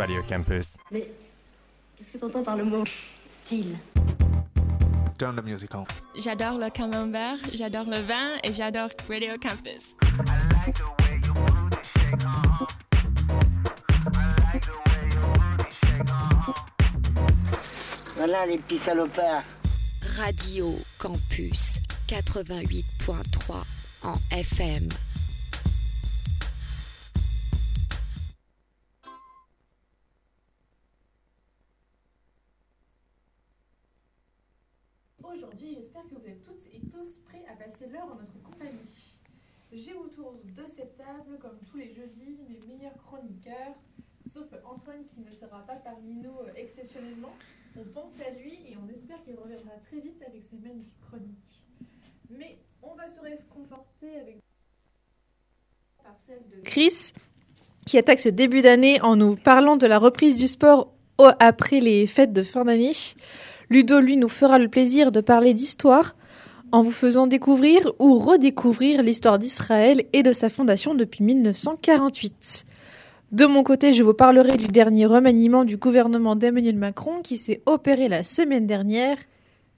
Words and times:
Radio 0.00 0.22
Campus. 0.22 0.78
Mais 0.90 1.10
qu'est-ce 1.94 2.12
que 2.12 2.16
t'entends 2.16 2.42
par 2.42 2.56
le 2.56 2.64
mot 2.64 2.84
style? 3.26 3.76
Turn 5.18 5.36
the 5.36 5.44
music 5.44 5.74
on. 5.74 5.84
J'adore 6.18 6.56
le 6.56 6.70
camembert, 6.70 7.36
j'adore 7.52 7.84
le 7.84 7.98
vin 7.98 8.38
et 8.42 8.50
j'adore 8.50 8.88
Radio 9.06 9.34
Campus. 9.36 9.94
Voilà 18.16 18.46
les 18.46 18.56
petits 18.56 18.78
salopards. 18.78 19.44
Radio 20.16 20.74
Campus 20.98 21.78
88.3 22.08 24.06
en 24.06 24.14
FM. 24.34 24.88
Passer 37.80 37.92
l'heure 37.92 38.08
en 38.12 38.16
notre 38.16 38.42
compagnie. 38.42 39.18
J'ai 39.72 39.94
autour 39.94 40.34
de 40.56 40.66
cette 40.66 40.96
table, 40.96 41.38
comme 41.40 41.58
tous 41.70 41.76
les 41.76 41.92
jeudis, 41.92 42.38
mes 42.48 42.58
meilleurs 42.66 42.96
chroniqueurs, 43.06 43.74
sauf 44.26 44.46
Antoine 44.64 45.04
qui 45.04 45.20
ne 45.20 45.30
sera 45.30 45.64
pas 45.66 45.76
parmi 45.76 46.14
nous 46.14 46.30
euh, 46.40 46.52
exceptionnellement. 46.56 47.32
On 47.78 47.84
pense 47.84 48.20
à 48.20 48.30
lui 48.30 48.54
et 48.66 48.76
on 48.76 48.90
espère 48.92 49.22
qu'il 49.22 49.36
reviendra 49.36 49.70
très 49.82 50.00
vite 50.00 50.20
avec 50.26 50.42
ses 50.42 50.56
magnifiques 50.56 51.00
chroniques. 51.08 51.66
Mais 52.30 52.58
on 52.82 52.94
va 52.94 53.06
se 53.06 53.20
réconforter 53.20 54.16
avec 54.20 54.38
celle 56.18 56.42
de 56.48 56.60
Chris, 56.64 57.12
qui 57.86 57.96
attaque 57.96 58.20
ce 58.20 58.28
début 58.28 58.62
d'année 58.62 59.00
en 59.00 59.14
nous 59.14 59.36
parlant 59.36 59.76
de 59.76 59.86
la 59.86 59.98
reprise 59.98 60.36
du 60.36 60.48
sport 60.48 60.92
après 61.38 61.80
les 61.80 62.06
fêtes 62.06 62.32
de 62.32 62.42
fin 62.42 62.64
d'année. 62.64 62.92
Ludo, 63.68 64.00
lui, 64.00 64.16
nous 64.16 64.28
fera 64.28 64.58
le 64.58 64.68
plaisir 64.68 65.12
de 65.12 65.20
parler 65.20 65.54
d'histoire 65.54 66.16
en 66.72 66.82
vous 66.82 66.90
faisant 66.90 67.26
découvrir 67.26 67.92
ou 67.98 68.18
redécouvrir 68.18 69.02
l'histoire 69.02 69.38
d'Israël 69.38 70.04
et 70.12 70.22
de 70.22 70.32
sa 70.32 70.48
fondation 70.48 70.94
depuis 70.94 71.24
1948. 71.24 72.66
De 73.32 73.46
mon 73.46 73.62
côté, 73.62 73.92
je 73.92 74.02
vous 74.02 74.14
parlerai 74.14 74.56
du 74.56 74.66
dernier 74.66 75.06
remaniement 75.06 75.64
du 75.64 75.76
gouvernement 75.76 76.34
d'Emmanuel 76.34 76.76
Macron 76.76 77.20
qui 77.22 77.36
s'est 77.36 77.62
opéré 77.66 78.08
la 78.08 78.22
semaine 78.22 78.66
dernière. 78.66 79.18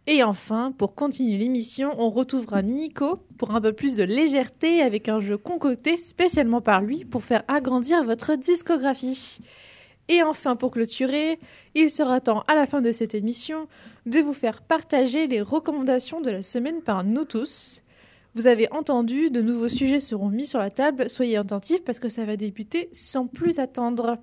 Et 0.06 0.22
enfin, 0.22 0.72
pour 0.76 0.94
continuer 0.94 1.36
l'émission, 1.36 1.90
on 1.98 2.10
retrouvera 2.10 2.62
Nico 2.62 3.18
pour 3.38 3.54
un 3.54 3.60
peu 3.60 3.72
plus 3.72 3.94
de 3.94 4.04
légèreté 4.04 4.82
avec 4.82 5.08
un 5.08 5.20
jeu 5.20 5.36
concocté 5.36 5.96
spécialement 5.96 6.60
par 6.60 6.80
lui 6.82 7.04
pour 7.04 7.22
faire 7.22 7.44
agrandir 7.46 8.02
votre 8.04 8.36
discographie. 8.36 9.38
Et 10.12 10.22
enfin, 10.22 10.56
pour 10.56 10.72
clôturer, 10.72 11.38
il 11.74 11.88
sera 11.88 12.20
temps 12.20 12.44
à 12.46 12.54
la 12.54 12.66
fin 12.66 12.82
de 12.82 12.92
cette 12.92 13.14
émission 13.14 13.66
de 14.04 14.20
vous 14.20 14.34
faire 14.34 14.60
partager 14.60 15.26
les 15.26 15.40
recommandations 15.40 16.20
de 16.20 16.30
la 16.30 16.42
semaine 16.42 16.82
par 16.82 17.02
nous 17.02 17.24
tous. 17.24 17.82
Vous 18.34 18.46
avez 18.46 18.70
entendu, 18.74 19.30
de 19.30 19.40
nouveaux 19.40 19.68
sujets 19.68 20.00
seront 20.00 20.28
mis 20.28 20.44
sur 20.44 20.58
la 20.58 20.68
table. 20.68 21.08
Soyez 21.08 21.38
attentifs 21.38 21.82
parce 21.82 21.98
que 21.98 22.08
ça 22.08 22.26
va 22.26 22.36
débuter 22.36 22.90
sans 22.92 23.26
plus 23.26 23.58
attendre. 23.58 24.18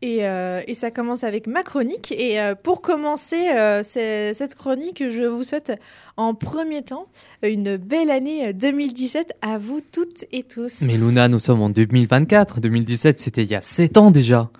Et, 0.00 0.24
euh, 0.26 0.62
et 0.68 0.74
ça 0.74 0.90
commence 0.92 1.24
avec 1.24 1.46
ma 1.46 1.62
chronique. 1.62 2.12
Et 2.12 2.40
euh, 2.40 2.54
pour 2.54 2.82
commencer 2.82 3.48
euh, 3.50 3.82
cette 3.82 4.54
chronique, 4.54 5.02
je 5.08 5.24
vous 5.24 5.42
souhaite 5.42 5.72
en 6.16 6.34
premier 6.34 6.82
temps 6.82 7.06
une 7.42 7.76
belle 7.76 8.10
année 8.10 8.52
2017 8.52 9.32
à 9.42 9.58
vous 9.58 9.80
toutes 9.80 10.24
et 10.30 10.44
tous. 10.44 10.82
Mais 10.82 10.96
Luna, 10.96 11.28
nous 11.28 11.40
sommes 11.40 11.62
en 11.62 11.70
2024. 11.70 12.60
2017, 12.60 13.18
c'était 13.18 13.42
il 13.42 13.50
y 13.50 13.56
a 13.56 13.60
7 13.60 13.96
ans 13.96 14.10
déjà. 14.10 14.50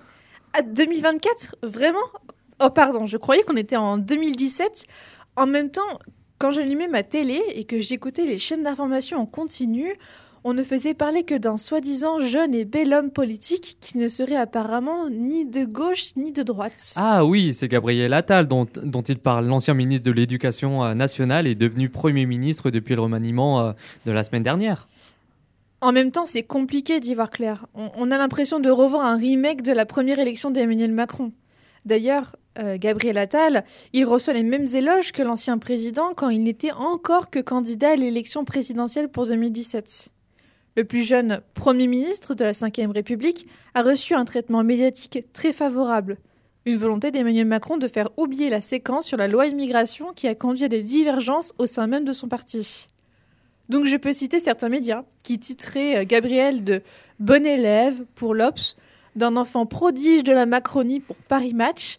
Ah, 0.53 0.61
2024 0.61 1.57
Vraiment? 1.63 1.99
Oh 2.61 2.69
pardon, 2.69 3.05
je 3.05 3.15
croyais 3.15 3.43
qu'on 3.43 3.55
était 3.55 3.77
en 3.77 3.97
2017. 3.97 4.85
En 5.37 5.47
même 5.47 5.69
temps, 5.69 5.99
quand 6.37 6.51
j'allumais 6.51 6.87
ma 6.87 7.03
télé 7.03 7.41
et 7.53 7.63
que 7.63 7.79
j'écoutais 7.79 8.25
les 8.25 8.37
chaînes 8.37 8.63
d'information 8.63 9.19
en 9.19 9.25
continu, 9.25 9.95
on 10.43 10.53
ne 10.53 10.63
faisait 10.63 10.93
parler 10.93 11.23
que 11.23 11.35
d'un 11.35 11.57
soi-disant 11.57 12.19
jeune 12.19 12.53
et 12.53 12.65
bel 12.65 12.93
homme 12.93 13.11
politique 13.11 13.77
qui 13.79 13.97
ne 13.97 14.07
serait 14.07 14.35
apparemment 14.35 15.09
ni 15.09 15.45
de 15.45 15.65
gauche 15.65 16.15
ni 16.15 16.31
de 16.31 16.43
droite. 16.43 16.93
Ah 16.95 17.25
oui, 17.25 17.53
c'est 17.53 17.67
Gabriel 17.67 18.13
Attal 18.13 18.47
dont, 18.47 18.67
dont 18.83 19.01
il 19.01 19.19
parle. 19.19 19.47
L'ancien 19.47 19.73
ministre 19.73 20.05
de 20.05 20.11
l'Éducation 20.11 20.83
euh, 20.83 20.93
nationale 20.93 21.47
est 21.47 21.55
devenu 21.55 21.89
Premier 21.89 22.25
ministre 22.25 22.71
depuis 22.71 22.95
le 22.95 23.01
remaniement 23.01 23.59
euh, 23.61 23.71
de 24.05 24.11
la 24.11 24.23
semaine 24.23 24.43
dernière. 24.43 24.87
En 25.81 25.91
même 25.91 26.11
temps, 26.11 26.25
c'est 26.25 26.43
compliqué 26.43 26.99
d'y 26.99 27.15
voir 27.15 27.31
clair. 27.31 27.65
On, 27.73 27.89
on 27.95 28.11
a 28.11 28.17
l'impression 28.17 28.59
de 28.59 28.69
revoir 28.69 29.05
un 29.05 29.17
remake 29.17 29.61
de 29.61 29.71
la 29.71 29.85
première 29.85 30.19
élection 30.19 30.51
d'Emmanuel 30.51 30.91
Macron. 30.91 31.31
D'ailleurs, 31.85 32.35
euh, 32.57 32.77
Gabriel 32.77 33.17
Attal, 33.17 33.63
il 33.93 34.05
reçoit 34.05 34.33
les 34.33 34.43
mêmes 34.43 34.67
éloges 34.75 35.11
que 35.11 35.21
l'ancien 35.21 35.57
président 35.57 36.13
quand 36.15 36.29
il 36.29 36.43
n'était 36.43 36.71
encore 36.71 37.29
que 37.29 37.39
candidat 37.39 37.91
à 37.91 37.95
l'élection 37.95 38.43
présidentielle 38.43 39.09
pour 39.09 39.25
2017. 39.25 40.11
Le 40.75 40.85
plus 40.85 41.03
jeune 41.03 41.41
Premier 41.53 41.87
ministre 41.87 42.35
de 42.35 42.45
la 42.45 42.51
Ve 42.51 42.91
République 42.91 43.47
a 43.73 43.81
reçu 43.81 44.13
un 44.13 44.25
traitement 44.25 44.63
médiatique 44.63 45.25
très 45.33 45.51
favorable. 45.51 46.17
Une 46.65 46.77
volonté 46.77 47.11
d'Emmanuel 47.11 47.47
Macron 47.47 47.77
de 47.77 47.87
faire 47.87 48.09
oublier 48.17 48.49
la 48.49 48.61
séquence 48.61 49.07
sur 49.07 49.17
la 49.17 49.27
loi 49.27 49.47
immigration 49.47 50.13
qui 50.13 50.27
a 50.27 50.35
conduit 50.35 50.65
à 50.65 50.69
des 50.69 50.83
divergences 50.83 51.53
au 51.57 51.65
sein 51.65 51.87
même 51.87 52.05
de 52.05 52.13
son 52.13 52.27
parti. 52.27 52.89
Donc 53.69 53.85
je 53.85 53.97
peux 53.97 54.13
citer 54.13 54.39
certains 54.39 54.69
médias 54.69 55.03
qui 55.23 55.39
titraient 55.39 55.97
euh, 55.97 56.05
Gabriel 56.05 56.63
de 56.63 56.81
bon 57.19 57.45
élève 57.45 58.03
pour 58.15 58.33
l'Obs, 58.33 58.75
d'un 59.15 59.35
enfant 59.35 59.65
prodige 59.65 60.23
de 60.23 60.33
la 60.33 60.45
Macronie 60.45 60.99
pour 60.99 61.15
Paris 61.15 61.53
Match. 61.53 61.97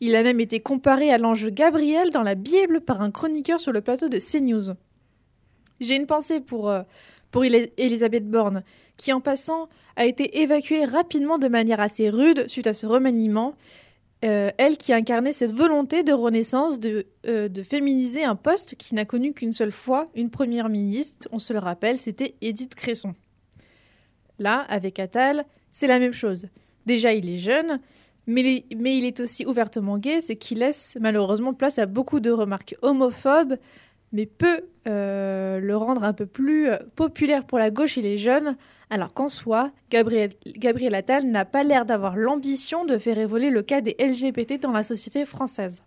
Il 0.00 0.16
a 0.16 0.22
même 0.22 0.40
été 0.40 0.58
comparé 0.58 1.12
à 1.12 1.18
l'ange 1.18 1.48
Gabriel 1.48 2.10
dans 2.10 2.22
la 2.22 2.34
Bible 2.34 2.80
par 2.80 3.02
un 3.02 3.10
chroniqueur 3.10 3.60
sur 3.60 3.72
le 3.72 3.80
plateau 3.80 4.08
de 4.08 4.18
CNews. 4.18 4.74
J'ai 5.80 5.96
une 5.96 6.06
pensée 6.06 6.40
pour, 6.40 6.68
euh, 6.68 6.82
pour 7.32 7.44
Elisabeth 7.44 8.30
Borne, 8.30 8.62
qui 8.96 9.12
en 9.12 9.20
passant 9.20 9.68
a 9.96 10.04
été 10.04 10.42
évacuée 10.42 10.84
rapidement 10.84 11.38
de 11.38 11.48
manière 11.48 11.80
assez 11.80 12.08
rude 12.08 12.44
suite 12.48 12.68
à 12.68 12.74
ce 12.74 12.86
remaniement. 12.86 13.54
Euh, 14.24 14.52
elle 14.56 14.76
qui 14.76 14.92
incarnait 14.92 15.32
cette 15.32 15.50
volonté 15.50 16.04
de 16.04 16.12
renaissance 16.12 16.78
de, 16.78 17.06
euh, 17.26 17.48
de 17.48 17.62
féminiser 17.64 18.22
un 18.22 18.36
poste 18.36 18.76
qui 18.76 18.94
n'a 18.94 19.04
connu 19.04 19.32
qu'une 19.32 19.52
seule 19.52 19.72
fois 19.72 20.08
une 20.14 20.30
première 20.30 20.68
ministre, 20.68 21.26
on 21.32 21.40
se 21.40 21.52
le 21.52 21.58
rappelle, 21.58 21.98
c'était 21.98 22.36
Édith 22.40 22.76
Cresson. 22.76 23.14
Là, 24.38 24.64
avec 24.68 25.00
Attal, 25.00 25.44
c'est 25.72 25.88
la 25.88 25.98
même 25.98 26.12
chose. 26.12 26.46
Déjà, 26.86 27.14
il 27.14 27.28
est 27.28 27.38
jeune, 27.38 27.80
mais, 28.28 28.64
mais 28.76 28.96
il 28.96 29.04
est 29.04 29.20
aussi 29.20 29.44
ouvertement 29.44 29.98
gay, 29.98 30.20
ce 30.20 30.34
qui 30.34 30.54
laisse 30.54 30.96
malheureusement 31.00 31.54
place 31.54 31.78
à 31.80 31.86
beaucoup 31.86 32.20
de 32.20 32.30
remarques 32.30 32.76
homophobes, 32.82 33.56
mais 34.12 34.26
peut 34.26 34.62
euh, 34.88 35.60
le 35.60 35.76
rendre 35.76 36.04
un 36.04 36.12
peu 36.12 36.26
plus 36.26 36.68
euh, 36.68 36.76
populaire 36.96 37.44
pour 37.44 37.58
la 37.58 37.70
gauche 37.70 37.98
et 37.98 38.02
les 38.02 38.18
jeunes, 38.18 38.56
alors 38.90 39.14
qu'en 39.14 39.28
soi, 39.28 39.70
Gabriel, 39.90 40.94
Attal 40.94 41.24
n'a 41.24 41.44
pas 41.44 41.62
l'air 41.62 41.84
d'avoir 41.84 42.16
l'ambition 42.16 42.84
de 42.84 42.98
faire 42.98 43.18
évoluer 43.18 43.50
le 43.50 43.62
cas 43.62 43.80
des 43.80 43.96
LGBT 43.98 44.60
dans 44.60 44.72
la 44.72 44.82
société 44.82 45.24
française. 45.24 45.82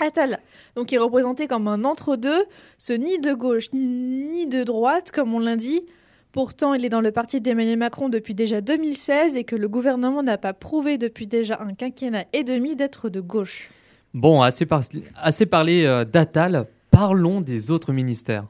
Attal, 0.00 0.40
donc 0.74 0.92
est 0.92 0.98
représenté 0.98 1.48
comme 1.48 1.68
un 1.68 1.84
entre-deux, 1.84 2.44
ce 2.78 2.92
ni 2.92 3.18
de 3.18 3.34
gauche 3.34 3.66
ni 3.72 4.46
de 4.46 4.62
droite, 4.62 5.10
comme 5.10 5.34
on 5.34 5.40
l'indique. 5.40 5.84
Pourtant, 6.32 6.74
il 6.74 6.84
est 6.84 6.88
dans 6.88 7.00
le 7.00 7.10
parti 7.10 7.40
d'Emmanuel 7.40 7.78
Macron 7.78 8.08
depuis 8.08 8.34
déjà 8.34 8.60
2016 8.60 9.36
et 9.36 9.44
que 9.44 9.56
le 9.56 9.68
gouvernement 9.68 10.22
n'a 10.22 10.38
pas 10.38 10.52
prouvé 10.52 10.98
depuis 10.98 11.26
déjà 11.26 11.58
un 11.60 11.74
quinquennat 11.74 12.26
et 12.32 12.44
demi 12.44 12.76
d'être 12.76 13.08
de 13.08 13.20
gauche. 13.20 13.70
Bon, 14.14 14.40
assez 14.40 14.66
parlé 14.66 15.84
euh, 15.84 16.04
d'Attal, 16.04 16.66
parlons 16.98 17.40
des 17.40 17.70
autres 17.70 17.92
ministères. 17.92 18.46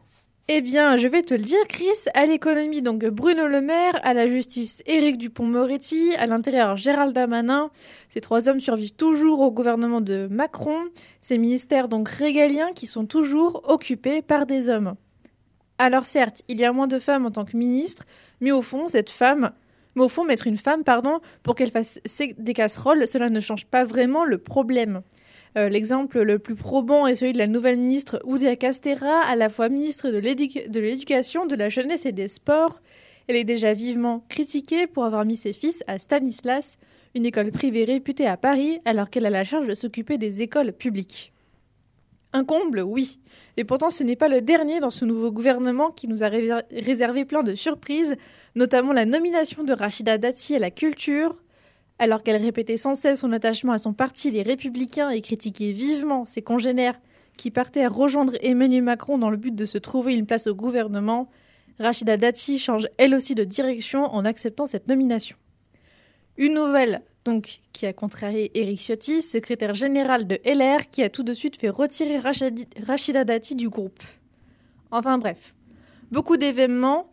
Eh 0.49 0.63
bien, 0.63 0.97
je 0.97 1.07
vais 1.07 1.21
te 1.21 1.35
le 1.35 1.43
dire, 1.43 1.61
Chris, 1.69 2.09
à 2.15 2.25
l'économie, 2.25 2.81
donc 2.81 3.05
Bruno 3.05 3.47
Le 3.47 3.61
Maire, 3.61 4.01
à 4.03 4.15
la 4.15 4.27
justice, 4.27 4.83
Éric 4.87 5.19
Dupont-Moretti, 5.19 6.15
à 6.17 6.27
l'intérieur, 6.27 6.79
Gérald 6.79 7.15
Damanin. 7.15 7.71
Ces 8.09 8.23
trois 8.23 8.49
hommes 8.49 8.59
survivent 8.59 8.95
toujours 8.95 9.43
au 9.43 9.53
gouvernement 9.53 10.01
de 10.01 10.29
Macron, 10.31 10.79
ces 11.21 11.37
ministères 11.37 11.89
donc 11.89 12.09
régaliens 12.09 12.71
qui 12.75 12.87
sont 12.87 13.05
toujours 13.05 13.71
occupés 13.71 14.23
par 14.23 14.47
des 14.47 14.71
hommes. 14.71 14.95
Alors 15.77 16.07
certes, 16.07 16.41
il 16.49 16.59
y 16.59 16.65
a 16.65 16.73
moins 16.73 16.87
de 16.87 16.99
femmes 16.99 17.27
en 17.27 17.31
tant 17.31 17.45
que 17.45 17.55
ministre, 17.55 18.05
mais 18.41 18.51
au 18.51 18.63
fond, 18.63 18.89
cette 18.89 19.11
femme, 19.11 19.51
mais 19.95 20.05
au 20.05 20.09
fond, 20.09 20.25
mettre 20.25 20.47
une 20.47 20.57
femme, 20.57 20.85
pardon, 20.85 21.21
pour 21.43 21.55
qu'elle 21.55 21.71
fasse 21.71 22.01
des 22.39 22.55
casseroles, 22.55 23.07
cela 23.07 23.29
ne 23.29 23.41
change 23.41 23.67
pas 23.67 23.85
vraiment 23.85 24.25
le 24.25 24.39
problème. 24.39 25.03
Euh, 25.59 25.69
L'exemple 25.69 26.23
le 26.23 26.39
plus 26.39 26.55
probant 26.55 27.07
est 27.09 27.17
celui 27.17 27.33
de 27.33 27.39
la 27.39 27.49
nouvelle 27.49 27.79
ministre 27.79 28.21
Oudia 28.25 28.55
Castera, 28.55 29.23
à 29.23 29.35
la 29.35 29.49
fois 29.49 29.69
ministre 29.69 30.11
de 30.11 30.19
l'éduc- 30.19 30.71
de 30.71 30.81
l'Éducation, 30.81 31.47
de 31.47 31.57
la 31.57 31.69
Jeunesse 31.69 32.07
et 32.07 32.13
des 32.13 32.29
Sports. 32.29 32.79
Elle 33.27 33.35
est 33.37 33.45
déjà 33.45 33.73
vivement 33.73 34.25
critiquée 34.29 34.87
pour 34.87 35.05
avoir 35.05 35.25
mis 35.25 35.35
ses 35.35 35.53
fils 35.53 35.83
à 35.89 35.99
Stanislas, 35.99 36.77
une 37.17 37.27
école 37.27 37.51
privée 37.51 37.85
réputée 37.85 38.27
à 38.27 38.37
Paris, 38.37 38.79
alors 38.85 39.11
qu'elle 39.11 39.27
a 39.27 39.31
la 39.31 39.43
charge 39.43 39.67
de 39.67 39.75
s'occuper 39.75 40.17
des 40.17 40.43
écoles 40.43 40.73
publiques. 40.73 41.33
Un 42.33 42.45
comble, 42.45 42.81
oui. 42.81 43.19
Et 43.57 43.65
pourtant, 43.65 43.91
ce 43.91 44.05
n'est 44.05 44.15
pas 44.15 44.29
le 44.29 44.43
dernier 44.43 44.79
dans 44.79 44.91
ce 44.91 45.05
nouveau 45.05 45.33
gouvernement 45.33 45.91
qui 45.91 46.07
nous 46.07 46.23
a 46.23 46.31
réservé 46.71 47.25
plein 47.25 47.43
de 47.43 47.55
surprises, 47.55 48.15
notamment 48.55 48.93
la 48.93 49.07
nomination 49.07 49.65
de 49.65 49.73
Rachida 49.73 50.19
Dati 50.19 50.55
à 50.55 50.59
la 50.59 50.71
culture, 50.71 51.43
Alors 51.99 52.23
qu'elle 52.23 52.41
répétait 52.41 52.77
sans 52.77 52.95
cesse 52.95 53.21
son 53.21 53.33
attachement 53.33 53.73
à 53.73 53.79
son 53.79 53.93
parti, 53.93 54.31
les 54.31 54.43
Républicains, 54.43 55.11
et 55.11 55.21
critiquait 55.21 55.73
vivement 55.73 56.25
ses 56.25 56.43
congénères 56.43 57.01
qui 57.37 57.51
partaient 57.51 57.85
à 57.85 57.89
rejoindre 57.89 58.35
Emmanuel 58.43 58.83
Macron 58.83 59.19
dans 59.19 59.31
le 59.31 59.37
but 59.37 59.55
de 59.55 59.65
se 59.65 59.79
trouver 59.79 60.15
une 60.15 60.27
place 60.27 60.47
au 60.47 60.55
gouvernement, 60.55 61.29
Rachida 61.79 62.17
Dati 62.17 62.59
change 62.59 62.89
elle 62.99 63.15
aussi 63.15 63.35
de 63.35 63.45
direction 63.45 64.05
en 64.13 64.25
acceptant 64.25 64.67
cette 64.67 64.89
nomination. 64.89 65.37
Une 66.37 66.55
nouvelle 66.55 67.03
donc 67.25 67.61
qui 67.73 67.87
a 67.87 67.93
contrarié 67.93 68.51
Eric 68.55 68.81
Ciotti, 68.81 69.23
secrétaire 69.23 69.75
général 69.75 70.27
de 70.27 70.39
LR, 70.45 70.89
qui 70.91 71.03
a 71.03 71.11
tout 71.11 71.23
de 71.23 71.35
suite 71.35 71.57
fait 71.57 71.69
retirer 71.69 72.19
Rachida 72.19 73.25
Dati 73.25 73.55
du 73.55 73.69
groupe. 73.69 74.03
Enfin 74.91 75.19
bref, 75.19 75.55
beaucoup 76.11 76.37
d'événements, 76.37 77.11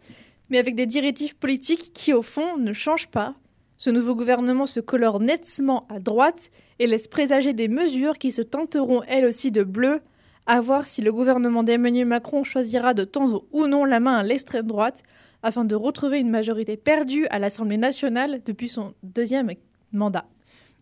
mais 0.49 0.57
avec 0.57 0.75
des 0.75 0.85
directives 0.85 1.35
politiques 1.35 1.91
qui 1.93 2.13
au 2.13 2.21
fond 2.21 2.57
ne 2.57 2.71
changent 2.71 3.09
pas. 3.09 3.35
Ce 3.77 3.89
nouveau 3.89 4.15
gouvernement 4.15 4.65
se 4.65 4.79
colore 4.79 5.19
nettement 5.19 5.85
à 5.89 5.99
droite 5.99 6.49
et 6.79 6.87
laisse 6.87 7.07
présager 7.07 7.53
des 7.53 7.67
mesures 7.67 8.17
qui 8.17 8.31
se 8.31 8.41
tenteront 8.41 9.03
elles 9.07 9.25
aussi 9.25 9.51
de 9.51 9.63
bleu, 9.63 9.99
à 10.45 10.61
voir 10.61 10.85
si 10.85 11.01
le 11.01 11.11
gouvernement 11.11 11.63
d'Emmanuel 11.63 12.05
Macron 12.05 12.43
choisira 12.43 12.93
de 12.93 13.03
tendre 13.03 13.43
ou 13.51 13.67
non 13.67 13.83
la 13.83 13.99
main 13.99 14.15
à 14.15 14.23
l'extrême 14.23 14.67
droite 14.67 15.03
afin 15.43 15.65
de 15.65 15.75
retrouver 15.75 16.19
une 16.19 16.29
majorité 16.29 16.77
perdue 16.77 17.27
à 17.27 17.39
l'Assemblée 17.39 17.77
nationale 17.77 18.41
depuis 18.45 18.69
son 18.69 18.93
deuxième 19.03 19.51
mandat. 19.91 20.25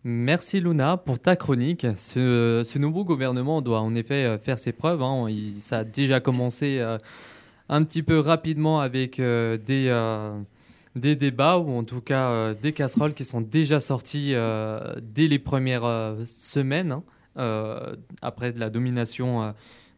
Merci 0.04 0.60
Luna 0.60 0.98
pour 0.98 1.18
ta 1.18 1.34
chronique. 1.34 1.86
Ce, 1.96 2.78
nouveau 2.78 3.04
gouvernement 3.04 3.62
doit 3.62 3.80
en 3.80 3.94
effet 3.94 4.26
euh, 4.26 4.38
faire 4.38 4.58
ses 4.58 4.72
preuves. 4.72 5.02
Hein. 5.02 5.28
ça 5.58 5.78
a 5.78 5.84
déjà 5.84 6.20
commencé 6.20 6.78
euh, 6.78 6.98
un 7.70 7.82
petit 7.84 8.02
peu 8.02 8.18
rapidement 8.18 8.80
avec 8.80 9.18
euh, 9.18 9.56
des, 9.56 9.88
des 10.96 11.16
débats 11.16 11.58
ou 11.58 11.76
en 11.76 11.84
tout 11.84 12.00
cas 12.00 12.54
des 12.54 12.72
casseroles 12.72 13.14
qui 13.14 13.24
sont 13.24 13.40
déjà 13.40 13.80
sorties 13.80 14.34
dès 15.02 15.26
les 15.26 15.38
premières 15.38 16.16
semaines. 16.26 16.92
Hein. 16.92 17.02
Euh, 17.36 17.96
après 18.22 18.52
la 18.52 18.70
domination 18.70 19.42
euh, 19.42 19.50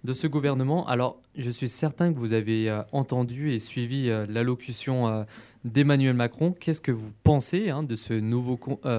de 0.05 0.15
ce 0.15 0.27
gouvernement. 0.27 0.87
Alors, 0.87 1.21
je 1.37 1.51
suis 1.51 1.69
certain 1.69 2.11
que 2.11 2.19
vous 2.19 2.33
avez 2.33 2.71
euh, 2.71 2.81
entendu 2.93 3.53
et 3.53 3.59
suivi 3.59 4.09
l'allocution 4.29 5.27
d'Emmanuel 5.65 6.15
Macron. 6.15 6.53
Qu'est-ce 6.59 6.81
que 6.81 6.93
vous 6.93 7.13
pensez 7.25 7.69
hein, 7.69 7.83
de 7.83 7.95
ce 7.95 8.15
nouveau 8.15 8.59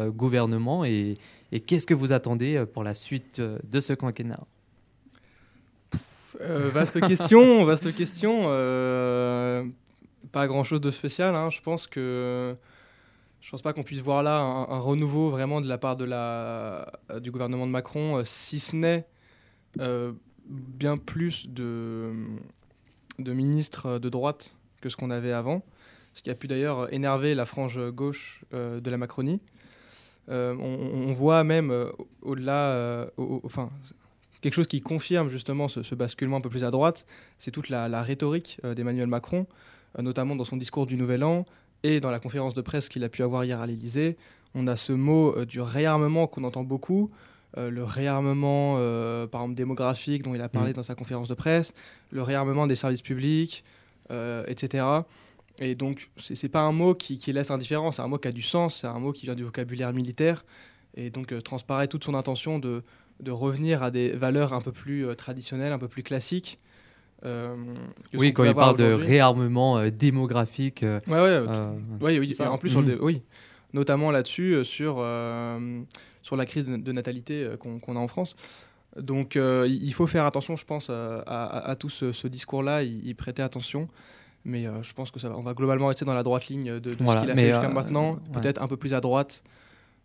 gouvernement 0.10 0.86
et, 0.86 1.18
qu'est-ce 1.66 1.88
que 1.88 1.96
vous 1.96 2.12
attendez 2.12 2.64
pour 2.74 2.84
la 2.84 2.94
suite 2.94 3.42
de 3.42 3.82
ce 3.82 3.94
quinquennat? 3.94 4.44
Vaste 6.40 7.00
question, 7.08 7.66
vaste 7.66 7.96
question. 7.96 8.44
Pas 10.32 10.48
grand-chose 10.48 10.82
de 10.82 10.92
spécial. 10.92 11.36
Hein. 11.36 11.50
Je 11.50 11.62
pense 11.62 11.88
que 11.88 12.56
je 13.42 13.52
pense 13.52 13.62
pas 13.62 13.74
qu'on 13.74 13.84
puisse 13.84 14.02
voir 14.02 14.24
là 14.24 14.40
un, 14.40 14.80
renouveau 14.80 15.30
vraiment 15.30 15.62
de 15.62 15.68
la 15.68 15.78
part 15.78 15.98
euh, 16.00 16.86
du 17.22 17.32
gouvernement 17.32 17.66
de 17.66 17.72
Macron, 17.72 18.18
euh, 18.18 18.24
si 18.26 18.60
ce 18.60 18.76
n'est 18.76 19.06
euh, 19.80 20.12
bien 20.50 20.98
plus 20.98 21.48
de, 21.50 22.12
ministres 23.20 24.00
de 24.00 24.10
droite 24.10 24.56
que 24.82 24.90
ce 24.90 24.96
qu'on 24.96 25.12
avait 25.12 25.32
avant, 25.32 25.64
ce 26.14 26.24
qui 26.24 26.30
a 26.30 26.36
pu 26.36 26.48
d'ailleurs 26.48 26.92
énerver 26.94 27.36
la 27.36 27.46
frange 27.46 27.80
gauche 27.92 28.44
de 28.52 28.90
la 28.90 28.98
Macronie. 28.98 29.40
on, 30.28 31.12
voit 31.14 31.44
même 31.44 31.90
au-delà, 32.22 33.08
enfin, 33.44 33.70
quelque 34.42 34.54
chose 34.54 34.68
qui 34.68 34.82
confirme 34.82 35.30
justement 35.30 35.68
ce, 35.68 35.96
basculement 35.96 36.38
un 36.38 36.42
peu 36.42 36.50
plus 36.50 36.64
à 36.64 36.72
droite, 36.72 37.06
c'est 37.38 37.52
toute 37.52 37.70
la 37.70 38.02
rhétorique 38.02 38.60
d'Emmanuel 38.64 39.08
Macron, 39.08 39.48
notamment 40.02 40.36
dans 40.36 40.44
son 40.44 40.58
discours 40.58 40.86
du 40.86 40.96
Nouvel 40.98 41.24
An, 41.24 41.46
et 41.84 42.00
dans 42.00 42.12
la 42.12 42.20
conférence 42.20 42.54
de 42.54 42.62
presse 42.62 42.90
qu'il 42.90 43.04
a 43.04 43.10
pu 43.10 43.24
avoir 43.24 43.44
hier 43.44 43.62
à 43.62 43.68
l'Élysée, 43.68 44.18
on 44.56 44.68
a 44.68 44.76
ce 44.76 44.94
mot 44.94 45.36
euh, 45.38 45.46
du 45.46 45.62
réarmement 45.62 46.28
qu'on 46.28 46.44
entend 46.44 46.64
beaucoup. 46.64 47.12
Euh, 47.58 47.70
le 47.70 47.84
réarmement, 47.84 48.76
euh, 48.78 49.28
par 49.28 49.42
exemple, 49.42 49.56
démographique 49.56 50.24
dont 50.24 50.36
il 50.36 50.42
a 50.42 50.50
parlé 50.50 50.72
mm. 50.72 50.76
dans 50.76 50.84
sa 50.84 50.96
conférence 50.96 51.28
de 51.28 51.34
presse, 51.34 51.74
le 52.12 52.22
réarmement 52.22 52.68
des 52.68 52.76
services 52.76 53.02
publics, 53.02 53.64
etc. 54.48 54.86
Et 55.60 55.76
donc, 55.76 56.10
ce 56.16 56.34
n'est 56.34 56.50
pas 56.50 56.62
un 56.62 56.72
mot 56.72 56.96
qui, 56.96 57.18
laisse 57.34 57.52
indifférent, 57.52 57.92
c'est 57.92 58.02
un 58.02 58.08
mot 58.08 58.18
qui 58.18 58.30
a 58.30 58.32
du 58.32 58.42
sens, 58.42 58.78
c'est 58.78 58.88
un 58.88 59.00
mot 59.00 59.12
qui 59.12 59.26
vient 59.26 59.36
du 59.36 59.44
vocabulaire 59.44 59.92
militaire, 59.92 60.46
et 60.96 61.10
donc 61.10 61.38
transparaît 61.44 61.90
toute 61.90 62.06
son 62.06 62.14
intention 62.14 62.58
de, 62.58 62.84
de, 63.20 63.32
revenir 63.32 63.84
à 63.84 63.92
des 63.92 64.12
valeurs 64.12 64.54
un 64.54 64.62
peu 64.62 64.72
plus 64.72 65.14
traditionnelles, 65.18 65.74
un 65.74 65.78
peu 65.78 65.90
plus 65.90 66.04
classiques, 66.04 66.58
euh, 67.26 67.56
oui, 68.14 68.32
quand 68.34 68.44
il 68.44 68.54
parle 68.54 68.78
de 68.78 68.92
réarmement 68.92 69.78
euh, 69.78 69.90
démographique. 69.90 70.84
Euh, 70.84 71.00
ouais, 71.08 72.20
oui, 72.20 72.36
en 72.40 72.58
plus, 72.58 72.76
mm. 72.76 72.98
oui, 73.02 73.24
notamment 73.74 74.12
là-dessus, 74.12 74.64
sur, 74.64 75.04
sur 76.22 76.36
la 76.36 76.46
crise 76.46 76.66
de, 76.66 76.92
natalité 76.92 77.50
qu'on 77.60 77.96
a 77.96 78.00
en 78.00 78.08
France. 78.08 78.36
Donc, 78.98 79.36
il 79.36 79.94
faut 79.94 80.08
faire 80.08 80.26
attention, 80.26 80.56
je 80.56 80.66
pense, 80.66 80.90
à, 80.90 81.76
tout 81.80 81.90
ce, 81.90 82.28
discours-là, 82.28 82.84
y, 82.84 83.14
prêter 83.14 83.42
attention. 83.42 83.88
Mais 84.46 84.66
je 84.82 84.94
pense 84.94 85.12
que 85.12 85.20
ça 85.20 85.28
va, 85.28 85.38
on 85.38 85.42
va 85.42 85.54
globalement 85.54 85.88
rester 85.88 86.06
dans 86.06 86.14
la 86.14 86.24
droite 86.24 86.48
ligne 86.48 86.80
de, 86.80 86.92
ce 86.92 86.96
qu'il 86.96 87.32
a 87.32 87.36
fait 87.36 87.52
jusqu'à 87.52 87.70
maintenant, 87.70 88.12
peut-être 88.34 88.62
un 88.62 88.68
peu 88.68 88.78
plus 88.78 88.94
à 88.94 89.02
droite. 89.02 89.44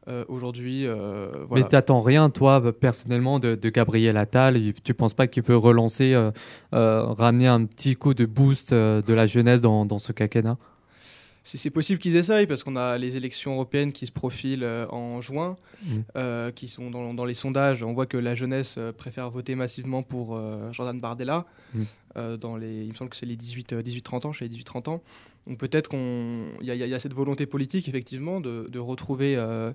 Euh, 0.09 0.25
aujourd'hui. 0.27 0.87
Euh, 0.87 1.31
voilà. 1.49 1.65
Mais 1.65 1.69
t'attends 1.69 2.01
rien, 2.01 2.29
toi, 2.29 2.61
personnellement, 2.73 3.39
de, 3.39 3.55
Gabriel 3.69 4.17
Attal? 4.17 4.59
Tu 4.83 4.95
penses 4.95 5.15
pas 5.15 5.29
qu'il 5.29 5.45
peut 5.45 5.57
relancer, 5.57 6.13
euh, 6.15 6.33
ramener 6.73 7.47
un 7.47 7.65
petit 7.65 7.95
coup 7.95 8.13
de 8.13 8.27
boost 8.27 8.75
de 8.75 9.15
la 9.15 9.27
jeunesse 9.27 9.61
dans, 9.61 9.87
dans 9.87 10.01
ce 10.01 10.13
quinquennat? 10.13 10.59
C'est 11.45 11.71
possible 11.71 11.99
qu'ils 11.99 12.17
essayent 12.17 12.47
parce 12.47 12.63
qu'on 12.63 12.77
a 12.77 12.99
les 12.99 13.17
élections 13.17 13.55
européennes 13.55 13.93
qui 13.93 14.07
se 14.07 14.13
profilent 14.13 14.65
en 14.91 15.21
juin, 15.21 15.55
mm. 15.85 16.53
qui 16.55 16.69
sont 16.69 16.91
dans, 16.91 17.25
les 17.25 17.35
sondages. 17.35 17.83
On 17.83 17.93
voit 17.93 18.07
que 18.07 18.17
la 18.17 18.35
jeunesse 18.35 18.79
préfère 18.97 19.31
voter 19.31 19.55
massivement 19.55 20.03
pour 20.03 20.41
Jordan 20.73 21.01
Bardella. 21.01 21.47
Mm. 21.75 22.37
dans 22.37 22.57
les, 22.57 22.85
il 22.85 22.91
me 22.91 22.95
semble 22.95 23.11
que 23.11 23.17
c'est 23.17 23.27
les 23.27 23.37
18-30 23.37 24.27
ans, 24.27 24.33
chez 24.33 24.49
les 24.49 24.57
18-30 24.57 24.89
ans. 24.89 25.03
Donc 25.47 25.59
peut-être 25.59 25.89
qu'il 25.89 26.57
y, 26.63 26.67
y, 26.67 26.95
a 26.95 26.99
cette 26.99 27.15
volonté 27.15 27.47
politique, 27.47 27.89
effectivement, 27.89 28.41
de, 28.41 28.69
de 28.71 28.79
retrouver 28.79 29.37
euh, 29.37 29.73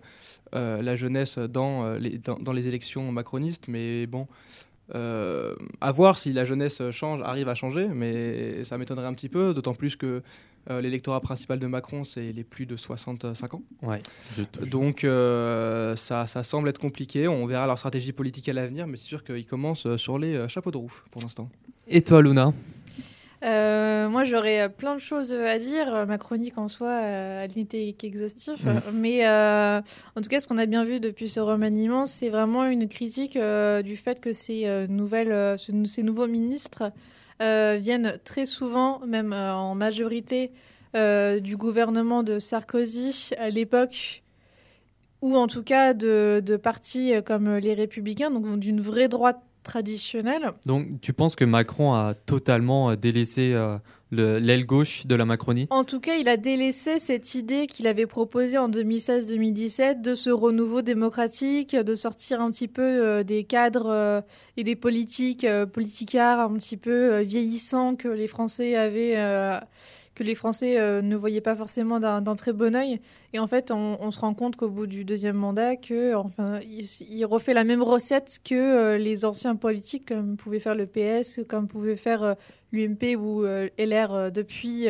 euh, 0.56 0.82
la 0.82 0.96
jeunesse 0.96 1.38
dans, 1.38 1.84
euh, 1.84 2.00
les, 2.00 2.18
dans, 2.18 2.54
les 2.54 2.68
élections 2.68 3.12
macronistes. 3.12 3.68
Mais 3.68 4.08
bon, 4.08 4.28
à 4.94 5.92
voir 5.92 6.18
si 6.18 6.32
la 6.32 6.46
jeunesse 6.46 6.82
change, 6.92 7.22
arrive 7.22 7.50
à 7.50 7.56
changer, 7.56 7.88
mais 7.90 8.64
ça 8.64 8.78
m'étonnerait 8.78 9.08
un 9.08 9.14
petit 9.14 9.30
peu, 9.30 9.54
d'autant 9.54 9.74
plus 9.74 9.98
que 9.98 10.22
l'électorat 10.70 11.22
principal 11.22 11.60
de 11.60 11.68
Macron, 11.68 12.04
c'est 12.04 12.32
les 12.32 12.44
plus 12.44 12.66
de 12.66 12.76
65 12.76 13.54
ans. 13.54 13.62
Ouais, 13.82 14.02
Donc 14.72 15.02
ça, 15.02 16.28
ça, 16.28 16.44
semble 16.44 16.70
être 16.70 16.80
compliqué. 16.80 17.28
On 17.28 17.46
verra 17.46 17.68
leur 17.68 17.78
stratégie 17.78 18.12
politique 18.12 18.50
à 18.50 18.54
l'avenir, 18.54 18.88
mais 18.88 18.98
c'est 18.98 19.06
sûr 19.06 19.24
qu'ils 19.24 19.46
commencent 19.46 19.96
sur 19.98 20.20
les 20.20 20.48
chapeaux 20.48 20.72
de 20.72 20.78
roue 20.78 20.94
pour 21.12 21.22
l'instant. 21.22 21.50
Et 21.88 22.02
toi, 22.02 22.22
Luna? 22.22 22.54
Euh, 23.44 24.10
moi, 24.10 24.24
j'aurais 24.24 24.70
plein 24.70 24.96
de 24.96 25.00
choses 25.00 25.32
à 25.32 25.58
dire. 25.60 26.06
Ma 26.08 26.18
chronique 26.18 26.58
en 26.58 26.68
soi, 26.68 26.90
euh, 26.90 27.44
elle 27.44 27.52
n'était 27.56 27.94
qu'exhaustive. 27.98 28.66
Mm. 28.66 28.80
Mais 28.94 29.28
euh, 29.28 29.80
en 30.16 30.22
tout 30.22 30.30
cas, 30.30 30.40
ce 30.40 30.48
qu'on 30.48 30.58
a 30.58 30.66
bien 30.66 30.84
vu 30.84 31.00
depuis 31.00 31.30
ce 31.30 31.40
remaniement, 31.40 32.06
c'est 32.06 32.30
vraiment 32.30 32.66
une 32.66 32.88
critique 32.88 33.38
du 33.38 33.96
fait 33.96 34.20
que 34.20 34.34
ces, 34.34 34.88
nouvelles, 34.90 35.58
ces 35.58 36.04
nouveaux 36.04 36.28
ministres 36.28 36.92
viennent 37.40 38.18
très 38.24 38.46
souvent, 38.46 39.00
même 39.06 39.34
en 39.34 39.76
majorité, 39.76 40.52
du 40.94 41.58
gouvernement 41.58 42.24
de 42.24 42.40
Sarkozy 42.40 43.32
à 43.38 43.50
l'époque 43.50 44.24
ou 45.22 45.36
en 45.36 45.48
tout 45.48 45.64
cas 45.64 45.94
de, 45.94 46.42
de 46.46 46.58
partis 46.58 47.14
comme 47.26 47.58
les 47.58 47.74
Républicains, 47.74 48.32
donc 48.32 48.60
d'une 48.60 48.82
vraie 48.82 49.08
droite 49.08 49.38
traditionnel. 49.68 50.52
Donc 50.66 51.02
tu 51.02 51.14
penses 51.14 51.36
que 51.36 51.46
Macron 51.46 51.94
a 51.94 52.14
totalement 52.14 52.90
euh, 52.90 52.96
délaissé 52.96 53.54
euh, 53.54 53.78
l'aile 54.12 54.66
gauche 54.66 55.06
de 55.06 55.16
la 55.16 55.26
Macronie 55.26 55.68
En 55.70 55.84
tout 55.84 56.00
cas, 56.00 56.16
il 56.16 56.30
a 56.30 56.38
délaissé 56.38 57.00
cette 57.00 57.36
idée 57.36 57.68
qu'il 57.68 57.88
avait 57.88 58.06
proposée 58.06 58.58
en 58.58 58.70
2016-2017 58.70 60.02
de 60.02 60.16
ce 60.16 60.30
renouveau 60.30 60.82
démocratique, 60.82 61.76
de 61.76 61.96
sortir 61.96 62.42
un 62.42 62.52
petit 62.52 62.68
peu 62.68 62.82
euh, 62.82 63.24
des 63.24 63.44
cadres 63.44 64.24
et 64.56 64.64
des 64.64 64.76
politiques, 64.76 65.46
politicards 65.74 66.40
un 66.40 66.54
petit 66.54 66.78
peu 66.78 67.20
vieillissants 67.22 67.96
que 67.96 68.08
les 68.08 68.28
Français 68.28 68.76
avaient 68.76 69.16
que 70.18 70.24
les 70.24 70.36
Français 70.36 70.80
euh, 70.80 71.02
ne 71.02 71.16
voyaient 71.16 71.42
pas 71.42 71.56
forcément 71.56 72.00
d'un 72.00 72.36
très 72.36 72.52
bon 72.52 72.76
oeil. 72.76 73.00
Et 73.34 73.40
en 73.40 73.46
fait, 73.46 73.72
on, 73.72 74.10
se 74.10 74.20
rend 74.20 74.34
compte 74.34 74.56
qu'au 74.56 74.70
bout 74.70 74.88
du 74.88 75.06
deuxième 75.06 75.36
mandat, 75.36 75.76
que 75.76 76.16
enfin, 76.16 76.60
il, 76.62 77.26
refait 77.26 77.54
la 77.54 77.64
même 77.64 77.84
recette 77.84 78.40
que 78.44 78.56
euh, 78.56 78.98
les 78.98 79.26
anciens 79.26 79.56
politiques, 79.56 80.08
comme 80.08 80.36
pouvait 80.36 80.60
faire 80.60 80.74
le 80.74 80.88
PS, 80.88 81.42
comme 81.48 81.68
pouvait 81.68 81.96
faire 81.96 82.24
euh, 82.24 82.34
l'UMP 82.72 83.16
ou 83.18 83.46
LR 83.78 84.32
depuis 84.32 84.88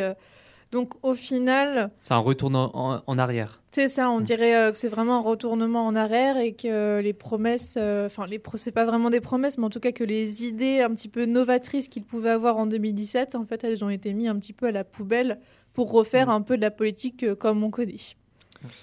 donc 0.72 0.94
au 1.04 1.16
final... 1.16 1.92
C'est 2.02 2.14
un 2.14 2.18
retour 2.18 2.52
en, 2.54 3.18
arrière. 3.18 3.62
C'est 3.72 3.88
ça, 3.88 4.10
on 4.10 4.20
mm. 4.20 4.24
dirait 4.24 4.56
euh, 4.56 4.72
que 4.72 4.78
c'est 4.78 4.90
vraiment 4.90 5.18
un 5.18 5.22
retournement 5.22 5.86
en 5.86 5.96
arrière 5.96 6.38
et 6.38 6.54
que 6.54 7.00
les 7.00 7.14
promesses, 7.14 7.76
euh, 7.78 8.08
enfin 8.08 8.26
les 8.28 8.42
c'est 8.56 8.72
pas 8.72 8.86
vraiment 8.86 9.10
des 9.10 9.22
promesses, 9.22 9.58
mais 9.58 9.66
en 9.66 9.70
tout 9.70 9.80
cas 9.80 9.92
que 9.92 10.04
les 10.04 10.46
idées 10.46 10.82
un 10.82 10.90
petit 10.90 11.10
peu 11.10 11.26
novatrices 11.26 11.88
qu'il 11.88 12.04
pouvait 12.04 12.32
avoir 12.32 12.58
en 12.58 12.66
2017, 12.66 13.36
en 13.36 13.46
fait 13.46 13.64
elles 13.64 13.84
ont 13.84 13.90
été 13.90 14.14
mises 14.14 14.30
un 14.30 14.38
petit 14.38 14.54
peu 14.54 14.68
à 14.68 14.72
la 14.72 14.84
poubelle 14.84 15.40
pour 15.74 15.92
refaire 15.92 16.28
mm. 16.28 16.32
un 16.32 16.42
peu 16.42 16.58
de 16.58 16.62
la 16.62 16.72
politique 16.72 17.24
euh, 17.24 17.36
comme 17.36 17.64
on 17.64 17.70
connaît. 17.70 17.96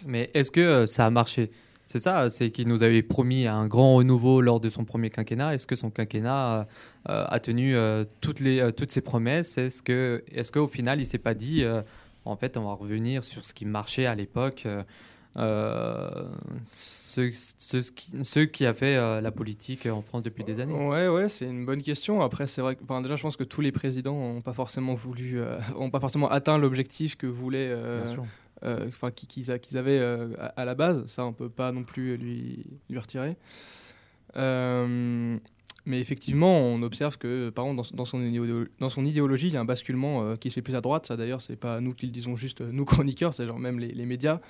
Mais 0.06 0.30
est-ce 0.34 0.50
que 0.50 0.60
euh, 0.60 0.86
ça 0.86 1.06
a 1.06 1.10
marché? 1.10 1.50
C'est 1.94 2.00
ça, 2.00 2.28
c'est 2.28 2.50
qu'il 2.50 2.66
nous 2.66 2.82
avait 2.82 3.04
promis 3.04 3.46
un 3.46 3.68
grand 3.68 3.94
renouveau 3.94 4.40
lors 4.40 4.58
de 4.58 4.68
son 4.68 4.84
premier 4.84 5.10
quinquennat. 5.10 5.54
Est-ce 5.54 5.68
que 5.68 5.76
son 5.76 5.90
quinquennat 5.90 6.66
euh, 7.08 7.24
a 7.28 7.38
tenu 7.38 7.76
euh, 7.76 8.04
toutes, 8.20 8.40
les, 8.40 8.58
euh, 8.58 8.72
toutes 8.72 8.90
ses 8.90 9.00
promesses? 9.00 9.58
Est-ce 9.58 9.80
que, 9.80 10.24
est-ce 10.32 10.50
qu'au 10.50 10.66
final, 10.66 11.00
il 11.00 11.06
s'est 11.06 11.18
pas 11.18 11.34
dit, 11.34 11.64
en 12.24 12.34
fait, 12.34 12.56
on 12.56 12.64
va 12.64 12.72
revenir 12.72 13.22
sur 13.22 13.44
ce 13.44 13.54
qui 13.54 13.64
marchait 13.64 14.06
à 14.06 14.16
l'époque 14.16 14.66
euh, 15.36 16.28
ce, 16.64 17.30
ce- 17.32 17.82
ce 17.82 17.90
qui, 17.92 18.24
ce 18.24 18.40
qui 18.40 18.66
a 18.66 18.74
fait 18.74 18.96
euh, 18.96 19.20
la 19.20 19.30
politique 19.30 19.86
en 19.86 20.02
France 20.02 20.22
depuis 20.22 20.42
des 20.42 20.60
années? 20.60 20.74
Ouais, 20.74 21.06
ouais, 21.06 21.28
c'est 21.28 21.44
une 21.46 21.64
bonne 21.64 21.82
question. 21.82 22.22
Après, 22.22 22.48
c'est 22.48 22.60
vrai 22.60 22.74
que, 22.74 22.82
enfin, 22.82 23.02
déjà, 23.02 23.14
je 23.14 23.22
pense 23.22 23.36
que 23.36 23.44
tous 23.44 23.60
les 23.60 23.70
présidents 23.72 24.14
n'ont 24.16 24.42
pas 24.42 24.52
forcément 24.52 24.94
voulu, 24.94 25.40
euh, 25.40 25.58
ont 25.78 25.90
pas 25.90 26.00
forcément 26.00 26.28
atteint 26.28 26.58
l'objectif 26.58 27.16
que 27.16 27.28
voulaient, 27.28 27.70
euh, 28.64 28.86
enfin, 28.88 29.10
qui- 29.10 29.26
qu'ils 29.26 29.50
avaient 29.78 29.98
euh, 29.98 30.28
à, 30.56 30.64
la 30.64 30.74
base. 30.74 31.06
Ça, 31.06 31.24
on 31.24 31.32
peut 31.32 31.48
pas 31.48 31.72
non 31.72 31.84
plus 31.84 32.16
lui, 32.16 32.64
retirer. 32.96 33.36
Euh, 34.36 35.36
mais 35.86 36.00
effectivement, 36.00 36.58
on 36.58 36.82
observe 36.82 37.18
que, 37.18 37.50
par 37.50 37.66
exemple, 37.66 37.94
dans, 37.94 38.04
son, 38.04 39.04
idéologie, 39.04 39.48
il 39.48 39.54
y 39.54 39.56
a 39.56 39.60
un 39.60 39.64
basculement 39.64 40.34
qui 40.36 40.50
se 40.50 40.54
fait 40.54 40.62
plus 40.62 40.76
à 40.76 40.80
droite. 40.80 41.06
Ça, 41.06 41.16
d'ailleurs, 41.16 41.42
c'est 41.42 41.56
pas 41.56 41.80
nous 41.80 41.92
qui 41.94 42.06
le 42.06 42.12
disons 42.12 42.34
juste, 42.34 42.60
nous 42.60 42.84
chroniqueurs, 42.86 43.34
c'est 43.34 43.46
genre 43.46 43.58
même 43.58 43.78
les 43.78 44.06
médias 44.06 44.40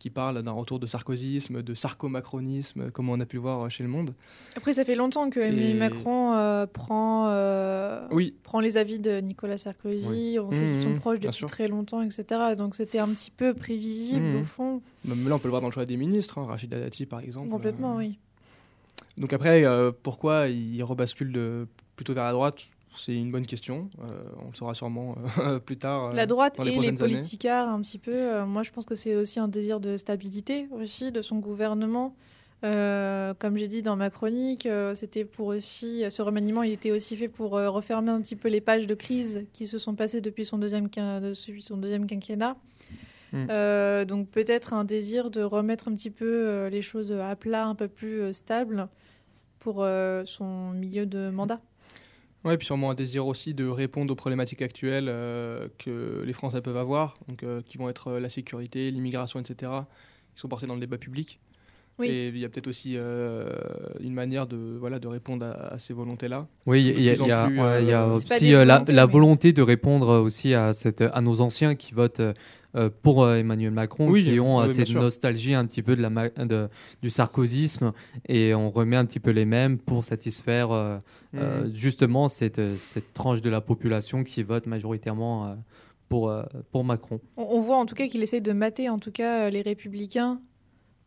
qui 0.00 0.10
parlent 0.10 0.42
d'un 0.42 0.50
retour 0.50 0.80
de 0.80 0.86
sarkozysme, 0.86 1.62
de 1.62 1.74
sarcomacronisme, 1.74 2.90
comme 2.90 3.08
on 3.10 3.20
a 3.20 3.26
pu 3.26 3.36
le 3.36 3.42
voir 3.42 3.70
chez 3.70 3.84
Le 3.84 3.88
Monde. 3.88 4.14
Après, 4.56 4.72
ça 4.72 4.84
fait 4.84 4.96
longtemps 4.96 5.30
que 5.30 5.38
Emmanuel 5.38 5.76
Macron 5.76 6.32
euh, 6.32 6.66
prend, 6.66 7.28
euh, 7.28 8.08
Oui, 8.10 8.34
prend 8.42 8.60
les 8.60 8.78
avis 8.78 8.98
de 8.98 9.20
Nicolas 9.20 9.58
Sarkozy. 9.58 10.38
On 10.40 10.50
sait 10.52 10.66
qu'ils 10.66 10.76
sont 10.76 10.90
Mhm, 10.90 10.98
proches 10.98 11.20
bien 11.20 11.30
depuis 11.30 11.44
très 11.44 11.68
longtemps, 11.68 12.02
etc. 12.02 12.24
Donc 12.56 12.74
c'était 12.74 12.98
un 12.98 13.08
petit 13.08 13.30
peu 13.30 13.54
prévisible 13.54 14.34
au 14.36 14.42
fond. 14.42 14.80
Même 15.04 15.28
là, 15.28 15.34
on 15.36 15.38
peut 15.38 15.48
le 15.48 15.50
voir 15.50 15.60
dans 15.60 15.68
le 15.68 15.72
choix 15.72 15.84
des 15.86 15.96
ministres, 15.98 16.38
hein, 16.38 16.44
Rachida 16.48 16.80
Dati 16.80 17.06
par 17.06 17.20
exemple. 17.20 17.48
Complètement, 17.50 17.94
Euh, 17.94 17.98
oui. 17.98 18.18
Donc 19.18 19.32
après, 19.34 19.64
euh, 19.66 19.92
pourquoi 20.02 20.48
il 20.48 20.82
rebascule 20.82 21.30
de, 21.32 21.68
plutôt 21.94 22.14
vers 22.14 22.24
la 22.24 22.32
droite 22.32 22.56
C'est 22.92 23.14
une 23.14 23.30
bonne 23.30 23.46
question. 23.46 23.88
Euh, 24.00 24.22
on 24.38 24.50
le 24.50 24.56
saura 24.56 24.74
sûrement 24.74 25.14
euh, 25.38 25.58
plus 25.64 25.76
tard. 25.76 26.06
euh, 26.06 26.12
La 26.12 26.26
droite 26.26 26.56
dans 26.58 26.64
et 26.64 26.70
les 26.70 26.88
années. 26.88 26.92
politicards, 26.94 27.68
un 27.68 27.80
petit 27.80 27.98
peu. 27.98 28.42
moi, 28.44 28.62
je 28.62 28.70
pense 28.70 28.84
que 28.84 28.94
c'est 28.94 29.14
aussi 29.14 29.38
un 29.38 29.48
désir 29.48 29.80
de 29.80 29.96
stabilité 29.96 30.68
aussi 30.72 31.12
de 31.12 31.22
son 31.22 31.38
gouvernement. 31.38 32.14
Comme 32.62 33.56
j'ai 33.56 33.68
dit 33.68 33.82
dans 33.82 33.96
ma 33.96 34.10
chronique, 34.10 34.68
c'était 34.94 35.24
pour 35.24 35.46
aussi 35.48 36.04
ce 36.10 36.20
remaniement, 36.20 36.62
il 36.62 36.72
était 36.72 36.90
aussi 36.90 37.16
fait 37.16 37.28
pour 37.28 37.52
refermer 37.52 38.10
un 38.10 38.20
petit 38.20 38.36
peu 38.36 38.48
les 38.48 38.60
pages 38.60 38.86
de 38.86 38.94
crise 38.94 39.46
qui 39.54 39.66
se 39.66 39.78
sont 39.78 39.94
passées 39.94 40.20
depuis 40.20 40.44
son 40.44 40.58
deuxième, 40.58 40.88
depuis 40.88 41.62
son 41.62 41.78
deuxième 41.78 42.06
quinquennat. 42.06 42.56
Mm. 43.32 43.46
Euh, 43.48 44.04
donc 44.04 44.28
peut-être 44.28 44.74
un 44.74 44.84
désir 44.84 45.30
de 45.30 45.42
remettre 45.42 45.88
un 45.88 45.94
petit 45.94 46.10
peu 46.10 46.66
les 46.66 46.82
choses 46.82 47.12
à 47.12 47.34
plat, 47.34 47.66
un 47.66 47.74
peu 47.74 47.88
plus 47.88 48.34
stable 48.34 48.88
pour 49.58 49.86
son 50.26 50.70
milieu 50.72 51.06
de 51.06 51.30
mandat. 51.30 51.60
Ouais, 52.44 52.56
puis 52.56 52.66
sûrement 52.66 52.90
un 52.90 52.94
désir 52.94 53.26
aussi 53.26 53.52
de 53.52 53.66
répondre 53.66 54.10
aux 54.10 54.16
problématiques 54.16 54.62
actuelles 54.62 55.08
euh, 55.10 55.68
que 55.76 56.22
les 56.24 56.32
Français 56.32 56.62
peuvent 56.62 56.78
avoir, 56.78 57.18
donc, 57.28 57.42
euh, 57.42 57.60
qui 57.60 57.76
vont 57.76 57.90
être 57.90 58.08
euh, 58.08 58.20
la 58.20 58.30
sécurité, 58.30 58.90
l'immigration, 58.90 59.38
etc., 59.40 59.72
qui 60.34 60.40
sont 60.40 60.48
portés 60.48 60.66
dans 60.66 60.74
le 60.74 60.80
débat 60.80 60.96
public. 60.96 61.38
Oui. 62.00 62.08
Et 62.08 62.28
il 62.28 62.38
y 62.38 62.44
a 62.44 62.48
peut-être 62.48 62.66
aussi 62.68 62.94
euh, 62.96 63.50
une 64.00 64.14
manière 64.14 64.46
de, 64.46 64.56
voilà, 64.78 64.98
de 64.98 65.06
répondre 65.06 65.46
à, 65.46 65.74
à 65.74 65.78
ces 65.78 65.92
volontés-là. 65.94 66.46
Oui, 66.66 66.82
il 66.96 67.02
y 67.02 67.10
a, 67.10 67.12
y 67.12 67.16
plus, 67.16 67.60
ouais, 67.60 67.84
y 67.84 67.94
aussi 67.94 68.54
euh, 68.54 68.64
la, 68.64 68.74
volontés, 68.76 68.92
la 68.92 69.06
mais- 69.06 69.12
volonté 69.12 69.52
de 69.52 69.62
répondre 69.62 70.20
aussi 70.20 70.54
à, 70.54 70.72
cette, 70.72 71.02
à 71.02 71.20
nos 71.20 71.40
anciens 71.40 71.74
qui 71.74 71.92
votent 71.94 72.20
euh, 72.76 72.88
pour 73.02 73.24
euh, 73.24 73.36
Emmanuel 73.36 73.72
Macron, 73.72 74.08
Oui, 74.08 74.24
qui 74.24 74.38
ont 74.40 74.60
euh, 74.60 74.66
oui, 74.68 74.74
cette 74.74 74.90
nostalgie 74.94 75.54
un 75.54 75.66
petit 75.66 75.82
peu 75.82 75.94
de 75.96 76.02
la, 76.02 76.08
ma- 76.10 76.28
de, 76.30 76.68
du 77.02 77.10
sarkozysme, 77.10 77.92
et 78.28 78.54
on 78.54 78.70
remet 78.70 78.96
un 78.96 79.04
petit 79.04 79.18
peu 79.20 79.30
les 79.32 79.44
mêmes 79.44 79.76
pour 79.78 80.04
satisfaire 80.04 80.70
euh, 80.70 80.98
euh, 81.36 81.64
Mhm. 81.64 81.74
justement 81.74 82.28
cette, 82.28 82.60
cette 82.78 83.12
tranche 83.12 83.40
de 83.42 83.50
la 83.50 83.60
population 83.60 84.22
qui 84.24 84.42
vote 84.44 84.66
majoritairement 84.66 85.46
euh, 85.46 85.54
pour, 86.08 86.28
euh, 86.30 86.42
pour 86.72 86.84
Macron. 86.84 87.20
On, 87.36 87.42
on 87.50 87.60
voit 87.60 87.76
en 87.76 87.86
tout 87.86 87.94
cas 87.94 88.06
qu'il 88.08 88.22
essaye 88.22 88.40
de 88.40 88.52
mater 88.52 88.88
en 88.88 88.98
tout 88.98 89.12
cas 89.12 89.50
les 89.50 89.62
républicains. 89.62 90.40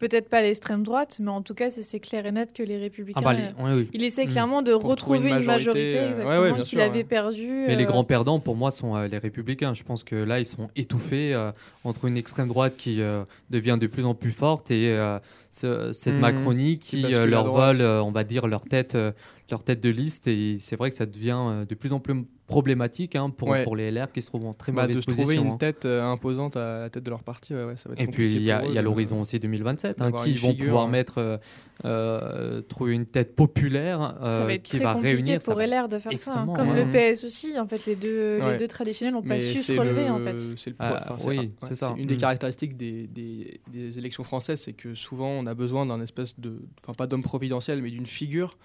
Peut-être 0.09 0.27
pas 0.29 0.41
l'extrême 0.41 0.83
droite, 0.83 1.17
mais 1.21 1.31
en 1.31 1.41
tout 1.41 1.53
cas, 1.53 1.69
c'est- 1.69 1.99
clair 1.99 2.25
et 2.25 2.31
net 2.31 2.51
que 2.53 2.61
les 2.63 2.77
républicains. 2.77 3.21
Ah 3.23 3.29
bah, 3.29 3.33
les- 3.33 3.43
euh, 3.43 3.47
oui, 3.59 3.71
oui. 3.73 3.89
Il 3.93 4.03
essaie 4.03 4.25
Mm. 4.25 4.29
clairement 4.29 4.61
de 4.61 4.73
Pour 4.75 4.89
retrouver 4.89 5.19
une 5.29 5.37
une 5.39 5.45
majorité, 5.45 5.95
majorité, 5.97 6.21
euh, 6.21 6.43
ouais, 6.51 6.51
ouais, 6.51 6.59
qu'il 6.61 6.81
avait 6.81 6.97
ouais. 6.99 7.03
perdue. 7.03 7.65
Mais 7.67 7.75
les 7.75 7.83
euh, 7.83 7.87
grands 7.87 8.03
perdants, 8.03 8.39
pour 8.39 8.55
moi, 8.55 8.71
sont 8.71 8.95
euh, 8.95 9.07
les 9.07 9.17
républicains. 9.17 9.73
Je 9.73 9.83
pense 9.83 10.03
que 10.03 10.15
là, 10.15 10.39
ils 10.39 10.45
sont 10.45 10.69
étouffés 10.75 11.33
euh, 11.33 11.51
entre 11.85 12.05
une 12.05 12.17
extrême 12.17 12.47
droite 12.49 12.75
qui 12.77 13.01
euh, 13.01 13.23
devient 13.49 13.77
de 13.79 13.87
plus 13.87 14.03
en 14.05 14.13
plus 14.15 14.31
forte 14.31 14.71
et 14.71 14.89
euh, 14.89 15.19
ce- 15.49 15.93
cette 15.93 16.15
Mhm. 16.15 16.19
Macronie 16.19 16.79
Qui 16.79 17.03
qui 17.03 17.13
euh, 17.15 17.25
leur 17.25 17.49
vole, 17.51 17.79
euh, 17.81 18.03
on 18.03 18.11
va 18.11 18.23
dire, 18.25 18.47
leur 18.47 18.61
tête, 18.61 18.95
euh, 18.95 19.11
leur 19.51 19.63
tête 19.63 19.81
de 19.81 19.89
liste. 19.89 20.27
Et 20.27 20.57
c'est 20.59 20.75
vrai 20.75 20.89
que 20.89 20.95
ça 20.95 21.05
devient 21.05 21.37
euh, 21.39 21.65
de 21.65 21.75
plus 21.75 21.93
en 21.93 21.99
plus 21.99 22.25
problématique 22.45 23.15
hein, 23.15 23.29
pour, 23.29 23.47
Ouais. 23.47 23.63
pour 23.63 23.75
les 23.75 23.89
LR 23.89 24.11
qui 24.11 24.21
se 24.21 24.27
trouvent 24.27 24.45
en 24.45 24.53
très 24.53 24.71
Bah, 24.73 24.83
de 24.83 24.87
mauvaise 24.89 24.97
se 25.03 25.09
trouver 25.09 25.23
position. 25.23 25.43
une 25.43 25.51
hein. 25.51 25.57
tête 25.57 25.85
euh, 25.85 26.03
imposante 26.03 26.57
à 26.57 26.81
la 26.81 26.89
tête 26.89 27.03
de 27.03 27.09
leur 27.09 27.23
parti, 27.23 27.53
ouais, 27.53 27.63
ouais, 27.63 27.77
ça 27.77 27.87
va 27.87 27.93
être 27.93 28.01
Et 28.01 28.07
puis 28.07 28.35
il 28.35 28.41
y 28.41 28.51
a, 28.51 28.61
de- 28.61 28.79
l'horizon 28.81 29.21
aussi 29.21 29.39
2027, 29.39 30.01
hein, 30.01 30.11
qui 30.11 30.33
vont 30.35 30.49
figure, 30.49 30.65
pouvoir 30.65 30.85
hein. 30.85 30.89
mettre, 30.89 31.17
euh, 31.19 31.37
euh, 31.85 32.61
trouver 32.61 32.93
une 32.95 33.05
tête 33.05 33.35
populaire 33.35 34.17
euh, 34.21 34.29
ça 34.29 34.45
va 34.45 34.53
être 34.53 34.63
qui 34.63 34.75
très 34.77 34.83
va 34.85 34.93
compliqué 34.93 35.15
réunir. 35.15 35.41
ça 35.41 35.51
pour 35.51 35.57
va- 35.59 35.67
LR 35.67 35.87
de 35.87 35.99
faire 35.99 36.19
ça. 36.19 36.39
hein. 36.39 36.53
Comme 36.53 36.71
ouais. 36.71 36.85
le 36.85 37.13
PS 37.13 37.23
aussi, 37.23 37.57
en 37.59 37.67
fait, 37.67 37.85
les 37.85 37.95
deux, 37.95 38.37
les 38.39 38.43
Ouais. 38.43 38.57
deux 38.57 38.67
traditionnels 38.67 39.13
n'ont 39.13 39.21
pas 39.23 39.39
su 39.39 39.57
se 39.57 39.71
relever, 39.73 40.05
le- 40.05 40.11
en 40.11 40.19
fait. 40.19 40.37
c'est 40.39 40.69
le 40.69 40.75
pro- 40.75 40.87
Ah, 40.91 41.13
enfin, 41.13 41.29
oui, 41.29 41.49
c'est 41.59 41.75
ça. 41.75 41.93
Une 41.97 42.07
des 42.07 42.15
Mm. 42.15 42.19
caractéristiques 42.19 42.77
des, 42.77 43.07
des- 43.07 43.61
des 43.71 43.97
élections 43.97 44.23
françaises, 44.23 44.61
c'est 44.61 44.73
que 44.73 44.95
souvent 44.95 45.29
on 45.29 45.45
a 45.47 45.53
besoin 45.53 45.85
d'un 45.85 46.01
espèce 46.01 46.39
de, 46.39 46.61
enfin 46.81 46.93
pas 46.93 47.07
d'homme 47.07 47.23
providentiel, 47.23 47.81
mais 47.81 47.89
d'une 47.89 48.05
figure 48.05 48.57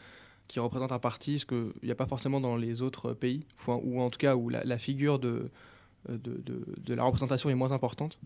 qui 0.49 0.59
représente 0.61 0.93
un 0.93 0.99
parti, 0.99 1.39
ce 1.39 1.47
qu'il 1.47 1.71
n'y 1.83 1.91
a 1.91 1.95
pas 1.95 2.07
forcément 2.07 2.41
dans 2.41 2.57
les 2.57 2.83
autres 2.83 3.13
pays, 3.13 3.45
ou 3.69 4.01
en 4.01 4.11
tout 4.11 4.19
cas 4.19 4.35
où 4.35 4.49
la, 4.49 4.79
figure 4.79 5.19
de, 5.19 5.51
de, 6.09 6.41
de- 6.87 6.95
la 6.95 7.05
représentation 7.05 7.51
est 7.51 7.55
moins 7.55 7.73
importante 7.73 8.19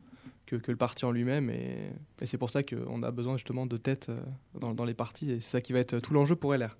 que, 0.46 0.56
que 0.56 0.70
le 0.70 0.76
parti 0.76 1.04
en 1.04 1.10
lui-même. 1.10 1.50
Et, 1.50 1.90
c'est 2.24 2.38
pour 2.38 2.50
ça 2.50 2.62
qu'on 2.62 3.02
a 3.02 3.10
besoin 3.10 3.36
justement 3.36 3.66
de 3.66 3.76
têtes 3.76 4.08
euh, 4.08 4.18
dans, 4.58 4.72
dans 4.72 4.84
les 4.84 4.94
partis, 4.94 5.30
et 5.32 5.40
c'est 5.40 5.50
ça 5.50 5.60
qui 5.60 5.72
va 5.72 5.80
être 5.80 5.98
tout 5.98 6.14
l'enjeu 6.14 6.36
pour 6.36 6.54
LR, 6.54 6.76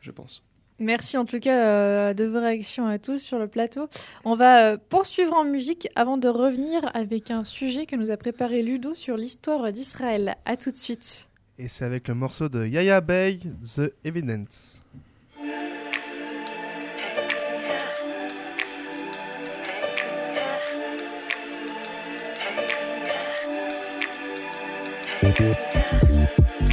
je 0.00 0.10
pense. 0.10 0.42
Merci 0.80 1.16
en 1.16 1.24
tout 1.24 1.38
cas 1.38 1.68
euh, 1.68 2.14
de 2.14 2.24
vos 2.24 2.40
réactions 2.40 2.86
à 2.88 2.98
tous 2.98 3.18
sur 3.22 3.38
le 3.38 3.46
plateau. 3.46 3.86
On 4.24 4.34
va 4.34 4.72
euh, 4.72 4.76
poursuivre 4.88 5.32
en 5.34 5.44
musique 5.44 5.86
avant 5.94 6.16
de 6.18 6.28
revenir 6.28 6.80
avec 6.94 7.30
un 7.30 7.44
sujet 7.44 7.86
que 7.86 7.94
nous 7.94 8.10
a 8.10 8.16
préparé 8.16 8.62
Ludo 8.62 8.92
sur 8.94 9.16
l'histoire 9.16 9.70
d'Israël. 9.72 10.34
À 10.46 10.56
tout 10.56 10.72
de 10.72 10.76
suite. 10.76 11.28
Et 11.56 11.68
c'est 11.68 11.84
avec 11.84 12.08
le 12.08 12.14
morceau 12.14 12.48
de 12.48 12.66
Yaya 12.66 13.00
Bey, 13.00 13.38
The 13.76 13.92
Evidence. 14.04 14.80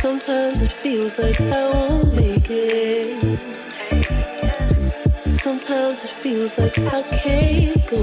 Sometimes 0.01 0.61
it 0.61 0.71
feels 0.71 1.19
like 1.19 1.39
I 1.39 1.69
won't 1.69 2.15
make 2.15 2.49
it. 2.49 3.39
Sometimes 5.35 6.03
it 6.03 6.09
feels 6.09 6.57
like 6.57 6.75
I 6.79 7.03
can't 7.03 7.87
go. 7.87 8.01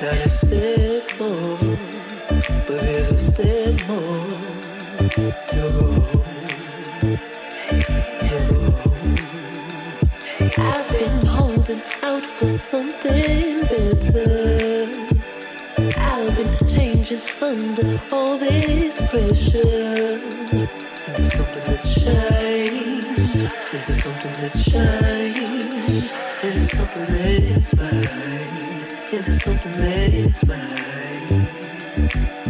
Not 0.00 0.30
step 0.30 1.04
more, 1.20 1.58
but 2.66 2.80
there's 2.80 3.10
a 3.10 3.18
step 3.18 3.86
more 3.86 4.31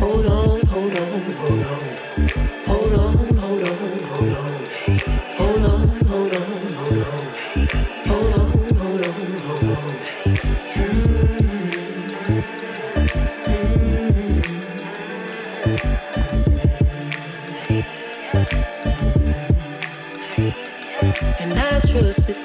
Hold 0.02 0.26
on, 0.26 0.61
hold 0.66 0.97
on, 0.97 1.21
hold 1.21 1.66
on, 1.66 2.02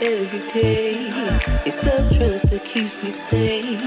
every 0.02 0.40
day. 0.52 1.10
It's 1.66 1.80
the 1.82 1.98
trust 2.16 2.50
that 2.50 2.64
keeps 2.64 3.02
me 3.04 3.10
sane. 3.10 3.80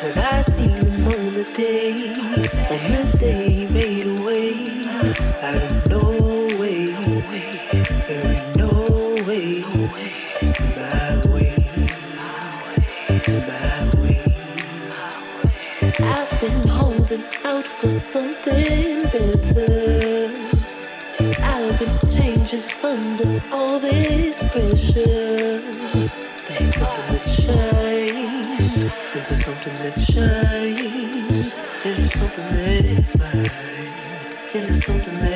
Cause 0.00 0.16
I 0.16 0.42
see 0.42 0.66
the 0.66 0.90
moment 0.98 1.32
the 1.34 1.44
day, 1.54 2.10
on 2.12 2.92
the 2.92 3.16
day 3.18 3.48
he 3.50 3.66
made 3.68 4.06
a 4.06 4.22
way 4.22 4.52
out 5.40 5.62
of 5.62 5.90
no 5.90 6.00
way. 6.60 6.86
There 8.06 8.26
ain't 8.32 8.56
no 8.56 8.70
way, 9.26 9.60
my 10.76 11.26
way, 11.32 11.56
my 13.30 13.80
way. 14.04 14.18
I've 16.00 16.40
been 16.40 16.68
holding 16.68 17.24
out 17.44 17.66
for 17.66 17.90
something 17.90 19.02
better. 19.10 20.30
I've 21.42 21.78
been 21.78 21.98
changing 22.10 22.64
under 22.82 23.42
all 23.52 23.78
this 23.78 24.42
pressure. 24.50 25.31
Into 32.84 34.74
something 34.74 35.14
that's 35.14 35.31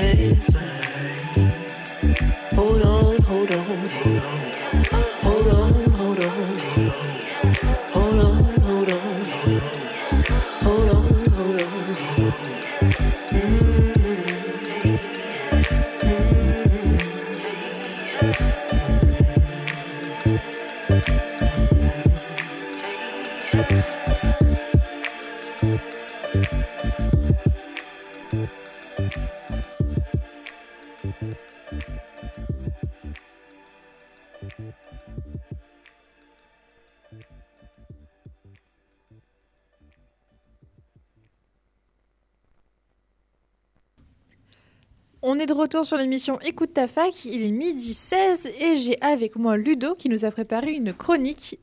retour 45.67 45.85
sur 45.85 45.97
l'émission 45.97 46.39
Écoute 46.43 46.75
ta 46.75 46.87
fac, 46.87 47.25
il 47.25 47.43
est 47.43 47.51
midi 47.51 47.93
16 47.93 48.47
et 48.61 48.77
j'ai 48.77 49.03
avec 49.03 49.35
moi 49.35 49.57
Ludo 49.57 49.97
qui 49.97 50.09
nous 50.09 50.25
a 50.25 50.31
préparé 50.31 50.71
une 50.71 50.93
chronique 50.93 51.59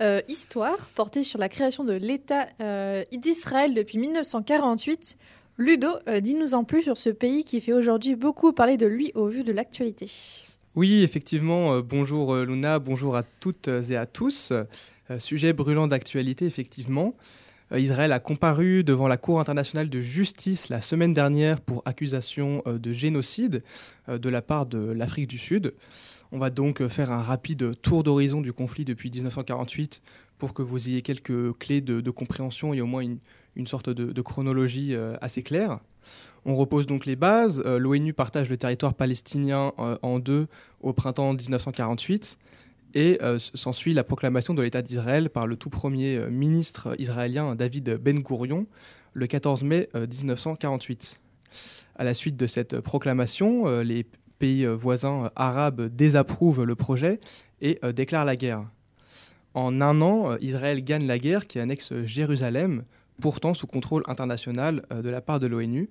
euh, 0.00 0.22
histoire 0.26 0.78
portée 0.94 1.22
sur 1.22 1.38
la 1.38 1.50
création 1.50 1.84
de 1.84 1.92
l'État 1.92 2.48
euh, 2.62 3.04
d'Israël 3.12 3.74
depuis 3.74 3.98
1948. 3.98 5.18
Ludo, 5.58 5.88
euh, 6.08 6.20
dis-nous 6.20 6.54
en 6.54 6.64
plus 6.64 6.80
sur 6.80 6.96
ce 6.96 7.10
pays 7.10 7.44
qui 7.44 7.60
fait 7.60 7.74
aujourd'hui 7.74 8.16
beaucoup 8.16 8.54
parler 8.54 8.78
de 8.78 8.86
lui 8.86 9.12
au 9.14 9.26
vu 9.26 9.44
de 9.44 9.52
l'actualité. 9.52 10.10
Oui, 10.74 11.02
effectivement, 11.02 11.74
euh, 11.74 11.82
bonjour 11.82 12.36
Luna, 12.36 12.78
bonjour 12.78 13.16
à 13.16 13.22
toutes 13.22 13.68
et 13.68 13.96
à 13.96 14.06
tous. 14.06 14.54
Sujet 15.18 15.52
brûlant 15.52 15.88
d'actualité, 15.88 16.46
effectivement. 16.46 17.14
Euh, 17.72 17.80
Israël 17.80 18.12
a 18.12 18.20
comparu 18.20 18.84
devant 18.84 19.08
la 19.08 19.16
Cour 19.16 19.40
internationale 19.40 19.88
de 19.88 20.00
justice 20.00 20.68
la 20.68 20.80
semaine 20.80 21.12
dernière 21.12 21.60
pour 21.60 21.82
accusation 21.84 22.62
euh, 22.66 22.78
de 22.78 22.92
génocide 22.92 23.62
euh, 24.08 24.18
de 24.18 24.28
la 24.28 24.42
part 24.42 24.66
de 24.66 24.78
l'Afrique 24.78 25.28
du 25.28 25.38
Sud. 25.38 25.74
On 26.32 26.38
va 26.38 26.50
donc 26.50 26.86
faire 26.88 27.12
un 27.12 27.22
rapide 27.22 27.80
tour 27.80 28.02
d'horizon 28.02 28.40
du 28.40 28.52
conflit 28.52 28.84
depuis 28.84 29.10
1948 29.10 30.02
pour 30.38 30.54
que 30.54 30.62
vous 30.62 30.88
ayez 30.88 31.00
quelques 31.00 31.56
clés 31.58 31.80
de, 31.80 32.10
compréhension 32.10 32.74
et 32.74 32.80
au 32.80 32.86
moins 32.86 33.02
une, 33.54 33.66
sorte 33.68 33.90
de, 33.90 34.22
chronologie 34.22 34.96
assez 35.20 35.44
claire. 35.44 35.78
On 36.44 36.54
repose 36.54 36.86
donc 36.86 37.06
les 37.06 37.14
bases. 37.14 37.62
L'ONU 37.62 38.12
partage 38.12 38.50
le 38.50 38.56
territoire 38.56 38.94
palestinien 38.94 39.72
en 39.78 40.18
deux 40.18 40.48
au 40.82 40.92
printemps 40.92 41.32
1948 41.32 42.38
et 42.94 43.18
euh, 43.22 43.38
s'ensuit 43.38 43.94
la 43.94 44.04
proclamation 44.04 44.54
de 44.54 44.62
l'État 44.62 44.82
d'Israël 44.82 45.30
par 45.30 45.46
le 45.46 45.56
tout 45.56 45.70
premier 45.70 46.16
euh, 46.16 46.30
ministre 46.30 46.94
israélien 46.98 47.54
David 47.54 47.98
Ben 48.02 48.20
Gourion 48.20 48.66
le 49.12 49.26
14 49.26 49.64
mai 49.64 49.88
euh, 49.94 50.06
1948. 50.06 51.20
À 51.96 52.04
la 52.04 52.14
suite 52.14 52.36
de 52.36 52.46
cette 52.46 52.80
proclamation, 52.80 53.66
euh, 53.66 53.82
les 53.82 54.06
pays 54.38 54.64
euh, 54.64 54.74
voisins 54.74 55.24
euh, 55.24 55.28
arabes 55.36 55.82
désapprouvent 55.94 56.64
le 56.64 56.74
projet 56.74 57.20
et 57.60 57.78
euh, 57.84 57.92
déclarent 57.92 58.24
la 58.24 58.36
guerre. 58.36 58.64
En 59.54 59.80
un 59.80 60.02
an, 60.02 60.22
euh, 60.26 60.36
Israël 60.40 60.84
gagne 60.84 61.06
la 61.06 61.18
guerre 61.18 61.46
qui 61.46 61.58
annexe 61.58 61.92
euh, 61.92 62.04
Jérusalem, 62.04 62.84
pourtant 63.20 63.54
sous 63.54 63.66
contrôle 63.66 64.02
international 64.06 64.84
euh, 64.92 65.00
de 65.00 65.08
la 65.08 65.20
part 65.20 65.40
de 65.40 65.46
l'ONU, 65.46 65.88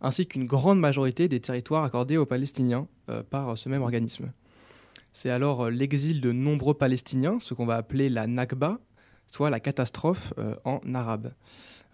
ainsi 0.00 0.26
qu'une 0.26 0.44
grande 0.46 0.78
majorité 0.78 1.28
des 1.28 1.40
territoires 1.40 1.84
accordés 1.84 2.16
aux 2.16 2.26
Palestiniens 2.26 2.86
euh, 3.08 3.22
par 3.28 3.50
euh, 3.50 3.56
ce 3.56 3.68
même 3.68 3.82
organisme. 3.82 4.30
C'est 5.12 5.30
alors 5.30 5.66
euh, 5.66 5.70
l'exil 5.70 6.20
de 6.20 6.32
nombreux 6.32 6.74
Palestiniens, 6.74 7.38
ce 7.40 7.54
qu'on 7.54 7.66
va 7.66 7.76
appeler 7.76 8.08
la 8.08 8.26
Nakba, 8.26 8.78
soit 9.26 9.50
la 9.50 9.60
catastrophe 9.60 10.32
euh, 10.38 10.54
en 10.64 10.80
arabe. 10.94 11.32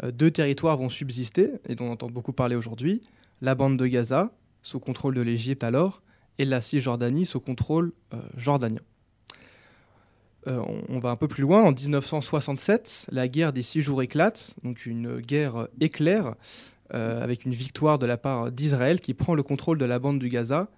Euh, 0.03 0.11
deux 0.11 0.31
territoires 0.31 0.77
vont 0.77 0.89
subsister, 0.89 1.53
et 1.69 1.75
dont 1.75 1.87
on 1.87 1.93
entend 1.93 2.09
beaucoup 2.09 2.33
parler 2.33 2.57
aujourd'hui, 2.57 3.01
la 3.41 3.55
bande 3.55 3.79
de 3.79 3.87
Gaza, 3.87 4.33
sous 4.63 4.81
contrôle 4.81 5.15
de 5.15 5.23
l'Égypte 5.23 5.65
alors, 5.65 6.03
et 6.39 6.45
la 6.45 6.61
Cisjordanie, 6.61 7.25
sous 7.25 7.41
contrôle 7.41 7.93
jordanien. 8.37 8.81
On, 10.47 10.83
on 10.89 10.99
va 10.99 11.11
un 11.11 11.17
peu 11.17 11.29
plus 11.29 11.41
loin, 11.41 11.63
en 11.63 11.73
1967, 11.73 13.07
la 13.11 13.27
guerre 13.27 13.55
des 13.55 13.63
six 13.63 13.81
jours 13.81 14.03
éclate, 14.03 14.55
donc 14.63 14.85
une 14.85 15.19
guerre 15.21 15.69
éclair, 15.81 16.35
avec 16.91 17.47
une 17.47 17.53
victoire 17.53 17.99
de 17.99 18.05
la 18.05 18.19
part 18.19 18.53
d'Israël 18.53 19.01
qui 19.01 19.15
prend 19.15 19.35
le 19.35 19.43
contrôle 19.43 19.79
de 19.79 19.87
la 19.87 19.99
bande 19.99 20.19
du 20.19 20.29
Gaza, 20.29 20.69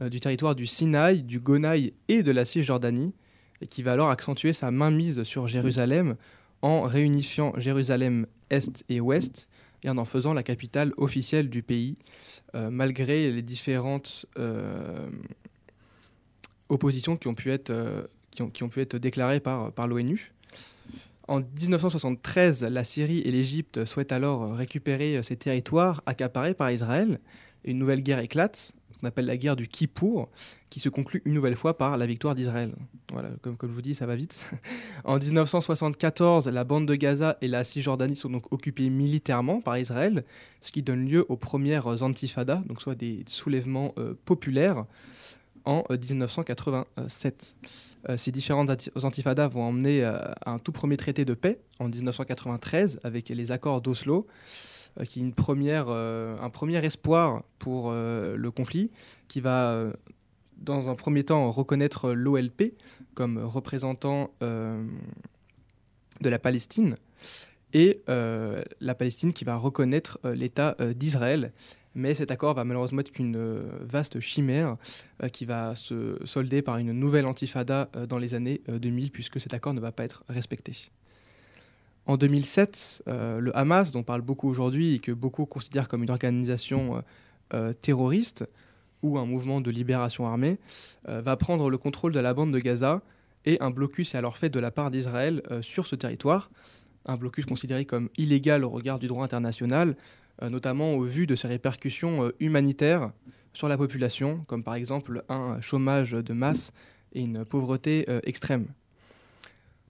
du 0.00 0.20
territoire 0.20 0.54
du 0.54 0.66
Sinaï, 0.66 1.22
du 1.22 1.40
Gonaï 1.40 1.92
et 2.08 2.22
de 2.22 2.30
la 2.30 2.44
Cisjordanie, 2.44 3.14
et 3.60 3.66
qui 3.66 3.82
va 3.82 3.92
alors 3.92 4.10
accentuer 4.10 4.52
sa 4.52 4.70
mainmise 4.70 5.22
sur 5.24 5.46
Jérusalem 5.46 6.16
en 6.62 6.82
réunifiant 6.82 7.52
Jérusalem 7.56 8.26
Est 8.50 8.84
et 8.88 9.00
Ouest 9.00 9.48
et 9.82 9.90
en 9.90 9.98
en 9.98 10.04
faisant 10.04 10.34
la 10.34 10.42
capitale 10.42 10.92
officielle 10.96 11.50
du 11.50 11.62
pays, 11.62 11.96
euh, 12.54 12.70
malgré 12.70 13.30
les 13.30 13.42
différentes 13.42 14.26
euh, 14.38 15.08
oppositions 16.68 17.16
qui 17.16 17.28
ont 17.28 17.34
pu 17.34 17.52
être, 17.52 17.70
euh, 17.70 18.02
qui 18.32 18.42
ont, 18.42 18.50
qui 18.50 18.64
ont 18.64 18.68
pu 18.68 18.80
être 18.80 18.96
déclarées 18.96 19.40
par, 19.40 19.72
par 19.72 19.86
l'ONU. 19.86 20.32
En 21.28 21.40
1973, 21.40 22.64
la 22.64 22.84
Syrie 22.84 23.20
et 23.20 23.30
l'Égypte 23.30 23.84
souhaitent 23.84 24.12
alors 24.12 24.54
récupérer 24.54 25.22
ces 25.22 25.36
territoires 25.36 26.02
accaparés 26.06 26.54
par 26.54 26.70
Israël. 26.70 27.20
Une 27.64 27.76
nouvelle 27.78 28.02
guerre 28.02 28.20
éclate, 28.20 28.72
qu'on 29.00 29.06
appelle 29.06 29.26
la 29.26 29.36
guerre 29.36 29.56
du 29.56 29.68
Kippour, 29.68 30.28
qui 30.70 30.80
se 30.80 30.88
conclut 30.88 31.22
une 31.24 31.34
nouvelle 31.34 31.56
fois 31.56 31.76
par 31.78 31.96
la 31.96 32.06
victoire 32.06 32.34
d'Israël. 32.34 32.72
Voilà, 33.12 33.30
comme, 33.42 33.56
je 33.62 33.66
vous 33.68 33.82
dis, 33.82 33.94
ça 33.94 34.06
va 34.06 34.16
vite. 34.16 34.40
en 35.04 35.18
1974, 35.18 36.48
la 36.48 36.64
bande 36.64 36.86
de 36.86 36.94
Gaza 36.94 37.38
et 37.40 37.48
la 37.48 37.64
Cisjordanie 37.64 38.16
sont 38.16 38.30
donc 38.30 38.52
occupées 38.52 38.90
militairement 38.90 39.60
par 39.60 39.78
Israël, 39.78 40.24
ce 40.60 40.72
qui 40.72 40.82
donne 40.82 41.06
lieu 41.08 41.24
aux 41.28 41.36
premières 41.36 42.02
antifadas, 42.02 42.62
donc 42.66 42.82
soit 42.82 42.94
des 42.94 43.24
soulèvements 43.26 43.92
euh, 43.98 44.14
populaires, 44.24 44.84
en 45.64 45.84
euh, 45.90 45.96
1987. 45.98 47.56
Euh, 48.08 48.16
ces 48.16 48.30
différentes 48.30 48.70
anti- 48.70 48.90
antifadas 49.02 49.48
vont 49.48 49.62
emmener 49.64 50.04
euh, 50.04 50.18
un 50.46 50.58
tout 50.58 50.72
premier 50.72 50.96
traité 50.96 51.24
de 51.24 51.34
paix 51.34 51.60
en 51.80 51.88
1993 51.88 53.00
avec 53.02 53.28
les 53.28 53.52
accords 53.52 53.80
d'Oslo, 53.80 54.26
euh, 54.28 54.32
qui 55.04 55.20
est 55.20 55.22
une 55.22 55.34
première, 55.34 55.86
euh, 55.88 56.36
un 56.40 56.50
premier 56.50 56.84
espoir 56.84 57.42
pour 57.58 57.90
euh, 57.90 58.36
le 58.36 58.50
conflit, 58.50 58.90
qui 59.28 59.40
va, 59.40 59.72
euh, 59.72 59.92
dans 60.58 60.88
un 60.88 60.94
premier 60.94 61.24
temps, 61.24 61.50
reconnaître 61.50 62.12
l'OLP 62.12 62.74
comme 63.14 63.38
représentant 63.38 64.30
euh, 64.42 64.84
de 66.20 66.28
la 66.28 66.38
Palestine, 66.38 66.96
et 67.74 68.02
euh, 68.08 68.62
la 68.80 68.94
Palestine 68.94 69.32
qui 69.32 69.44
va 69.44 69.56
reconnaître 69.56 70.18
euh, 70.24 70.34
l'État 70.34 70.76
euh, 70.80 70.94
d'Israël. 70.94 71.52
Mais 71.94 72.14
cet 72.14 72.30
accord 72.30 72.54
va 72.54 72.64
malheureusement 72.64 73.00
être 73.00 73.12
euh, 73.20 73.70
vaste 73.80 74.20
chimère 74.20 74.76
euh, 75.22 75.28
qui 75.28 75.44
va 75.44 75.74
se 75.74 76.18
solder 76.24 76.62
par 76.62 76.78
une 76.78 76.92
nouvelle 76.92 77.26
antifada 77.26 77.90
euh, 77.96 78.06
dans 78.06 78.18
les 78.18 78.34
années 78.34 78.60
euh, 78.68 78.78
2000, 78.78 79.10
puisque 79.10 79.40
cet 79.40 79.54
accord 79.54 79.74
ne 79.74 79.80
va 79.80 79.92
pas 79.92 80.04
être 80.04 80.24
respecté. 80.28 80.72
En 82.08 82.16
2007, 82.16 83.02
euh, 83.06 83.38
le 83.38 83.54
Hamas, 83.54 83.92
dont 83.92 84.00
on 84.00 84.02
parle 84.02 84.22
beaucoup 84.22 84.48
aujourd'hui 84.48 84.94
et 84.94 84.98
que 84.98 85.12
beaucoup 85.12 85.44
considèrent 85.44 85.88
comme 85.88 86.02
une 86.02 86.10
organisation 86.10 86.96
euh, 86.96 87.00
euh, 87.52 87.72
terroriste 87.74 88.46
ou 89.02 89.18
un 89.18 89.26
mouvement 89.26 89.60
de 89.60 89.70
libération 89.70 90.26
armée, 90.26 90.58
va 91.06 91.36
prendre 91.36 91.70
le 91.70 91.78
contrôle 91.78 92.10
de 92.10 92.18
la 92.18 92.34
bande 92.34 92.50
de 92.50 92.58
Gaza 92.58 93.00
et 93.44 93.56
un 93.60 93.70
blocus 93.70 94.12
est 94.12 94.18
alors 94.18 94.36
fait 94.36 94.48
de 94.48 94.58
la 94.58 94.72
part 94.72 94.90
d'Israël 94.90 95.40
sur 95.60 95.86
ce 95.86 95.94
territoire, 95.94 96.50
un 97.06 97.14
blocus 97.14 97.46
considéré 97.46 97.84
comme 97.84 98.08
illégal 98.18 98.64
au 98.64 98.68
regard 98.68 98.98
du 98.98 99.06
droit 99.06 99.24
international, 99.24 99.94
notamment 100.42 100.96
au 100.96 101.02
vu 101.02 101.28
de 101.28 101.36
ses 101.36 101.46
répercussions 101.46 102.32
humanitaires 102.40 103.12
sur 103.52 103.68
la 103.68 103.76
population, 103.76 104.40
comme 104.48 104.64
par 104.64 104.74
exemple 104.74 105.22
un 105.28 105.60
chômage 105.60 106.10
de 106.10 106.32
masse 106.32 106.72
et 107.12 107.20
une 107.20 107.44
pauvreté 107.44 108.04
extrême. 108.24 108.66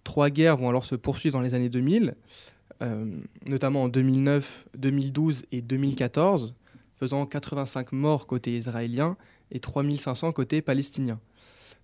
Trois 0.08 0.30
guerres 0.30 0.56
vont 0.56 0.70
alors 0.70 0.86
se 0.86 0.94
poursuivre 0.94 1.34
dans 1.34 1.42
les 1.42 1.52
années 1.52 1.68
2000. 1.68 2.14
euh, 2.80 3.04
notamment 3.46 3.82
en 3.82 3.88
2009, 3.88 4.68
2012 4.74 5.44
et 5.52 5.60
2014, 5.60 6.54
faisant 6.98 7.26
85 7.26 7.92
morts 7.92 8.26
côté 8.26 8.56
israélien 8.56 9.18
et 9.50 9.60
3500 9.60 10.32
côté 10.32 10.62
palestinien. 10.62 11.20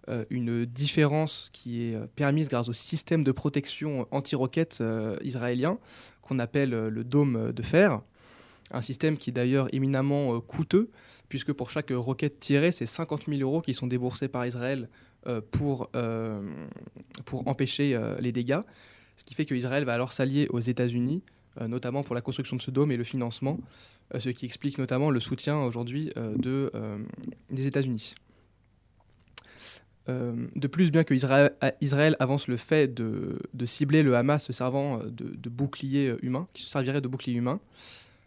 Euh, 0.08 0.24
une 0.30 0.64
différence 0.64 1.50
qui 1.52 1.82
est 1.82 1.96
euh, 1.96 2.06
permise 2.16 2.48
grâce 2.48 2.70
au 2.70 2.72
système 2.72 3.24
de 3.24 3.30
protection 3.30 4.08
anti-roquettes 4.10 4.82
israélien 5.22 5.78
qu'on 6.22 6.38
appelle 6.38 6.70
le 6.70 7.04
dôme 7.04 7.52
de 7.52 7.62
fer. 7.62 8.00
Un 8.72 8.80
système 8.80 9.18
qui 9.18 9.28
est 9.28 9.34
d'ailleurs 9.34 9.68
éminemment 9.74 10.40
coûteux, 10.40 10.90
puisque 11.28 11.52
pour 11.52 11.68
chaque 11.68 11.90
roquette 11.90 12.40
tirée, 12.40 12.72
c'est 12.72 12.86
50 12.86 13.26
000 13.28 13.42
euros 13.42 13.60
qui 13.60 13.74
sont 13.74 13.86
déboursés 13.86 14.28
par 14.28 14.46
Israël 14.46 14.88
pour, 15.40 15.90
euh, 15.96 16.42
pour 17.24 17.46
empêcher 17.48 17.94
euh, 17.94 18.16
les 18.20 18.32
dégâts. 18.32 18.60
Ce 19.16 19.24
qui 19.24 19.34
fait 19.34 19.46
que 19.46 19.54
Israël 19.54 19.84
va 19.84 19.94
alors 19.94 20.12
s'allier 20.12 20.46
aux 20.50 20.60
États-Unis, 20.60 21.22
euh, 21.60 21.68
notamment 21.68 22.02
pour 22.02 22.14
la 22.14 22.20
construction 22.20 22.56
de 22.56 22.62
ce 22.62 22.70
dôme 22.70 22.90
et 22.90 22.96
le 22.96 23.04
financement, 23.04 23.58
euh, 24.14 24.20
ce 24.20 24.30
qui 24.30 24.44
explique 24.44 24.78
notamment 24.78 25.10
le 25.10 25.20
soutien 25.20 25.58
aujourd'hui 25.60 26.10
euh, 26.16 26.34
de, 26.36 26.70
euh, 26.74 26.98
des 27.50 27.66
États-Unis. 27.66 28.14
Euh, 30.08 30.34
de 30.54 30.66
plus, 30.66 30.90
bien 30.90 31.04
que 31.04 31.14
Israël, 31.14 32.16
avance 32.18 32.48
le 32.48 32.56
fait 32.56 32.92
de, 32.92 33.38
de 33.54 33.66
cibler 33.66 34.02
le 34.02 34.16
Hamas 34.16 34.44
se 34.44 34.52
servant 34.52 35.00
euh, 35.00 35.04
de, 35.10 35.34
de 35.34 35.48
boucliers 35.48 36.08
euh, 36.08 36.18
humains, 36.22 36.46
qui 36.52 36.62
se 36.62 36.68
servirait 36.68 37.00
de 37.00 37.08
boucliers 37.08 37.34
humains, 37.38 37.60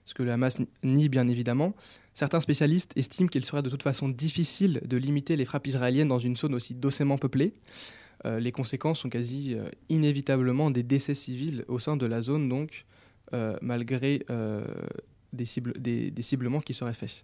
ce 0.07 0.13
que 0.13 0.23
le 0.23 0.31
Hamas 0.31 0.57
nie 0.83 1.09
bien 1.09 1.27
évidemment, 1.27 1.75
certains 2.13 2.39
spécialistes 2.39 2.93
estiment 2.95 3.27
qu'il 3.27 3.43
serait 3.43 3.61
de 3.61 3.69
toute 3.69 3.83
façon 3.83 4.07
difficile 4.07 4.79
de 4.87 4.95
limiter 4.95 5.35
les 5.35 5.43
frappes 5.43 5.67
israéliennes 5.67 6.07
dans 6.07 6.17
une 6.17 6.37
zone 6.37 6.55
aussi 6.55 6.73
densément 6.73 7.17
peuplée. 7.17 7.51
Euh, 8.25 8.39
les 8.39 8.53
conséquences 8.53 9.01
sont 9.01 9.09
quasi 9.09 9.53
euh, 9.53 9.69
inévitablement 9.89 10.71
des 10.71 10.81
décès 10.81 11.13
civils 11.13 11.65
au 11.67 11.77
sein 11.77 11.97
de 11.97 12.05
la 12.05 12.21
zone, 12.21 12.47
donc, 12.47 12.85
euh, 13.33 13.57
malgré 13.61 14.25
des, 15.33 16.11
des, 16.11 16.21
ciblements 16.21 16.61
qui 16.61 16.73
seraient 16.73 16.93
faits. 16.93 17.21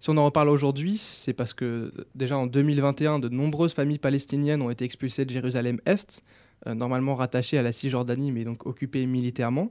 Si 0.00 0.08
on 0.08 0.16
en 0.16 0.24
reparle 0.24 0.48
aujourd'hui, 0.48 0.96
c'est 0.96 1.34
parce 1.34 1.52
que 1.52 1.92
déjà 2.14 2.38
en 2.38 2.46
2021, 2.46 3.18
de 3.18 3.28
nombreuses 3.28 3.74
familles 3.74 3.98
palestiniennes 3.98 4.62
ont 4.62 4.70
été 4.70 4.86
expulsées 4.86 5.26
de 5.26 5.30
Jérusalem-Est, 5.30 6.24
normalement 6.66 7.14
rattachées 7.14 7.58
à 7.58 7.62
la 7.62 7.72
Cisjordanie, 7.72 8.32
mais 8.32 8.44
donc 8.44 8.66
occupées 8.66 9.04
militairement. 9.04 9.70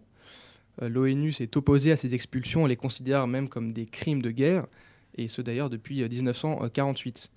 Euh, 0.82 0.90
L'ONU 0.90 1.32
s'est 1.32 1.56
opposée 1.58 1.92
à 1.92 1.96
ces 1.96 2.14
expulsions 2.14 2.66
et 2.66 2.70
les 2.70 2.76
considère 2.76 3.28
même 3.28 3.50
comme 3.50 3.74
des 3.74 3.86
crimes 3.86 4.22
de 4.22 4.32
guerre, 4.32 4.66
et 5.18 5.28
ce 5.28 5.42
d'ailleurs 5.42 5.70
depuis 5.70 6.02
euh, 6.02 6.10
1948. 6.10 7.32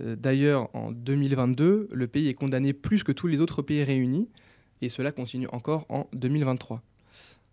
Euh, 0.00 0.16
D'ailleurs, 0.16 0.74
en 0.74 0.90
2022, 0.90 1.88
le 1.92 2.06
pays 2.06 2.28
est 2.28 2.34
condamné 2.34 2.72
plus 2.72 3.04
que 3.04 3.12
tous 3.12 3.26
les 3.26 3.40
autres 3.40 3.62
pays 3.62 3.84
réunis, 3.84 4.28
et 4.82 4.88
cela 4.88 5.12
continue 5.12 5.48
encore 5.52 5.86
en 5.88 6.06
2023. 6.12 6.82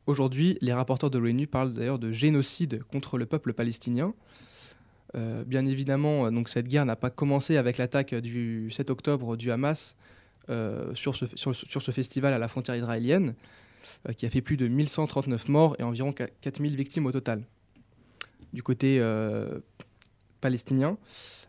Aujourd'hui, 0.06 0.58
les 0.62 0.74
rapporteurs 0.74 1.10
de 1.10 1.18
l'ONU 1.18 1.48
parlent 1.48 1.74
d'ailleurs 1.74 2.00
de 2.00 2.12
génocide 2.12 2.84
contre 2.92 3.18
le 3.18 3.26
peuple 3.26 3.54
palestinien. 3.54 4.14
Euh, 5.16 5.44
bien 5.46 5.66
évidemment, 5.66 6.26
euh, 6.26 6.42
cette 6.48 6.68
guerre 6.68 6.86
n'a 6.86 6.96
pas 6.96 7.10
commencé 7.10 7.56
avec 7.56 7.78
l'attaque 7.78 8.14
du 8.16 8.70
7 8.72 8.90
octobre 8.90 9.38
du 9.38 9.52
Hamas 9.52 9.96
euh, 10.50 10.94
sur, 10.94 11.16
ce, 11.16 11.92
festival 11.92 12.34
à 12.34 12.38
la 12.38 12.50
frontière 12.50 12.76
israélienne, 12.76 13.30
euh, 13.30 13.34
qui 14.18 14.26
a 14.26 14.30
fait 14.30 14.42
plus 14.42 14.58
de 14.58 14.68
1139 14.68 15.50
morts 15.50 15.76
et 15.80 15.84
environ 15.84 16.12
4000 16.12 16.76
victimes 16.76 17.06
au 17.06 17.12
total. 17.12 17.44
Du 18.54 18.62
côté 18.62 18.98
euh, 19.00 19.60
palestinien, 20.42 20.98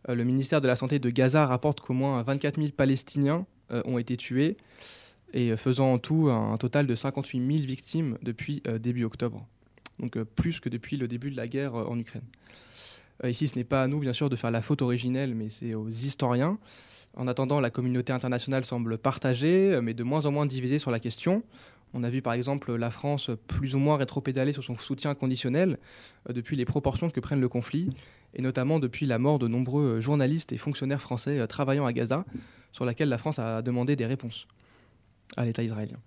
euh, 0.08 0.14
le 0.14 0.24
ministère 0.24 0.60
de 0.60 0.66
la 0.66 0.76
Santé 0.76 0.98
de 0.98 1.10
Gaza 1.10 1.46
rapporte 1.46 1.80
qu'au 1.80 1.92
moins 1.92 2.22
24 2.22 2.56
000 2.56 2.72
Palestiniens 2.76 3.46
euh, 3.70 3.82
ont 3.84 3.98
été 3.98 4.16
tués, 4.16 4.56
et 5.34 5.50
euh, 5.50 5.56
faisant 5.56 5.92
en 5.92 5.98
tout 5.98 6.30
un, 6.30 6.56
total 6.56 6.86
de 6.86 6.94
58 6.94 7.38
000 7.38 7.66
victimes 7.66 8.16
depuis 8.22 8.62
euh, 8.66 8.78
début 8.78 9.04
octobre. 9.04 9.46
Donc 9.98 10.16
euh, 10.16 10.24
plus 10.24 10.60
que 10.60 10.68
depuis 10.68 10.96
le 10.96 11.08
début 11.08 11.30
de 11.30 11.36
la 11.36 11.46
guerre 11.46 11.74
euh, 11.74 11.84
en 11.84 11.98
Ukraine. 11.98 12.24
Euh, 13.22 13.30
ici, 13.30 13.46
ce 13.48 13.56
n'est 13.56 13.64
pas 13.64 13.82
à 13.82 13.88
nous, 13.88 13.98
bien 13.98 14.12
sûr, 14.12 14.30
de 14.30 14.36
faire 14.36 14.50
la 14.50 14.62
faute 14.62 14.82
originelle, 14.82 15.34
mais 15.34 15.48
c'est 15.50 15.74
aux 15.74 15.88
historiens. 15.88 16.58
En 17.16 17.28
attendant, 17.28 17.60
la 17.60 17.70
communauté 17.70 18.12
internationale 18.12 18.64
semble 18.64 18.98
partagée, 18.98 19.72
euh, 19.72 19.82
mais 19.82 19.94
de 19.94 20.02
moins 20.02 20.26
en 20.26 20.32
moins 20.32 20.46
divisée 20.46 20.78
sur 20.78 20.90
la 20.90 20.98
question. 20.98 21.42
On 21.94 22.02
a 22.02 22.10
vu 22.10 22.20
par 22.20 22.32
exemple 22.32 22.74
la 22.74 22.90
France 22.90 23.30
plus 23.46 23.76
ou 23.76 23.78
moins 23.78 23.96
rétropédaler 23.96 24.52
sur 24.52 24.64
son 24.64 24.76
soutien 24.76 25.14
conditionnel 25.14 25.78
euh, 26.28 26.32
depuis 26.32 26.56
les 26.56 26.64
proportions 26.64 27.08
que 27.08 27.20
prennent 27.20 27.40
le 27.40 27.48
conflit, 27.48 27.88
et 28.34 28.42
notamment 28.42 28.80
depuis 28.80 29.06
la 29.06 29.20
mort 29.20 29.38
de 29.38 29.46
nombreux 29.46 29.84
euh, 29.84 30.00
journalistes 30.00 30.52
et 30.52 30.56
fonctionnaires 30.56 31.00
français 31.00 31.38
euh, 31.38 31.46
travaillant 31.46 31.86
à 31.86 31.92
Gaza, 31.92 32.24
sur 32.72 32.84
laquelle 32.84 33.08
la 33.08 33.18
France 33.18 33.38
a 33.38 33.62
demandé 33.62 33.94
des 33.94 34.06
réponses 34.06 34.48
à 35.36 35.44
l'État 35.44 35.62
israélien. 35.62 35.98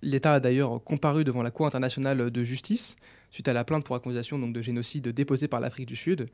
L'État 0.00 0.34
a 0.34 0.40
d'ailleurs 0.40 0.82
comparu 0.82 1.22
devant 1.22 1.42
la 1.42 1.50
Cour 1.50 1.66
internationale 1.66 2.30
de 2.30 2.44
justice 2.44 2.96
suite 3.30 3.46
à 3.46 3.52
la 3.52 3.62
plainte 3.62 3.84
pour 3.84 3.94
accusation 3.94 4.38
de 4.38 4.62
génocide 4.62 5.08
déposée 5.08 5.48
par 5.48 5.60
l'Afrique 5.60 5.86
du 5.86 5.96
Sud. 5.96 6.28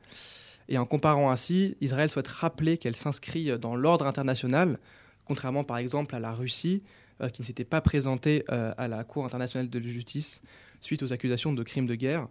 Et 0.69 0.77
en 0.77 0.85
comparant 0.85 1.29
ainsi, 1.29 1.75
Israël 1.81 2.09
souhaite 2.09 2.29
rappeler 2.29 2.77
qu'elle 2.77 2.95
s'inscrit 2.95 3.59
dans 3.59 3.75
l'ordre 3.75 4.07
international, 4.07 4.79
contrairement 5.25 5.65
par 5.65 5.77
exemple 5.77 6.15
à 6.15 6.19
la 6.19 6.31
Russie, 6.31 6.83
qui 7.29 7.41
ne 7.41 7.45
s'était 7.45 7.63
pas 7.63 7.81
présentée 7.81 8.41
euh, 8.51 8.73
à 8.77 8.87
la 8.87 9.03
Cour 9.03 9.25
internationale 9.25 9.69
de 9.69 9.81
justice 9.81 10.41
suite 10.81 11.03
aux 11.03 11.13
accusations 11.13 11.53
de 11.53 11.63
crimes 11.63 11.85
de 11.85 11.95
guerre. 11.95 12.27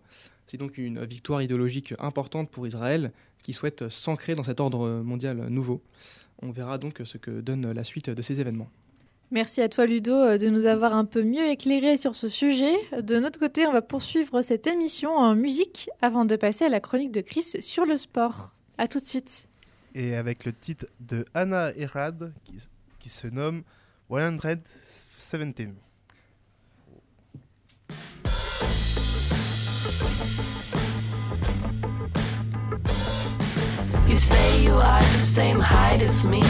C'est 0.46 0.57
donc 0.57 0.79
une 0.79 1.05
victoire 1.05 1.42
idéologique 1.42 1.94
importante 2.00 2.50
pour 2.50 2.66
Israël, 2.66 3.12
qui 3.42 3.53
souhaite 3.53 3.88
s'ancrer 3.88 4.35
dans 4.35 4.42
cet 4.42 4.61
ordre 4.61 5.03
mondial 5.03 5.48
nouveau. 5.48 5.81
On 6.42 6.50
verra 6.50 6.79
donc 6.79 7.00
ce 7.05 7.18
que 7.18 7.40
donne 7.40 7.72
la 7.72 7.85
suite 7.85 8.11
de 8.11 8.22
ces 8.22 8.40
événements. 8.40 8.68
Merci 9.33 9.62
à 9.62 9.68
toi 9.68 9.87
Ludo 9.87 10.12
euh, 10.12 10.38
de 10.38 10.48
nous 10.48 10.66
avoir 10.66 10.92
un 10.92 11.05
peu 11.05 11.22
mieux 11.22 11.46
éclairé 11.46 11.96
sur 11.96 12.16
ce 12.16 12.26
sujet. 12.26 12.74
De 13.00 13.20
notre 13.20 13.38
côté, 13.38 13.64
on 13.66 13.72
va 13.72 13.81
poursuivre 13.81 14.42
cette 14.42 14.66
émission 14.66 15.14
en 15.16 15.37
musique 15.37 15.88
avant 16.03 16.24
de 16.24 16.35
passer 16.35 16.64
à 16.64 16.68
la 16.68 16.81
chronique 16.81 17.12
de 17.12 17.20
Chris 17.20 17.44
sur 17.61 17.87
le 17.87 17.96
sport. 17.96 18.57
À 18.76 18.88
tout 18.88 18.98
de 18.98 19.05
suite. 19.05 19.48
Et 19.94 20.16
avec 20.16 20.44
le 20.44 20.53
titre 20.53 20.87
de 20.98 21.24
Anna 21.33 21.72
Erad 21.76 22.33
qui, 22.44 22.55
qui 22.98 23.09
se 23.09 23.29
nomme 23.29 23.62
117. 24.11 25.77
You 34.09 34.16
say 34.16 34.64
you 34.64 34.73
are 34.73 35.01
the 35.01 35.18
same 35.20 35.61
height 35.61 36.03
as 36.03 36.25
me. 36.25 36.42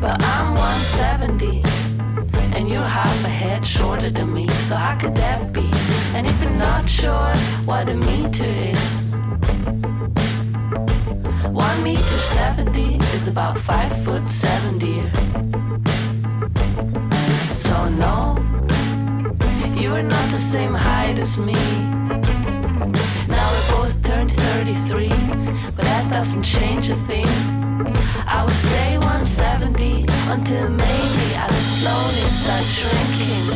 But 0.00 0.22
I'm 0.24 0.54
170 0.54 1.60
and 2.56 2.70
you're 2.70 2.80
half 2.80 3.24
a 3.24 3.28
head 3.28 3.66
shorter 3.66 4.08
than 4.08 4.32
me. 4.32 4.48
So 4.48 4.74
how 4.74 4.96
could 4.96 5.16
that 5.16 5.52
be? 5.52 5.68
And 6.14 6.26
if 6.26 6.42
you're 6.42 6.50
not 6.52 6.88
sure 6.88 7.36
what 7.66 7.90
a 7.90 7.94
meter 7.94 8.44
is, 8.44 9.14
one 11.74 11.82
meter 11.84 12.20
70 12.20 12.96
is 13.14 13.26
about 13.26 13.58
five 13.58 13.92
foot 14.04 14.26
70. 14.26 15.10
So 17.54 17.88
no, 17.88 18.36
you 19.74 19.94
are 19.94 20.02
not 20.02 20.30
the 20.30 20.38
same 20.38 20.74
height 20.74 21.18
as 21.18 21.38
me. 21.38 21.62
Now 23.28 23.46
we 23.54 23.60
both 23.74 23.94
turned 24.04 24.32
33, 24.32 25.08
but 25.76 25.84
that 25.90 26.10
doesn't 26.10 26.42
change 26.42 26.88
a 26.88 26.96
thing. 27.08 27.28
I 28.26 28.44
would 28.44 28.60
stay 28.68 28.98
170 28.98 30.06
until 30.28 30.68
maybe 30.68 31.26
I 31.44 31.48
slowly 31.76 32.26
start 32.40 32.66
shrinking, 32.78 33.46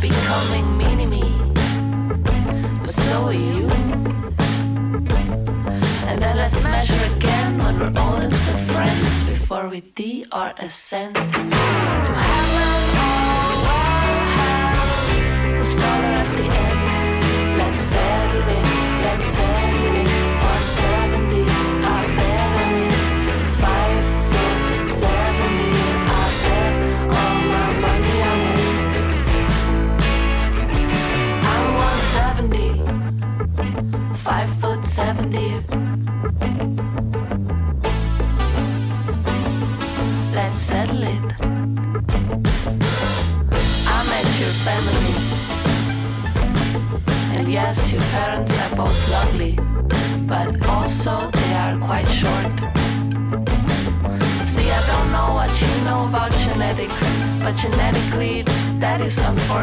becoming 0.00 0.76
mini 0.78 1.06
me. 1.06 1.24
But 2.80 2.90
so 2.90 3.26
are 3.26 3.32
you. 3.32 4.31
Let's 6.34 6.64
measure 6.64 7.14
again 7.14 7.58
when 7.58 7.78
we're 7.78 7.92
all 8.00 8.20
instant 8.20 8.58
friends 8.70 9.22
before 9.24 9.68
we 9.68 9.80
D 9.82 10.24
our 10.32 10.54
ascent 10.58 11.14
to 11.14 11.20
heaven 11.20 11.52
or 11.52 12.14
hell. 12.14 12.72
We'll 15.54 15.64
start 15.64 16.04
at 16.04 16.36
the 16.36 16.44
end. 16.44 17.58
Let's 17.58 17.80
settle 17.80 18.48
in. 18.48 18.71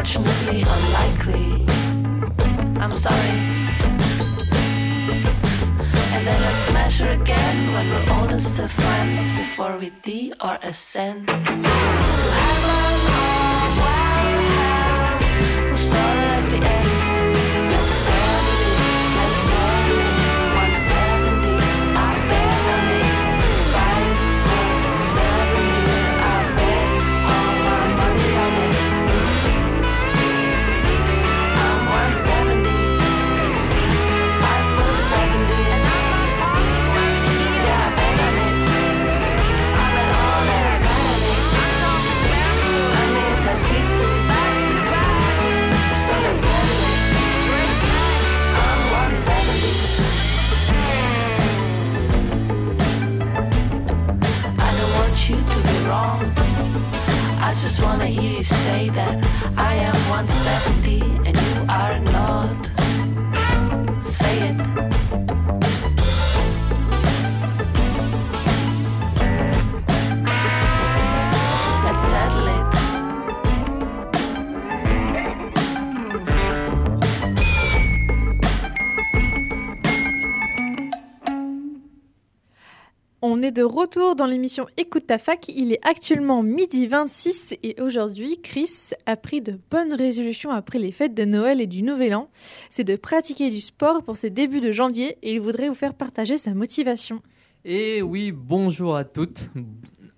Unfortunately 0.00 0.62
unlikely. 0.62 1.66
I'm 2.80 2.94
sorry. 2.94 3.36
And 6.14 6.26
then 6.26 6.40
let's 6.40 6.72
measure 6.72 7.10
again 7.10 7.74
when 7.74 7.90
we're 7.90 8.14
old 8.14 8.32
and 8.32 8.42
still 8.42 8.68
friends 8.68 9.20
before 9.36 9.76
we 9.76 9.90
de 10.02 10.32
or 10.40 10.58
ascend. 10.62 11.28
Just 57.70 57.82
wanna 57.84 58.06
hear 58.06 58.38
you 58.38 58.42
say 58.42 58.88
that 58.88 59.24
I 59.56 59.74
am 59.74 59.94
170 60.10 61.02
and 61.24 61.36
you 61.36 61.66
are 61.68 62.00
not. 62.12 62.69
On 83.32 83.42
est 83.42 83.52
de 83.52 83.62
retour 83.62 84.16
dans 84.16 84.26
l'émission 84.26 84.66
Écoute 84.76 85.06
ta 85.06 85.16
fac. 85.16 85.48
Il 85.50 85.72
est 85.72 85.78
actuellement 85.86 86.42
midi 86.42 86.88
26 86.88 87.54
et 87.62 87.80
aujourd'hui, 87.80 88.40
Chris 88.42 88.90
a 89.06 89.14
pris 89.14 89.40
de 89.40 89.56
bonnes 89.70 89.94
résolutions 89.94 90.50
après 90.50 90.80
les 90.80 90.90
fêtes 90.90 91.14
de 91.14 91.24
Noël 91.24 91.60
et 91.60 91.68
du 91.68 91.84
Nouvel 91.84 92.16
An. 92.16 92.28
C'est 92.70 92.82
de 92.82 92.96
pratiquer 92.96 93.48
du 93.48 93.60
sport 93.60 94.02
pour 94.02 94.16
ses 94.16 94.30
débuts 94.30 94.60
de 94.60 94.72
janvier 94.72 95.16
et 95.22 95.34
il 95.34 95.40
voudrait 95.40 95.68
vous 95.68 95.76
faire 95.76 95.94
partager 95.94 96.36
sa 96.36 96.54
motivation. 96.54 97.22
Et 97.64 98.02
oui, 98.02 98.32
bonjour 98.32 98.96
à 98.96 99.04
toutes 99.04 99.52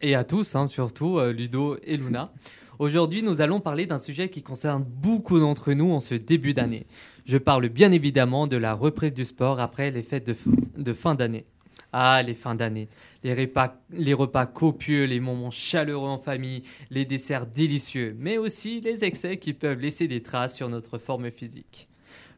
et 0.01 0.15
à 0.15 0.25
tous, 0.25 0.55
hein, 0.55 0.67
surtout 0.67 1.19
euh, 1.19 1.35
Ludo 1.35 1.77
et 1.83 1.99
Luna. 1.99 2.33
Aujourd'hui, 2.79 3.23
nous 3.23 3.43
allons 3.43 3.61
parler 3.61 3.85
d'un 3.85 3.99
sujet 3.99 4.31
qui 4.31 4.43
concerne 4.43 4.85
beaucoup 4.85 5.39
d'entre 5.39 5.75
nous 5.75 5.93
en 5.93 6.01
ce 6.01 6.15
début 6.15 6.55
d'année. 6.55 6.87
Je 7.27 7.37
parle 7.37 7.69
bien 7.69 7.93
évidemment 7.93 8.47
de 8.47 8.57
la 8.57 8.73
reprise 8.73 9.13
du 9.13 9.27
sport 9.27 9.61
après 9.61 9.91
les 9.91 10.03
fêtes 10.03 10.31
de, 10.79 10.93
fin 10.95 11.15
d'année. 11.15 11.45
Ah, 11.93 12.23
les 12.23 12.35
fins 12.35 12.55
d'année. 12.55 12.89
Les 13.23 13.35
repas, 13.35 14.47
copieux, 14.47 15.05
les 15.05 15.21
moments 15.21 15.51
chaleureux 15.51 16.09
en 16.09 16.19
famille, 16.19 16.63
les 16.91 17.05
desserts 17.05 17.47
délicieux, 17.47 18.17
mais 18.19 18.39
aussi 18.39 18.81
les 18.81 19.05
excès 19.05 19.37
qui 19.37 19.53
peuvent 19.53 19.79
laisser 19.79 20.09
des 20.09 20.23
traces 20.23 20.57
sur 20.57 20.71
notre 20.71 20.99
forme 20.99 21.31
physique. 21.31 21.89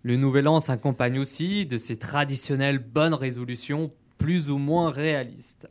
Le 0.02 0.16
nouvel 0.16 0.48
an 0.48 0.60
s'accompagne 0.60 1.18
aussi 1.18 1.66
de 1.66 1.78
ces 1.78 1.96
traditionnelles 1.96 2.78
bonnes 2.78 3.14
résolutions 3.14 3.90
plus 4.18 4.50
ou 4.50 4.58
moins 4.58 4.90
réalistes. 4.90 5.68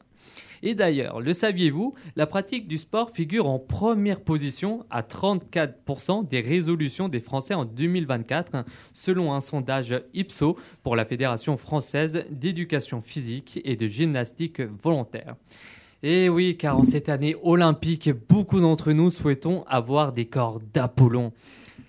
Et 0.66 0.76
d'ailleurs, 0.76 1.20
le 1.20 1.34
saviez-vous, 1.34 1.94
la 2.16 2.26
pratique 2.26 2.70
du 2.70 2.78
sport 2.78 3.12
figure 3.12 3.48
en 3.48 3.60
première 3.60 4.22
position 4.22 4.86
à 4.90 5.02
34% 5.02 6.26
des 6.26 6.40
résolutions 6.40 7.10
des 7.10 7.20
Français 7.20 7.54
en 7.54 7.66
2024, 7.66 8.64
selon 8.94 9.34
un 9.34 9.42
sondage 9.42 10.02
Ipso 10.14 10.58
pour 10.82 10.96
la 10.96 11.04
Fédération 11.04 11.58
française 11.58 12.24
d'éducation 12.32 13.02
physique 13.02 13.60
et 13.66 13.76
de 13.76 13.90
gymnastique 13.90 14.62
volontaire. 14.62 15.36
Et 16.02 16.30
oui, 16.30 16.56
car 16.56 16.80
en 16.80 16.86
cette 16.86 17.10
année 17.10 17.36
olympique, 17.44 18.10
beaucoup 18.30 18.62
d'entre 18.62 18.94
nous 18.94 19.12
souhaitons 19.12 19.66
avoir 19.68 20.14
des 20.14 20.26
corps 20.26 20.62
d'Apollon. 20.74 21.34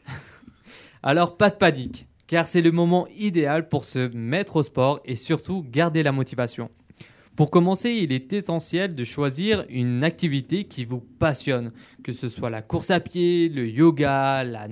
Alors 1.05 1.37
pas 1.37 1.51
de 1.51 1.57
panique, 1.57 2.09
car 2.27 2.49
c'est 2.49 2.63
le 2.63 2.73
moment 2.73 3.07
idéal 3.17 3.69
pour 3.69 3.85
se 3.85 4.09
mettre 4.17 4.57
au 4.57 4.65
sport 4.65 4.99
et 5.05 5.15
surtout 5.15 5.65
garder 5.71 6.03
la 6.03 6.11
motivation. 6.11 6.71
Pour 7.37 7.51
commencer, 7.51 7.91
il 7.91 8.13
est 8.13 8.33
essentiel 8.33 8.95
de 8.95 9.03
choisir 9.03 9.65
une 9.69 10.05
activité 10.05 10.65
qui 10.65 10.85
vous 10.85 11.01
passionne, 11.01 11.73
que 12.05 12.13
ce 12.13 12.29
soit 12.29 12.49
la 12.49 12.63
course 12.63 12.93
à 12.93 13.01
pied, 13.01 13.49
le 13.49 13.69
yoga, 13.69 14.45
la, 14.45 14.69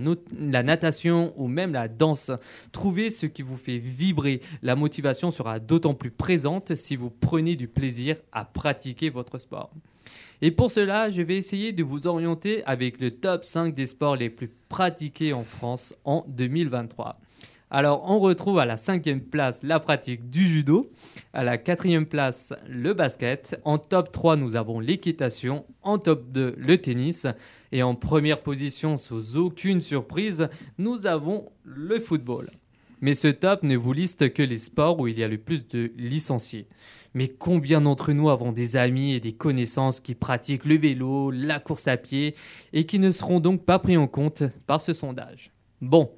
natation 0.63 1.33
ou 1.37 1.49
même 1.49 1.73
la 1.73 1.89
danse. 1.89 2.31
Trouvez 2.71 3.11
ce 3.11 3.27
qui 3.27 3.43
vous 3.43 3.57
fait 3.57 3.79
vibrer. 3.79 4.41
La 4.63 4.77
motivation 4.77 5.33
sera 5.33 5.59
d'autant 5.59 5.95
plus 5.95 6.13
présente 6.13 6.77
si 6.77 6.95
vous 6.95 7.11
prenez 7.11 7.57
du 7.57 7.67
plaisir 7.67 8.17
à 8.31 8.45
pratiquer 8.45 9.11
votre 9.11 9.41
sport. 9.41 9.73
Et 10.41 10.53
pour 10.53 10.71
cela, 10.71 11.11
je 11.11 11.23
vais 11.23 11.37
essayer 11.37 11.73
de 11.73 11.83
vous 11.83 12.07
orienter 12.07 12.65
avec 12.65 13.01
le 13.01 13.11
top 13.11 13.45
5 13.45 13.75
des 13.75 13.87
sports 13.87 14.15
les 14.15 14.31
plus 14.31 14.51
pratiqués 14.69 15.33
en 15.33 15.43
France 15.43 15.95
en 16.05 16.25
2023. 16.29 17.19
Alors, 17.75 18.05
on 18.11 18.19
retrouve 18.19 18.59
à 18.59 18.67
la 18.67 18.77
cinquième 18.77 19.23
place 19.23 19.63
la 19.63 19.81
pratique 19.81 20.29
du 20.29 20.47
judo, 20.47 20.93
à 21.33 21.43
la 21.43 21.57
quatrième 21.57 22.05
place 22.05 22.53
le 22.69 22.93
basket, 22.93 23.59
en 23.65 23.79
top 23.79 24.13
3 24.13 24.37
nous 24.37 24.57
avons 24.57 24.79
l'équitation, 24.79 25.65
en 25.81 25.97
top 25.97 26.31
2 26.33 26.55
le 26.59 26.77
tennis, 26.77 27.27
et 27.73 27.83
en 27.83 27.95
première 27.95 28.43
position, 28.43 28.99
sans 28.99 29.37
aucune 29.37 29.81
surprise, 29.81 30.51
nous 30.77 31.07
avons 31.07 31.51
le 31.65 31.99
football. 31.99 32.51
Mais 33.01 33.15
ce 33.15 33.29
top 33.29 33.63
ne 33.63 33.75
vous 33.75 33.95
liste 33.95 34.35
que 34.35 34.43
les 34.43 34.59
sports 34.59 35.01
où 35.01 35.09
il 35.09 35.19
y 35.19 35.25
a 35.25 35.29
le 35.29 35.39
plus 35.39 35.67
de 35.67 35.93
licenciés. 35.97 36.69
Mais 37.15 37.29
combien 37.29 37.81
d'entre 37.81 38.13
nous 38.13 38.29
avons 38.29 38.53
des 38.53 38.77
amis 38.77 39.15
et 39.15 39.21
des 39.21 39.33
connaissances 39.33 40.01
qui 40.01 40.15
pratiquent 40.15 40.67
le 40.67 40.77
vélo, 40.77 41.31
la 41.31 41.59
course 41.59 41.89
à 41.89 41.97
pied, 41.97 42.35
et 42.75 42.85
qui 42.85 42.99
ne 42.99 43.11
seront 43.11 43.41
donc 43.41 43.65
pas 43.65 43.79
pris 43.79 43.97
en 43.97 44.09
compte 44.09 44.43
par 44.67 44.83
ce 44.83 44.93
sondage? 44.93 45.53
Bon, 45.81 46.11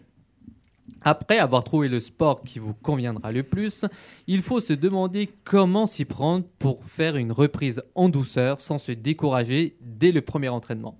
après 1.02 1.38
avoir 1.38 1.64
trouvé 1.64 1.88
le 1.88 2.00
sport 2.00 2.42
qui 2.42 2.58
vous 2.58 2.74
conviendra 2.74 3.32
le 3.32 3.42
plus, 3.42 3.84
il 4.26 4.42
faut 4.42 4.60
se 4.60 4.72
demander 4.72 5.28
comment 5.44 5.86
s'y 5.86 6.04
prendre 6.04 6.44
pour 6.58 6.84
faire 6.84 7.16
une 7.16 7.32
reprise 7.32 7.82
en 7.94 8.08
douceur 8.08 8.60
sans 8.60 8.78
se 8.78 8.92
décourager 8.92 9.76
dès 9.80 10.12
le 10.12 10.22
premier 10.22 10.48
entraînement. 10.48 10.98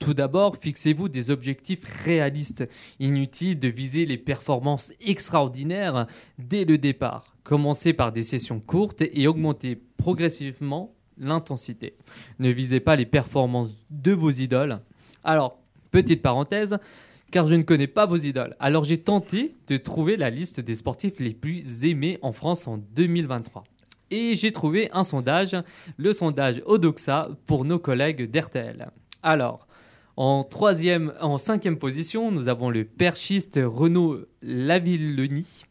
Tout 0.00 0.14
d'abord, 0.14 0.56
fixez-vous 0.56 1.08
des 1.08 1.30
objectifs 1.30 1.84
réalistes. 2.04 2.68
Inutile 3.00 3.58
de 3.58 3.68
viser 3.68 4.04
les 4.04 4.18
performances 4.18 4.92
extraordinaires 5.00 6.06
dès 6.38 6.64
le 6.64 6.78
départ. 6.78 7.36
Commencez 7.44 7.92
par 7.92 8.12
des 8.12 8.22
sessions 8.22 8.60
courtes 8.60 9.02
et 9.02 9.26
augmentez 9.26 9.80
progressivement 9.96 10.94
l'intensité. 11.18 11.96
Ne 12.38 12.50
visez 12.50 12.80
pas 12.80 12.96
les 12.96 13.06
performances 13.06 13.84
de 13.90 14.12
vos 14.12 14.30
idoles. 14.30 14.80
Alors, 15.24 15.58
petite 15.90 16.20
parenthèse, 16.20 16.78
car 17.30 17.46
je 17.46 17.54
ne 17.54 17.62
connais 17.62 17.86
pas 17.86 18.06
vos 18.06 18.16
idoles. 18.16 18.54
Alors 18.58 18.84
j'ai 18.84 18.98
tenté 18.98 19.54
de 19.68 19.76
trouver 19.76 20.16
la 20.16 20.30
liste 20.30 20.60
des 20.60 20.76
sportifs 20.76 21.18
les 21.18 21.34
plus 21.34 21.84
aimés 21.84 22.18
en 22.22 22.32
France 22.32 22.66
en 22.66 22.78
2023. 22.78 23.64
Et 24.10 24.36
j'ai 24.36 24.52
trouvé 24.52 24.88
un 24.92 25.04
sondage, 25.04 25.56
le 25.96 26.12
sondage 26.12 26.62
Odoxa 26.66 27.28
pour 27.44 27.64
nos 27.64 27.78
collègues 27.78 28.30
d'RTL. 28.30 28.86
Alors, 29.22 29.66
en 30.16 30.44
troisième, 30.44 31.12
en 31.20 31.38
cinquième 31.38 31.76
position, 31.76 32.30
nous 32.30 32.48
avons 32.48 32.70
le 32.70 32.84
perchiste 32.84 33.58
Renaud 33.62 34.24
Lavillenie. 34.42 35.64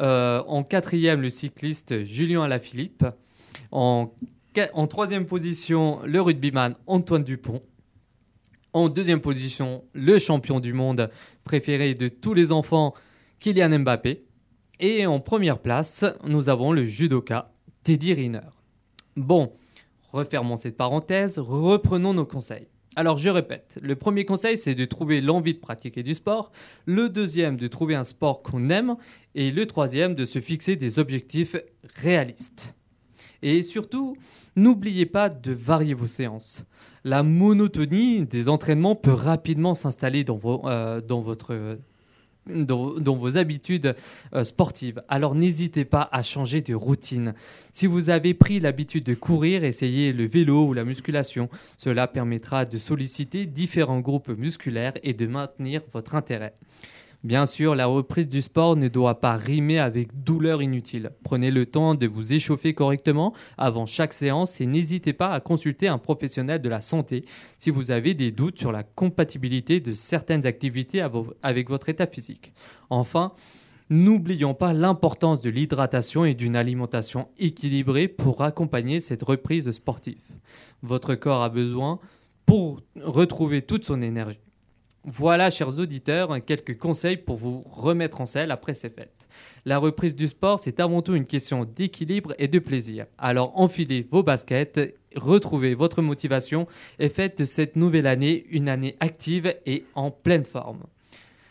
Euh, 0.00 0.42
en 0.46 0.64
quatrième, 0.64 1.20
le 1.20 1.30
cycliste 1.30 2.04
Julien 2.04 2.42
Alaphilippe. 2.42 3.04
En 3.70 4.08
troisième 4.88 5.26
position, 5.26 6.00
le 6.04 6.20
rugbyman 6.20 6.74
Antoine 6.86 7.22
Dupont. 7.22 7.60
En 8.78 8.88
deuxième 8.88 9.20
position, 9.20 9.82
le 9.92 10.20
champion 10.20 10.60
du 10.60 10.72
monde 10.72 11.08
préféré 11.42 11.94
de 11.94 12.06
tous 12.06 12.32
les 12.32 12.52
enfants, 12.52 12.94
Kylian 13.40 13.80
Mbappé. 13.80 14.24
Et 14.78 15.04
en 15.04 15.18
première 15.18 15.58
place, 15.58 16.04
nous 16.28 16.48
avons 16.48 16.70
le 16.70 16.84
judoka 16.84 17.50
Teddy 17.82 18.14
Riner. 18.14 18.48
Bon, 19.16 19.50
refermons 20.12 20.56
cette 20.56 20.76
parenthèse, 20.76 21.40
reprenons 21.40 22.14
nos 22.14 22.24
conseils. 22.24 22.68
Alors 22.94 23.18
je 23.18 23.30
répète, 23.30 23.80
le 23.82 23.96
premier 23.96 24.24
conseil 24.24 24.56
c'est 24.56 24.76
de 24.76 24.84
trouver 24.84 25.20
l'envie 25.20 25.54
de 25.54 25.58
pratiquer 25.58 26.04
du 26.04 26.14
sport, 26.14 26.52
le 26.86 27.08
deuxième 27.08 27.56
de 27.56 27.66
trouver 27.66 27.96
un 27.96 28.04
sport 28.04 28.44
qu'on 28.44 28.70
aime 28.70 28.94
et 29.34 29.50
le 29.50 29.66
troisième 29.66 30.14
de 30.14 30.24
se 30.24 30.40
fixer 30.40 30.76
des 30.76 31.00
objectifs 31.00 31.56
réalistes. 32.00 32.76
Et 33.42 33.62
surtout, 33.62 34.16
n'oubliez 34.56 35.06
pas 35.06 35.28
de 35.28 35.52
varier 35.52 35.94
vos 35.94 36.06
séances. 36.06 36.64
La 37.04 37.22
monotonie 37.22 38.24
des 38.24 38.48
entraînements 38.48 38.96
peut 38.96 39.12
rapidement 39.12 39.74
s'installer 39.74 40.24
dans, 40.24 40.36
vos, 40.36 40.66
euh, 40.68 41.00
habitudes 43.36 43.94
euh, 44.34 44.44
sportives. 44.44 45.02
Alors 45.08 45.36
n'hésitez 45.36 45.84
pas 45.84 46.08
à 46.10 46.22
changer 46.22 46.62
de 46.62 46.74
routine. 46.74 47.34
Si 47.72 47.86
vous 47.86 48.10
avez 48.10 48.34
pris 48.34 48.58
l'habitude 48.58 49.04
de 49.04 49.14
courir, 49.14 49.62
essayez 49.62 50.12
le 50.12 50.24
vélo 50.24 50.66
ou 50.66 50.72
la 50.72 50.84
musculation. 50.84 51.48
Cela 51.76 52.08
permettra 52.08 52.64
de 52.64 52.78
solliciter 52.78 53.46
différents 53.46 54.00
groupes 54.00 54.30
musculaires 54.30 54.94
et 55.04 55.14
de 55.14 55.26
maintenir 55.28 55.82
votre 55.92 56.16
intérêt. 56.16 56.54
Bien 57.24 57.46
sûr, 57.46 57.74
la 57.74 57.86
reprise 57.86 58.28
du 58.28 58.40
sport 58.40 58.76
ne 58.76 58.86
doit 58.86 59.18
pas 59.18 59.34
rimer 59.34 59.80
avec 59.80 60.22
douleur 60.22 60.62
inutile. 60.62 61.10
Prenez 61.24 61.50
le 61.50 61.66
temps 61.66 61.96
de 61.96 62.06
vous 62.06 62.32
échauffer 62.32 62.74
correctement 62.74 63.34
avant 63.56 63.86
chaque 63.86 64.12
séance 64.12 64.60
et 64.60 64.66
n'hésitez 64.66 65.12
pas 65.12 65.32
à 65.32 65.40
consulter 65.40 65.88
un 65.88 65.98
professionnel 65.98 66.62
de 66.62 66.68
la 66.68 66.80
santé 66.80 67.24
si 67.58 67.70
vous 67.70 67.90
avez 67.90 68.14
des 68.14 68.30
doutes 68.30 68.60
sur 68.60 68.70
la 68.70 68.84
compatibilité 68.84 69.80
de 69.80 69.94
certaines 69.94 70.46
activités 70.46 71.04
avec 71.42 71.68
votre 71.68 71.88
état 71.88 72.06
physique. 72.06 72.52
Enfin, 72.88 73.32
N'oublions 73.90 74.52
pas 74.52 74.74
l'importance 74.74 75.40
de 75.40 75.48
l'hydratation 75.48 76.26
et 76.26 76.34
d'une 76.34 76.56
alimentation 76.56 77.28
équilibrée 77.38 78.06
pour 78.06 78.42
accompagner 78.42 79.00
cette 79.00 79.22
reprise 79.22 79.70
sportive. 79.72 80.20
Votre 80.82 81.14
corps 81.14 81.42
a 81.42 81.48
besoin 81.48 81.98
pour 82.44 82.82
retrouver 83.00 83.62
toute 83.62 83.86
son 83.86 84.02
énergie. 84.02 84.40
Voilà, 85.04 85.48
chers 85.50 85.78
auditeurs, 85.78 86.44
quelques 86.44 86.76
conseils 86.76 87.16
pour 87.16 87.36
vous 87.36 87.62
remettre 87.66 88.20
en 88.20 88.26
selle 88.26 88.50
après 88.50 88.74
ces 88.74 88.90
fêtes. 88.90 89.28
La 89.64 89.78
reprise 89.78 90.16
du 90.16 90.26
sport, 90.26 90.58
c'est 90.58 90.80
avant 90.80 91.02
tout 91.02 91.14
une 91.14 91.26
question 91.26 91.64
d'équilibre 91.64 92.34
et 92.38 92.48
de 92.48 92.58
plaisir. 92.58 93.06
Alors 93.16 93.58
enfilez 93.58 94.06
vos 94.10 94.22
baskets, 94.22 94.96
retrouvez 95.14 95.74
votre 95.74 96.02
motivation 96.02 96.66
et 96.98 97.08
faites 97.08 97.44
cette 97.44 97.76
nouvelle 97.76 98.06
année 98.06 98.44
une 98.50 98.68
année 98.68 98.96
active 99.00 99.54
et 99.66 99.84
en 99.94 100.10
pleine 100.10 100.44
forme. 100.44 100.82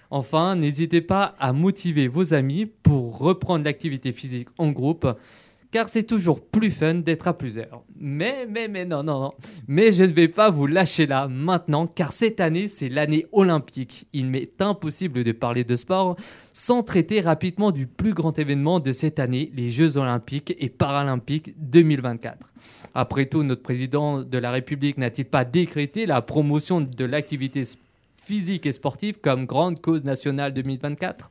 Enfin, 0.09 0.55
n'hésitez 0.55 1.01
pas 1.01 1.35
à 1.39 1.51
motiver 1.51 2.07
vos 2.07 2.33
amis 2.33 2.65
pour 2.65 3.17
reprendre 3.17 3.65
l'activité 3.65 4.13
physique 4.13 4.47
en 4.57 4.71
groupe, 4.71 5.07
car 5.77 5.89
c'est 5.89 6.05
toujours 6.05 6.43
plus 6.43 6.71
fun 6.71 6.95
d'être 6.95 7.27
à 7.27 7.37
plusieurs. 7.37 7.83
Mais, 7.99 8.47
mais, 8.49 8.67
mais, 8.67 8.83
non, 8.83 9.03
non, 9.03 9.21
non. 9.21 9.31
Mais 9.67 9.91
je 9.91 10.05
ne 10.05 10.11
vais 10.11 10.27
pas 10.27 10.49
vous 10.49 10.65
lâcher 10.65 11.05
là 11.05 11.27
maintenant, 11.27 11.85
car 11.85 12.13
cette 12.13 12.39
année, 12.39 12.67
c'est 12.67 12.89
l'année 12.89 13.27
olympique. 13.31 14.07
Il 14.11 14.25
m'est 14.25 14.59
impossible 14.59 15.23
de 15.23 15.31
parler 15.33 15.63
de 15.63 15.75
sport 15.75 16.15
sans 16.51 16.81
traiter 16.81 17.21
rapidement 17.21 17.71
du 17.71 17.85
plus 17.85 18.15
grand 18.15 18.39
événement 18.39 18.79
de 18.79 18.91
cette 18.91 19.19
année, 19.19 19.51
les 19.55 19.69
Jeux 19.69 19.97
olympiques 19.97 20.55
et 20.57 20.69
paralympiques 20.69 21.53
2024. 21.59 22.49
Après 22.95 23.27
tout, 23.27 23.43
notre 23.43 23.61
président 23.61 24.23
de 24.23 24.37
la 24.39 24.49
République 24.49 24.97
n'a-t-il 24.97 25.25
pas 25.25 25.45
décrété 25.45 26.07
la 26.07 26.23
promotion 26.23 26.81
de 26.81 27.05
l'activité 27.05 27.65
physique 28.19 28.65
et 28.65 28.71
sportive 28.71 29.19
comme 29.21 29.45
grande 29.45 29.79
cause 29.79 30.03
nationale 30.03 30.55
2024. 30.55 31.29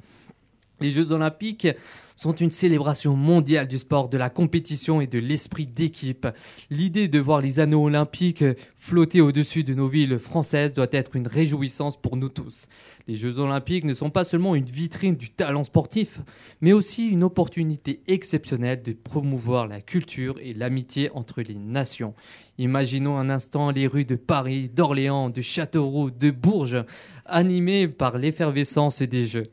Les 0.81 0.91
Jeux 0.91 1.13
olympiques 1.13 1.69
sont 2.17 2.33
une 2.33 2.51
célébration 2.51 3.17
mondiale 3.17 3.67
du 3.69 3.79
sport, 3.79 4.09
de 4.11 4.19
la 4.19 4.29
compétition 4.29 5.01
et 5.01 5.07
de 5.07 5.19
l'esprit 5.19 5.67
d'équipe. 5.67 6.27
L'idée 6.71 7.09
de 7.09 7.19
voir 7.19 7.41
les 7.41 7.61
anneaux 7.61 7.85
olympiques 7.85 8.45
flotter 8.77 9.23
au-dessus 9.23 9.65
de 9.65 9.73
nos 9.73 9.89
villes 9.89 10.19
françaises 10.19 10.75
doit 10.75 10.87
être 10.93 11.17
une 11.17 11.27
réjouissance 11.27 11.97
pour 11.97 12.17
nous 12.17 12.29
tous. 12.29 12.69
Les 13.09 13.17
Jeux 13.17 13.39
olympiques 13.39 13.85
ne 13.85 13.95
sont 13.95 14.11
pas 14.11 14.25
seulement 14.25 14.55
une 14.55 14.67
vitrine 14.67 15.17
du 15.17 15.31
talent 15.31 15.65
sportif, 15.65 16.21
mais 16.61 16.73
aussi 16.75 17.09
une 17.09 17.25
opportunité 17.25 18.01
exceptionnelle 18.07 18.83
de 18.83 18.93
promouvoir 18.93 19.67
la 19.67 19.81
culture 19.81 20.37
et 20.41 20.53
l'amitié 20.53 21.11
entre 21.13 21.41
les 21.41 21.55
nations. 21.55 22.15
Imaginons 22.59 23.17
un 23.17 23.31
instant 23.31 23.71
les 23.71 23.87
rues 23.87 24.05
de 24.05 24.17
Paris, 24.17 24.69
d'Orléans, 24.69 25.31
de 25.31 25.43
Châteauroux, 25.43 26.11
de 26.11 26.31
Bourges, 26.31 26.85
animées 27.25 27.89
par 27.89 28.19
l'effervescence 28.19 29.03
des 29.03 29.25
Jeux. 29.25 29.47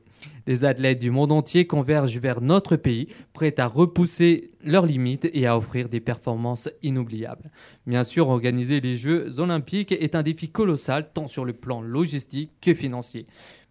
Les 0.47 0.65
athlètes 0.65 0.99
du 0.99 1.11
monde 1.11 1.31
entier 1.31 1.67
convergent 1.67 2.19
vers 2.19 2.41
notre 2.41 2.75
pays, 2.75 3.07
prêts 3.33 3.59
à 3.59 3.67
repousser 3.67 4.51
leurs 4.63 4.85
limites 4.85 5.29
et 5.33 5.45
à 5.47 5.57
offrir 5.57 5.89
des 5.89 5.99
performances 5.99 6.69
inoubliables. 6.81 7.51
Bien 7.87 8.03
sûr, 8.03 8.29
organiser 8.29 8.81
les 8.81 8.95
Jeux 8.95 9.39
olympiques 9.39 9.91
est 9.91 10.15
un 10.15 10.23
défi 10.23 10.49
colossal 10.49 11.11
tant 11.13 11.27
sur 11.27 11.45
le 11.45 11.53
plan 11.53 11.81
logistique 11.81 12.51
que 12.61 12.73
financier. 12.73 13.25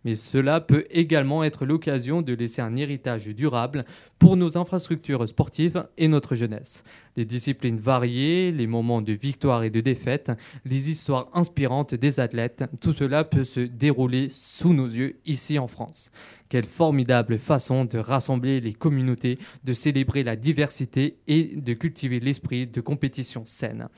Mais 0.04 0.14
cela 0.14 0.60
peut 0.60 0.84
également 0.90 1.44
être 1.44 1.64
l'occasion 1.64 2.22
de 2.22 2.32
laisser 2.32 2.62
un 2.62 2.76
héritage 2.76 3.26
durable 3.28 3.84
pour 4.18 4.36
nos 4.36 4.56
infrastructures 4.58 5.28
sportives 5.28 5.86
et 5.98 6.08
notre 6.08 6.34
jeunesse. 6.34 6.84
Les 7.16 7.24
disciplines 7.24 7.78
variées, 7.78 8.52
les 8.52 8.66
moments 8.66 9.02
de 9.02 9.12
victoire 9.12 9.64
et 9.64 9.70
de 9.70 9.80
défaite, 9.80 10.32
les 10.64 10.90
histoires 10.90 11.28
inspirantes 11.34 11.94
des 11.94 12.20
athlètes, 12.20 12.64
tout 12.80 12.92
cela 12.92 13.24
peut 13.24 13.44
se 13.44 13.60
dérouler 13.60 14.28
sous 14.30 14.72
nos 14.72 14.86
yeux 14.86 15.16
ici 15.26 15.58
en 15.58 15.66
France. 15.66 16.10
Quelle 16.48 16.66
formidable 16.66 17.38
façon 17.38 17.84
de 17.84 17.98
rassembler 17.98 18.60
les 18.60 18.74
communautés, 18.74 19.38
de 19.64 19.72
célébrer 19.72 20.22
la 20.22 20.36
diversité 20.36 21.18
et 21.26 21.54
de 21.56 21.72
cultiver 21.72 22.20
l'esprit 22.20 22.66
de 22.66 22.80
compétition 22.80 23.44
saine. 23.44 23.88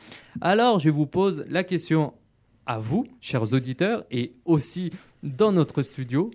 Alors, 0.41 0.79
je 0.79 0.91
vous 0.91 1.07
pose 1.07 1.45
la 1.49 1.65
question 1.65 2.13
à 2.67 2.79
vous, 2.79 3.07
chers 3.21 3.53
auditeurs, 3.53 4.05
et 4.11 4.35
aussi 4.45 4.91
dans 5.25 5.51
notre 5.51 5.83
studio. 5.83 6.31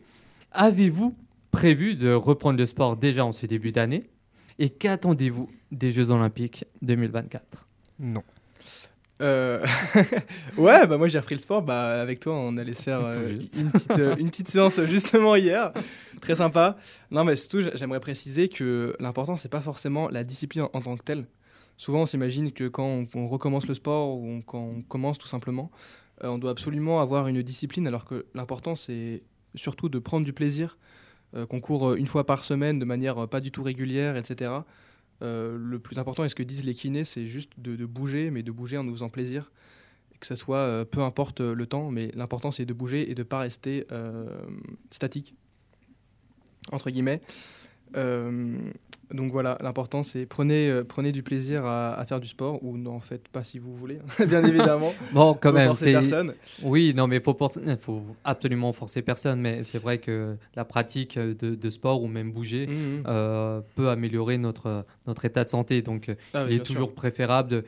Avez-vous 0.52 1.16
prévu 1.52 1.96
de 1.96 2.12
reprendre 2.12 2.58
le 2.60 2.66
sport 2.66 2.98
déjà 2.98 3.24
en 3.26 3.32
ce 3.32 3.46
début 3.46 3.72
d'année? 3.72 4.10
Et 4.58 4.70
qu'attendez-vous 4.70 5.50
des 5.72 5.90
Jeux 5.92 6.12
Olympiques 6.12 6.66
2024 6.82 7.68
Non. 8.00 8.24
Euh, 9.22 9.66
ouais, 10.58 10.88
bah 10.88 10.98
moi 10.98 11.08
j'ai 11.10 11.20
repris 11.20 11.36
le 11.36 11.42
sport. 11.42 11.62
Bah 11.62 12.02
avec 12.02 12.20
toi, 12.22 12.34
on 12.36 12.56
allait 12.58 12.74
se 12.74 12.84
faire 12.84 13.02
euh, 13.04 13.32
une, 13.58 13.70
petite, 13.72 13.92
euh, 13.92 14.16
une 14.18 14.30
petite 14.30 14.48
séance 14.50 14.80
justement 14.86 15.36
hier. 15.36 15.74
Très 16.22 16.36
sympa. 16.36 16.78
Non, 17.12 17.24
mais 17.26 17.36
surtout, 17.36 17.62
j'a- 17.62 17.76
j'aimerais 17.76 18.00
préciser 18.00 18.48
que 18.50 18.96
l'important, 19.00 19.36
c'est 19.38 19.50
pas 19.50 19.60
forcément 19.62 20.08
la 20.10 20.24
discipline 20.24 20.66
en, 20.74 20.82
tant 20.82 20.96
que 20.96 21.04
telle. 21.04 21.26
Souvent, 21.78 22.02
on 22.02 22.06
s'imagine 22.06 22.52
que 22.54 22.68
quand 22.70 22.86
on, 22.86 23.08
on 23.16 23.28
recommence 23.28 23.68
le 23.68 23.74
sport 23.74 24.18
ou 24.18 24.26
on- 24.26 24.42
quand 24.42 24.70
on 24.74 24.82
commence 24.84 25.18
tout 25.18 25.28
simplement, 25.28 25.70
euh, 25.72 26.09
on 26.24 26.38
doit 26.38 26.52
absolument 26.52 27.02
avoir 27.02 27.28
une 27.28 27.42
discipline, 27.42 27.88
alors 27.88 28.06
que 28.06 28.26
l'important, 28.34 28.76
c'est 28.76 29.24
surtout 29.56 29.90
de 29.90 30.00
prendre 30.00 30.26
du 30.26 30.34
plaisir. 30.34 30.78
euh, 31.36 31.46
qu'on 31.46 31.60
court 31.60 31.90
euh, 31.90 31.96
une 31.96 32.08
fois 32.08 32.26
par 32.26 32.44
semaine 32.44 32.80
de 32.80 32.86
manière 32.86 33.18
euh, 33.20 33.28
pas 33.28 33.40
du 33.40 33.52
tout 33.52 33.64
régulière, 33.64 34.18
etc. 34.18 34.52
Euh, 35.22 35.58
le 35.60 35.80
plus 35.80 35.98
important, 36.00 36.24
et 36.24 36.30
ce 36.30 36.36
que 36.36 36.44
disent 36.44 36.64
les 36.64 36.74
kinés, 36.74 37.04
c'est 37.04 37.28
juste 37.28 37.52
de, 37.58 37.86
bouger, 37.86 38.32
mais 38.32 38.42
de 38.42 38.52
bouger 38.52 38.78
en 38.78 38.84
nous 38.84 38.94
faisant 38.94 39.10
plaisir. 39.10 39.52
Que 40.20 40.28
ça 40.28 40.36
soit, 40.36 40.58
euh, 40.58 40.86
peu 40.86 41.02
importe 41.02 41.40
euh, 41.40 41.54
le 41.54 41.66
temps, 41.66 41.92
mais 41.92 42.12
l'important 42.14 42.52
c'est 42.52 42.66
de 42.66 42.74
bouger 42.74 43.10
et 43.10 43.16
de 43.16 43.22
ne 43.22 43.28
pas 43.28 43.40
rester 43.40 43.88
euh, 43.92 44.38
statique, 44.92 45.34
entre 46.72 46.90
guillemets. 46.90 47.22
Euh, 47.96 48.56
donc 49.12 49.32
voilà, 49.32 49.58
l'important 49.62 50.04
c'est 50.04 50.28
prenez, 50.28 50.70
euh, 50.70 50.84
prenez 50.84 51.12
du 51.12 51.24
plaisir 51.24 51.66
à, 51.66 51.96
à 52.00 52.06
faire 52.06 52.20
du 52.20 52.28
sport, 52.28 52.64
ou 52.64 52.78
n'en 52.78 53.00
faites 53.00 53.28
pas 53.30 53.44
si 53.44 53.58
vous 53.58 53.76
voulez, 53.76 54.00
bien 54.28 54.44
évidemment. 54.44 54.94
Bon, 55.14 55.34
quand 55.34 55.50
Faut 55.50 55.56
même, 55.56 55.74
c'est. 55.74 55.94
personne. 55.94 56.34
Oui, 56.62 56.94
non, 56.96 57.08
mais 57.08 57.20
faut, 57.20 57.34
pour- 57.34 57.52
faut 57.80 58.04
absolument 58.24 58.72
forcer 58.72 59.02
personne, 59.02 59.42
mais 59.42 59.64
c'est 59.64 59.80
vrai 59.80 59.98
que 59.98 60.38
la 60.56 60.64
pratique 60.66 61.18
de, 61.18 61.56
de 61.56 61.70
sport 61.72 62.04
ou 62.04 62.08
même 62.08 62.32
bouger 62.32 62.68
Mhm. 62.68 63.04
euh, 63.08 63.62
peut 63.76 63.90
améliorer 63.90 64.38
notre, 64.38 64.86
notre 65.08 65.26
état 65.26 65.44
de 65.44 65.50
santé. 65.50 65.82
Donc, 65.82 66.12
Ah 66.36 66.44
oui, 66.44 66.50
il 66.50 66.54
est 66.54 66.56
sûr. 66.58 66.66
toujours 66.76 66.94
préférable 66.94 67.50
de 67.50 67.64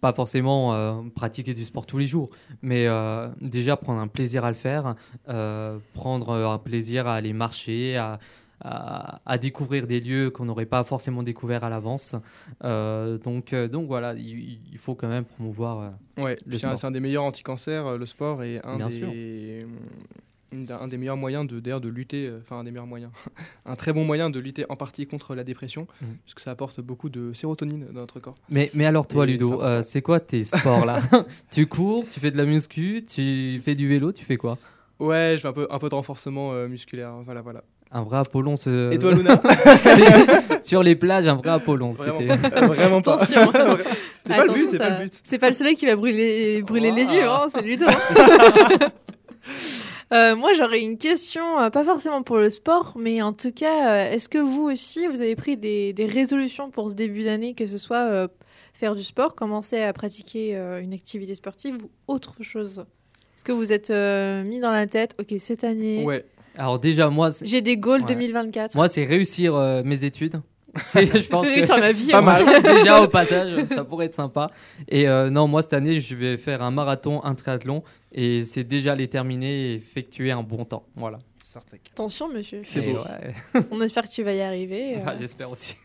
pas 0.00 0.12
forcément 0.12 0.74
euh, 0.74 1.00
pratiquer 1.16 1.54
du 1.54 1.62
sport 1.64 1.86
tous 1.86 1.96
les 1.98 2.06
jours, 2.06 2.28
mais 2.62 2.86
euh, 2.86 3.28
déjà 3.40 3.76
prendre 3.76 4.00
un 4.00 4.06
plaisir 4.06 4.44
à 4.44 4.50
le 4.50 4.54
faire, 4.54 4.94
euh, 5.30 5.78
prendre 5.94 6.30
un 6.32 6.58
plaisir 6.58 7.06
à 7.08 7.14
aller 7.14 7.32
marcher, 7.32 7.96
à, 7.96 8.18
à, 8.64 9.20
à 9.26 9.38
découvrir 9.38 9.86
des 9.86 10.00
lieux 10.00 10.30
qu'on 10.30 10.46
n'aurait 10.46 10.66
pas 10.66 10.82
forcément 10.84 11.22
découvert 11.22 11.62
à 11.64 11.70
l'avance. 11.70 12.16
Euh, 12.64 13.18
donc, 13.18 13.52
euh, 13.52 13.68
donc 13.68 13.86
voilà, 13.86 14.14
il, 14.14 14.58
il 14.72 14.78
faut 14.78 14.94
quand 14.94 15.08
même 15.08 15.24
promouvoir. 15.24 15.80
euh, 16.18 16.22
Ouais, 16.22 16.36
c'est 16.50 16.84
un, 16.84 16.90
des 16.90 17.00
meilleurs 17.00 17.24
anti-cancers, 17.24 17.98
le 17.98 18.06
sport, 18.06 18.42
et 18.42 18.60
un, 18.64 18.76
Bien 18.76 18.88
des, 18.88 18.94
sûr. 18.94 19.08
une- 20.52 20.70
un 20.70 20.86
des 20.88 20.96
meilleurs 20.98 21.16
moyens 21.16 21.46
de, 21.48 21.58
d'ailleurs, 21.58 21.80
de 21.80 21.88
lutter, 21.88 22.30
enfin 22.40 22.58
un 22.60 22.64
des 22.64 22.70
meilleurs 22.70 22.86
moyens, 22.86 23.10
un 23.66 23.74
très 23.76 23.92
bon 23.92 24.04
moyen 24.04 24.30
de 24.30 24.38
lutter 24.38 24.64
en 24.68 24.76
partie 24.76 25.06
contre 25.06 25.34
la 25.34 25.42
dépression, 25.42 25.86
Mhm. 26.00 26.16
puisque 26.24 26.40
ça 26.40 26.52
apporte 26.52 26.80
beaucoup 26.80 27.08
de 27.08 27.32
sérotonine 27.32 27.86
dans 27.92 28.00
notre 28.00 28.20
corps. 28.20 28.36
Mais, 28.48 28.70
mais 28.74 28.86
alors 28.86 29.06
toi, 29.08 29.24
Et 29.24 29.32
Ludo, 29.32 29.60
euh, 29.62 29.82
c'est 29.82 30.02
quoi 30.02 30.20
tes 30.20 30.44
sports 30.44 30.84
là 30.86 31.00
Tu 31.50 31.66
cours, 31.66 32.06
tu 32.08 32.20
fais 32.20 32.30
de 32.30 32.36
la 32.36 32.44
muscu, 32.44 33.04
tu 33.08 33.60
fais 33.64 33.74
du 33.74 33.88
vélo, 33.88 34.12
tu 34.12 34.24
fais 34.24 34.36
quoi? 34.36 34.58
Ouais, 35.00 35.32
je 35.36 35.40
fais 35.42 35.48
un 35.48 35.52
peu, 35.52 35.66
un 35.70 35.78
peu 35.80 35.88
de 35.88 35.94
renforcement 35.96 36.52
euh, 36.52 36.68
musculaire, 36.68 37.16
voilà, 37.24 37.40
voilà. 37.42 37.64
Un 37.96 38.02
vrai 38.02 38.18
Apollon 38.18 38.56
ce... 38.56 38.92
Et 38.92 38.98
toi, 38.98 39.12
Luna 39.14 39.40
Sur 40.62 40.82
les 40.82 40.96
plages, 40.96 41.28
un 41.28 41.36
vrai 41.36 41.50
Apollon. 41.50 41.90
Vraiment 41.90 42.18
c'était- 42.18 42.50
pas. 42.50 42.62
Euh, 42.62 42.66
Vraiment 42.66 43.00
pas. 43.00 43.14
Attention. 43.14 43.52
c'est 44.26 44.34
pas 44.36 44.44
le 44.46 44.52
c'est 44.68 44.76
ça- 44.76 44.88
pas 44.88 44.98
le 44.98 45.04
but. 45.04 45.20
C'est 45.22 45.38
pas 45.38 45.48
le 45.48 45.54
soleil 45.54 45.76
qui 45.76 45.86
va 45.86 45.94
brûler, 45.94 46.62
brûler 46.62 46.90
les 46.90 47.06
Ah. 47.10 47.14
yeux, 47.14 47.22
hein, 47.28 47.46
c'est 47.50 47.62
Ludo. 47.62 47.86
Euh, 50.12 50.36
moi, 50.36 50.52
j'aurais 50.56 50.80
une 50.80 50.96
question, 50.98 51.58
euh, 51.58 51.70
pas 51.70 51.82
forcément 51.82 52.22
pour 52.22 52.36
le 52.36 52.48
sport, 52.50 52.92
mais 52.96 53.20
en 53.22 53.32
tout 53.32 53.50
cas, 53.50 53.88
euh, 54.06 54.12
est-ce 54.12 54.28
que 54.28 54.38
vous 54.38 54.62
aussi, 54.62 55.08
vous 55.08 55.22
avez 55.22 55.34
pris 55.34 55.56
des, 55.56 55.92
des 55.92 56.04
résolutions 56.06 56.70
pour 56.70 56.90
ce 56.90 56.94
début 56.94 57.22
d'année, 57.24 57.54
que 57.54 57.66
ce 57.66 57.78
soit 57.78 58.04
euh, 58.10 58.28
faire 58.74 58.94
du 58.94 59.02
sport, 59.02 59.34
commencer 59.34 59.80
à 59.82 59.92
pratiquer 59.92 60.56
euh, 60.56 60.80
une 60.80 60.92
activité 60.92 61.34
sportive 61.34 61.82
ou 61.84 61.90
autre 62.06 62.36
chose? 62.42 62.84
Est-ce 63.36 63.44
que 63.44 63.50
vous 63.52 63.72
êtes 63.72 63.90
euh, 63.90 64.44
mis 64.44 64.60
dans 64.60 64.70
la 64.70 64.86
tête, 64.86 65.16
ok, 65.18 65.34
cette 65.38 65.64
année, 65.64 66.04
Ouais. 66.04 66.24
Alors 66.56 66.78
déjà, 66.78 67.10
moi, 67.10 67.30
j'ai 67.42 67.60
des 67.62 67.76
goals 67.76 68.02
Ouais. 68.02 68.06
2024 68.14 68.74
moi, 68.76 68.88
c'est 68.88 69.04
réussir 69.04 69.54
euh, 69.54 69.82
mes 69.84 70.04
études. 70.04 70.40
C'est- 70.86 71.06
je 71.20 71.28
pense 71.28 71.48
que 71.50 71.80
ma 71.80 71.92
vie 71.92 72.10
Pas 72.10 72.18
aussi. 72.18 72.26
mal. 72.26 72.62
déjà 72.78 73.00
au 73.02 73.08
passage, 73.08 73.50
ça 73.68 73.84
pourrait 73.84 74.06
être 74.06 74.14
sympa. 74.14 74.50
Et 74.88 75.08
euh, 75.08 75.30
non, 75.30 75.46
moi 75.46 75.62
cette 75.62 75.72
année, 75.72 76.00
je 76.00 76.14
vais 76.16 76.36
faire 76.36 76.62
un 76.62 76.72
marathon, 76.72 77.22
un 77.22 77.34
triathlon, 77.36 77.84
et 78.12 78.42
c'est 78.44 78.64
déjà 78.64 78.94
les 78.96 79.06
terminer 79.08 79.70
et 79.70 79.74
effectuer 79.74 80.32
un 80.32 80.42
bon 80.42 80.64
temps. 80.64 80.84
Voilà. 80.96 81.18
Attention, 81.92 82.28
monsieur. 82.28 82.62
C'est 82.66 82.80
beau. 82.80 82.98
ouais, 82.98 83.64
On 83.70 83.80
espère 83.80 84.02
que 84.02 84.08
tu 84.12 84.24
vas 84.24 84.32
y 84.34 84.40
arriver. 84.40 84.96
euh. 84.96 85.04
bah, 85.04 85.14
J'espère 85.18 85.50
aussi. 85.52 85.76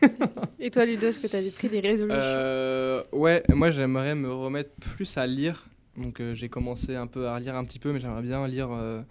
Et 0.58 0.68
toi, 0.70 0.84
Ludo, 0.84 1.06
est-ce 1.06 1.20
que 1.20 1.28
tu 1.28 1.36
as 1.36 1.40
pris 1.56 1.68
des 1.68 1.78
résolutions? 1.78 2.18
Euh, 2.20 3.04
ouais, 3.12 3.44
moi 3.50 3.70
j'aimerais 3.70 4.16
me 4.16 4.32
remettre 4.32 4.70
plus 4.80 5.16
à 5.16 5.26
lire. 5.28 5.68
Donc 5.96 6.20
euh, 6.20 6.34
j'ai 6.34 6.48
commencé 6.48 6.96
un 6.96 7.06
peu 7.06 7.28
à 7.28 7.38
lire 7.38 7.54
un 7.54 7.64
petit 7.64 7.78
peu, 7.78 7.92
mais 7.92 8.00
j'aimerais 8.00 8.22
bien 8.22 8.44
lire 8.48 8.70
euh, 8.72 9.02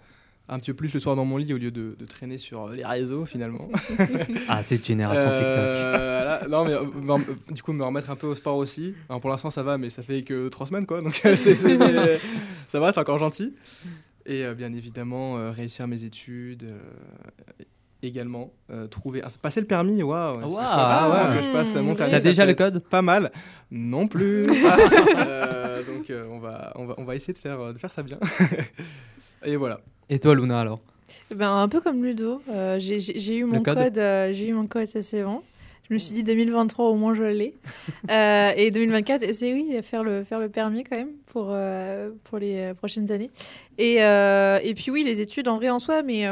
un 0.52 0.58
petit 0.58 0.72
peu 0.72 0.76
plus 0.76 0.92
le 0.92 1.00
soir 1.00 1.14
dans 1.16 1.24
mon 1.24 1.36
lit 1.36 1.54
au 1.54 1.58
lieu 1.58 1.70
de, 1.70 1.94
de 1.98 2.04
traîner 2.06 2.36
sur 2.36 2.66
euh, 2.66 2.74
les 2.74 2.84
réseaux 2.84 3.24
finalement. 3.24 3.68
Ah, 4.48 4.62
cette 4.62 4.84
génération 4.84 5.28
TikTok. 5.30 5.46
Euh, 5.46 6.24
là, 6.24 6.40
non, 6.48 6.64
mais 6.64 6.72
euh, 6.72 6.84
me 6.84 7.12
rem- 7.12 7.24
du 7.52 7.62
coup 7.62 7.72
me 7.72 7.84
remettre 7.84 8.10
un 8.10 8.16
peu 8.16 8.26
au 8.26 8.34
sport 8.34 8.56
aussi. 8.56 8.94
Alors, 9.08 9.20
pour 9.20 9.30
l'instant 9.30 9.50
ça 9.50 9.62
va, 9.62 9.78
mais 9.78 9.90
ça 9.90 10.02
fait 10.02 10.22
que 10.22 10.48
trois 10.48 10.66
semaines 10.66 10.86
quoi, 10.86 11.00
donc 11.00 11.14
c'est- 11.22 11.36
c'est- 11.36 11.54
c'est- 11.54 12.20
ça 12.68 12.80
va, 12.80 12.90
c'est 12.92 13.00
encore 13.00 13.18
gentil. 13.18 13.54
Et 14.26 14.44
euh, 14.44 14.54
bien 14.54 14.72
évidemment 14.72 15.38
euh, 15.38 15.50
réussir 15.50 15.86
mes 15.86 16.04
études. 16.04 16.66
également 18.02 18.52
euh, 18.70 18.86
trouver 18.86 19.20
ah, 19.22 19.28
passer 19.42 19.60
le 19.60 19.66
permis 19.66 20.02
waouh 20.02 20.38
Waouh. 20.38 20.50
vraiment 20.50 21.36
que 21.36 21.42
je 21.46 21.52
passe 21.52 21.74
mon 21.76 21.94
permis 21.94 22.12
T'as 22.12 22.20
déjà 22.20 22.46
le 22.46 22.54
code 22.54 22.78
pas 22.82 23.02
mal 23.02 23.30
non 23.70 24.06
plus 24.06 24.42
Euh, 25.26 25.82
donc 25.84 26.08
euh, 26.10 26.26
on 26.32 26.38
va 26.38 26.72
on 26.76 26.86
va 26.86 26.94
on 26.98 27.04
va 27.04 27.14
essayer 27.14 27.34
de 27.34 27.38
faire 27.38 27.72
de 27.74 27.78
faire 27.78 27.90
ça 27.90 28.02
bien 28.02 28.18
et 29.44 29.56
voilà 29.56 29.80
Et 30.10 30.18
toi, 30.18 30.34
Luna, 30.34 30.58
alors 30.58 30.80
Ben, 31.34 31.50
un 31.50 31.68
peu 31.68 31.80
comme 31.80 32.04
Ludo, 32.04 32.42
euh, 32.50 32.78
j'ai- 32.80 33.36
eu 33.36 33.44
mon 33.44 33.62
code 33.62 33.76
code, 33.78 33.98
euh, 33.98 34.32
j'ai 34.32 34.48
eu 34.48 34.52
mon 34.52 34.66
code, 34.66 34.86
c'est 34.86 35.22
bon. 35.22 35.40
Je 35.88 35.94
me 35.94 35.98
suis 35.98 36.14
dit 36.14 36.22
2023 36.24 36.86
au 36.86 36.94
moins 36.94 37.14
je 37.14 37.22
l'ai. 37.22 37.54
Euh, 38.10 38.52
et 38.56 38.70
2024, 38.70 39.32
c'est 39.32 39.52
oui, 39.52 39.76
faire 39.82 40.02
le, 40.02 40.24
faire 40.24 40.40
le 40.40 40.48
permis 40.48 40.82
quand 40.82 40.96
même 40.96 41.12
pour, 41.26 41.48
euh, 41.50 42.10
pour 42.24 42.38
les 42.38 42.72
prochaines 42.74 43.12
années. 43.12 43.30
Et, 43.78 43.94
et 43.98 44.74
puis 44.74 44.90
oui, 44.90 45.04
les 45.04 45.20
études 45.20 45.46
en 45.46 45.56
vrai 45.56 45.70
en 45.70 45.78
soi, 45.78 46.02
mais 46.02 46.26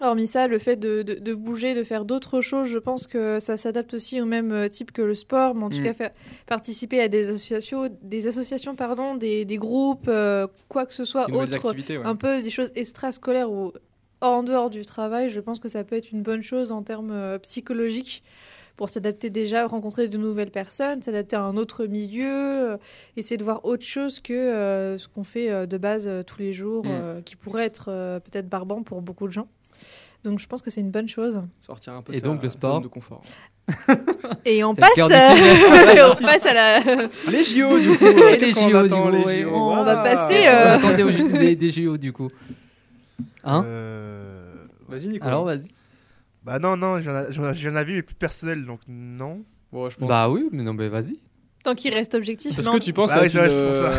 hormis 0.00 0.26
ça, 0.26 0.46
le 0.48 0.58
fait 0.58 0.76
de, 0.76 1.02
de, 1.02 1.14
de 1.14 1.34
bouger, 1.34 1.74
de 1.74 1.82
faire 1.82 2.04
d'autres 2.04 2.40
choses, 2.40 2.68
je 2.68 2.78
pense 2.78 3.06
que 3.06 3.38
ça 3.40 3.56
s'adapte 3.56 3.94
aussi 3.94 4.20
au 4.20 4.24
même 4.26 4.52
euh, 4.52 4.68
type 4.68 4.90
que 4.92 5.02
le 5.02 5.14
sport, 5.14 5.54
mais 5.54 5.64
en 5.64 5.70
tout 5.70 5.78
Mm. 5.80 5.84
cas 5.84 5.92
faire, 5.92 6.10
participer 6.46 7.00
à 7.00 7.08
des 7.08 7.30
associations, 7.30 7.88
des, 8.02 8.26
associations 8.26 8.74
pardon, 8.74 9.14
des, 9.16 9.44
des 9.44 9.56
groupes, 9.56 10.06
euh, 10.08 10.46
quoi 10.68 10.84
que 10.86 10.94
ce 10.94 11.04
soit 11.04 11.30
autre 11.30 11.72
ouais. 11.74 11.96
un 12.04 12.16
peu 12.16 12.42
des 12.42 12.50
choses 12.50 12.72
extrascolaires 12.74 13.50
ou 13.50 13.72
en 14.20 14.42
dehors 14.42 14.70
du 14.70 14.84
travail, 14.86 15.28
je 15.28 15.40
pense 15.40 15.58
que 15.58 15.68
ça 15.68 15.84
peut 15.84 15.96
être 15.96 16.10
une 16.10 16.22
bonne 16.22 16.42
chose 16.42 16.72
en 16.72 16.82
termes 16.82 17.10
euh, 17.12 17.38
psychologiques 17.38 18.22
pour 18.76 18.88
s'adapter 18.88 19.30
déjà, 19.30 19.66
rencontrer 19.68 20.08
de 20.08 20.18
nouvelles 20.18 20.50
personnes, 20.50 21.00
s'adapter 21.00 21.36
à 21.36 21.42
un 21.42 21.56
autre 21.56 21.86
milieu, 21.86 22.26
euh, 22.72 22.76
essayer 23.16 23.36
de 23.36 23.44
voir 23.44 23.64
autre 23.64 23.84
chose 23.84 24.18
que 24.18 24.32
euh, 24.32 24.98
ce 24.98 25.06
qu'on 25.06 25.22
fait 25.22 25.48
euh, 25.50 25.66
de 25.66 25.78
base 25.78 26.10
tous 26.26 26.40
les 26.40 26.52
jours, 26.52 26.84
Mm. 26.84 27.22
qui 27.24 27.36
pourrait 27.36 27.66
être 27.66 27.84
peut-être 28.24 28.48
barbant 28.48 28.82
pour 28.82 29.00
beaucoup 29.02 29.26
de 29.28 29.32
gens. 29.32 29.46
Donc 30.24 30.38
je 30.38 30.46
pense 30.46 30.62
que 30.62 30.70
c'est 30.70 30.80
une 30.80 30.90
bonne 30.90 31.08
chose. 31.08 31.42
sortir 31.60 31.92
un 31.94 32.02
peu 32.02 32.14
Et 32.14 32.20
de 32.20 32.24
donc, 32.24 32.42
le 32.42 32.48
sport 32.48 32.74
zone 32.74 32.82
de 32.82 32.88
confort 32.88 33.20
Et 34.44 34.62
on 34.64 34.74
passe, 34.74 34.98
euh, 34.98 35.08
sujet. 35.34 36.02
on 36.02 36.22
passe 36.22 36.46
à 36.46 36.52
la, 36.54 36.80
les 37.30 37.44
JO 37.44 37.78
du 37.78 37.96
coup 37.98 38.04
Et 38.04 38.36
les 38.38 38.52
JO, 38.52 38.66
du 38.68 38.72
les 38.72 39.44
coup. 39.44 39.50
JO? 39.50 39.54
On 39.54 39.84
va 39.84 39.94
Waouh. 39.94 40.04
passer, 40.04 40.46
euh, 40.46 40.76
Attendez 40.76 41.02
au 41.02 41.10
des, 41.10 41.56
des 41.56 41.70
JO, 41.70 41.96
du 41.96 42.12
coup. 42.12 42.30
Hein 43.44 43.62
Euh, 43.66 44.66
vas-y 44.88 45.06
Nicolas 45.08 45.30
Alors, 45.30 45.44
vas-y. 45.44 45.70
Bah 46.42 46.58
non, 46.58 46.76
non, 46.76 47.00
j'en 47.00 47.22
ai- 47.22 47.32
j'en 47.32 47.50
ai 47.50 47.54
j'en 47.54 47.74
avais, 47.76 47.92
mais 47.94 48.02
plus 48.02 48.14
personnel, 48.14 48.64
donc 48.66 48.80
non. 48.88 49.42
Bon, 49.72 49.88
je 49.88 49.96
pense 49.96 50.08
Bah 50.08 50.28
oui, 50.28 50.48
mais 50.52 50.62
non, 50.62 50.74
mais 50.74 50.88
vas-y. 50.88 51.18
tant 51.62 51.74
qu'il 51.74 51.92
reste 51.94 52.14
objectif. 52.14 52.52
Est-ce 52.58 52.66
non. 52.66 52.74
que 52.74 52.78
tu 52.78 52.92
penses 52.92 53.08
Bah 53.10 53.16
à 53.16 53.22
oui, 53.22 53.28
une, 53.32 53.66
pour 53.66 53.74
ça. 53.74 53.90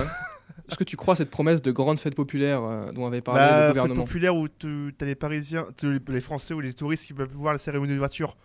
Euh, 0.66 0.72
Est-ce 0.72 0.78
que 0.78 0.84
tu 0.84 0.98
crois 0.98 1.14
à 1.14 1.18
cette 1.18 1.30
promesse 1.30 1.62
de 1.62 1.72
grande 1.72 2.00
fête 2.00 2.16
populaire 2.16 2.64
euh, 2.64 2.92
dont 2.92 3.06
avait 3.08 3.22
parlé 3.22 3.40
Bah, 3.42 3.52
le 3.60 3.66
fête 3.68 3.74
gouvernement 3.76 4.04
populaire 4.04 4.36
où 4.36 4.48
tu 4.48 4.94
as 5.00 5.06
les 5.06 5.16
Parisiens, 5.16 5.68
les 6.10 6.22
Français 6.22 6.54
ou 6.54 6.60
les 6.60 6.74
touristes 6.74 7.06
qui 7.06 7.14
peuvent 7.14 7.32
voir 7.32 7.54
la 7.54 7.60
cérémonie 7.60 7.94
de 7.94 7.98
voiture 7.98 8.36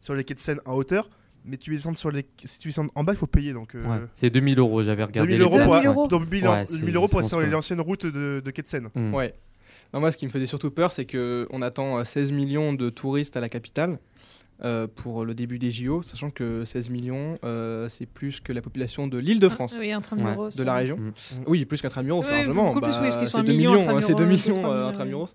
sur 0.00 0.14
les 0.14 0.24
quais 0.24 0.34
de 0.34 0.40
Seine 0.40 0.60
en 0.66 0.74
hauteur, 0.74 1.08
mais 1.44 1.56
tu 1.56 1.74
descends 1.74 1.94
sur 1.94 2.10
les, 2.10 2.26
si 2.44 2.58
tu 2.58 2.68
descends 2.68 2.86
en 2.94 3.04
bas, 3.04 3.12
il 3.12 3.16
faut 3.18 3.26
payer. 3.26 3.52
Donc, 3.52 3.74
euh, 3.74 3.82
Ouais, 3.82 3.98
c'est 4.14 4.30
2000 4.30 4.58
euros, 4.58 4.82
j'avais 4.82 5.04
regardé 5.04 5.32
2000 5.32 5.38
les 5.38 5.44
euros 5.44 5.58
pour, 5.58 5.74
2000 5.74 5.78
ouais. 5.80 5.86
euros. 5.86 6.08
donc 6.08 6.28
2000 6.28 6.48
Ouais, 6.48 6.66
c'est- 6.66 6.78
2000 6.78 6.96
euros 6.96 7.08
pour 7.08 7.24
sur 7.24 7.38
anciennes 7.54 7.80
routes 7.80 8.06
de, 8.06 8.40
de 8.44 8.50
quai 8.50 8.62
de 8.62 8.68
Seine. 8.68 8.88
Mm. 8.94 9.14
Ouais. 9.14 9.32
Non, 9.94 10.00
moi, 10.00 10.10
ce 10.10 10.16
qui 10.16 10.26
me 10.26 10.30
faisait 10.30 10.46
surtout 10.46 10.70
peur, 10.70 10.90
c'est 10.90 11.04
que 11.04 11.46
on 11.50 11.62
attend 11.62 11.98
euh, 11.98 12.04
16 12.04 12.32
millions 12.32 12.72
de 12.72 12.90
touristes 12.90 13.36
à 13.36 13.40
la 13.40 13.48
capitale 13.48 13.98
euh, 14.64 14.86
pour 14.86 15.24
le 15.24 15.34
début 15.34 15.58
des 15.58 15.70
JO, 15.70 16.02
sachant 16.02 16.30
que 16.30 16.64
16 16.64 16.90
millions, 16.90 17.34
euh, 17.44 17.88
c'est 17.88 18.06
plus 18.06 18.40
que 18.40 18.52
la 18.52 18.62
population 18.62 19.06
de 19.08 19.18
l'Île-de-France, 19.18 19.72
Ah, 19.76 19.80
oui, 19.80 19.90
intramuros. 19.92 20.56
de 20.56 20.62
la 20.62 20.74
région. 20.76 20.96
Mm. 20.98 21.12
Oui, 21.46 21.64
plus 21.64 21.80
qu'intramuros, 21.82 22.24
Oui, 22.24 22.30
largement. 22.30 22.72
oui, 22.74 22.82
sont 23.12 23.24
c'est 23.26 23.38
un 23.38 23.42
2 23.44 23.52
million 23.52 23.72
millions, 23.74 23.96
hein, 23.96 24.00
c'est 24.00 24.14
2 24.14 24.22
intramuros, 24.24 24.48
millions 24.48 24.70
euh, 24.72 24.88
intramuros. 24.88 25.34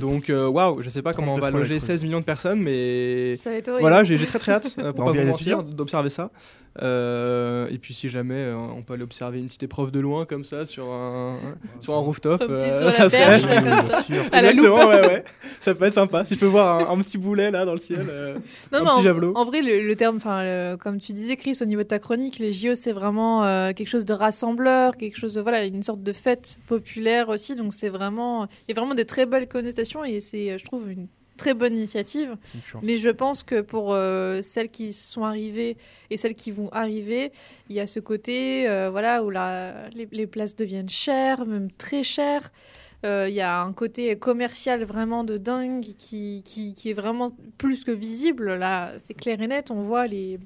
Donc, 0.00 0.28
euh, 0.28 0.46
waouh, 0.46 0.82
je 0.82 0.90
sais 0.90 1.00
pas 1.00 1.14
comment 1.14 1.32
on 1.34 1.38
32 1.38 1.52
va 1.52 1.58
loger 1.58 1.76
crue. 1.78 1.86
16 1.86 2.02
millions 2.04 2.20
de 2.20 2.24
personnes, 2.24 2.60
mais 2.60 3.36
Ça 3.36 3.50
va 3.50 3.56
être 3.56 3.68
horrible. 3.68 3.80
voilà, 3.80 4.04
j'ai 4.04 4.18
très 4.18 4.38
très 4.38 4.52
hâte, 4.52 4.76
euh, 4.78 4.92
pour 4.92 5.04
On 5.06 5.14
pas 5.14 5.22
vous 5.22 5.62
d'observer 5.62 6.10
ça. 6.10 6.30
Euh, 6.82 7.66
et 7.70 7.78
puis, 7.78 7.94
si 7.94 8.08
jamais 8.08 8.34
euh, 8.36 8.56
on 8.56 8.82
peut 8.82 8.92
aller 8.92 9.02
observer 9.02 9.38
une 9.38 9.46
petite 9.46 9.62
épreuve 9.62 9.90
de 9.90 9.98
loin 9.98 10.26
comme 10.26 10.44
ça 10.44 10.66
sur 10.66 10.92
un, 10.92 11.36
sur 11.80 11.94
un 11.94 11.98
rooftop, 11.98 12.42
Un 12.42 12.46
petit 12.46 12.68
euh, 12.68 12.76
sur 12.78 12.84
la 12.86 12.92
ça 12.92 13.08
serait. 13.08 13.40
ouais, 14.68 15.06
ouais. 15.08 15.24
Ça 15.58 15.74
peut 15.74 15.86
être 15.86 15.94
sympa. 15.94 16.24
Si 16.24 16.34
je 16.34 16.40
peux 16.40 16.46
voir 16.46 16.90
un, 16.90 16.94
un 16.98 17.02
petit 17.02 17.18
boulet 17.18 17.50
là 17.50 17.64
dans 17.64 17.72
le 17.72 17.78
ciel. 17.78 18.06
Non, 18.72 18.78
un 18.80 19.02
mais 19.02 19.26
en, 19.34 19.44
vrai, 19.44 19.62
le, 19.62 19.86
le 19.86 19.96
terme, 19.96 20.16
enfin, 20.16 20.76
comme 20.78 20.98
tu 20.98 21.12
disais, 21.12 21.36
Chris, 21.36 21.58
au 21.60 21.64
niveau 21.64 21.82
de 21.82 21.88
ta 21.88 21.98
chronique, 21.98 22.38
les 22.38 22.52
JO, 22.52 22.74
c'est 22.74 22.92
vraiment 22.92 23.44
euh, 23.44 23.72
quelque 23.72 23.88
chose 23.88 24.04
de 24.04 24.12
rassembleur, 24.12 24.96
quelque 24.96 25.16
chose 25.16 25.34
de 25.34 25.40
voilà, 25.40 25.64
une 25.64 25.82
sorte 25.82 26.02
de 26.02 26.12
fête 26.12 26.58
populaire 26.66 27.28
aussi. 27.28 27.54
Donc 27.54 27.72
c'est 27.72 27.88
vraiment, 27.88 28.46
il 28.66 28.74
y 28.74 28.78
a 28.78 28.80
vraiment 28.80 28.94
de 28.94 29.02
très 29.02 29.26
belles 29.26 29.48
connotations 29.48 30.04
et 30.04 30.20
c'est, 30.20 30.58
je 30.58 30.64
trouve, 30.64 30.90
une 30.90 31.08
très 31.36 31.54
bonne 31.54 31.74
initiative. 31.74 32.36
Mais 32.82 32.96
je 32.96 33.10
pense 33.10 33.42
que 33.42 33.60
pour 33.60 33.94
euh, 33.94 34.42
celles 34.42 34.70
qui 34.70 34.92
sont 34.92 35.24
arrivées 35.24 35.76
et 36.10 36.16
celles 36.16 36.34
qui 36.34 36.50
vont 36.50 36.68
arriver, 36.70 37.32
il 37.68 37.76
y 37.76 37.80
a 37.80 37.86
ce 37.86 38.00
côté 38.00 38.68
euh, 38.68 38.90
voilà, 38.90 39.22
où 39.22 39.30
la, 39.30 39.88
les, 39.90 40.08
les 40.10 40.26
places 40.26 40.56
deviennent 40.56 40.88
chères, 40.88 41.46
même 41.46 41.70
très 41.70 42.02
chères. 42.02 42.50
Euh, 43.06 43.26
Il 43.28 43.34
y 43.34 43.40
a 43.40 43.62
un 43.62 43.72
côté 43.72 44.16
commercial 44.18 44.82
vraiment 44.82 45.22
de 45.22 45.36
dingue 45.36 45.84
qui, 45.96 46.42
qui, 46.44 46.74
qui 46.74 46.90
est 46.90 46.94
vraiment 46.94 47.30
plus 47.56 47.84
que 47.84 47.92
visible. 47.92 48.54
Là, 48.56 48.92
c'est 49.02 49.14
clair 49.14 49.40
et 49.40 49.46
net. 49.46 49.70
On 49.70 49.82
voit 49.82 50.08
les, 50.08 50.40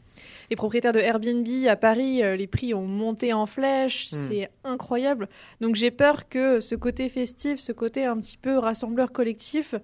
les 0.51 0.57
propriétaires 0.57 0.93
de 0.93 0.99
Airbnb 1.01 1.47
à 1.67 1.77
Paris, 1.77 2.23
euh, 2.23 2.37
les 2.37 2.47
prix 2.47 2.75
ont 2.75 2.87
monté 2.87 3.33
en 3.33 3.47
flèche. 3.47 4.13
Hmm. 4.13 4.17
C'est 4.29 4.51
incroyable. 4.65 5.29
Donc 5.63 5.77
j'ai 5.77 5.91
peur 5.91 6.29
que 6.29 6.61
ce 6.61 6.75
côté 6.75 7.09
festif, 7.09 7.59
ce 7.59 7.73
côté 7.73 8.05
un 8.05 8.19
petit 8.19 8.37
peu 8.37 8.59
rassembleur 8.59 9.13
collectif, 9.13 9.75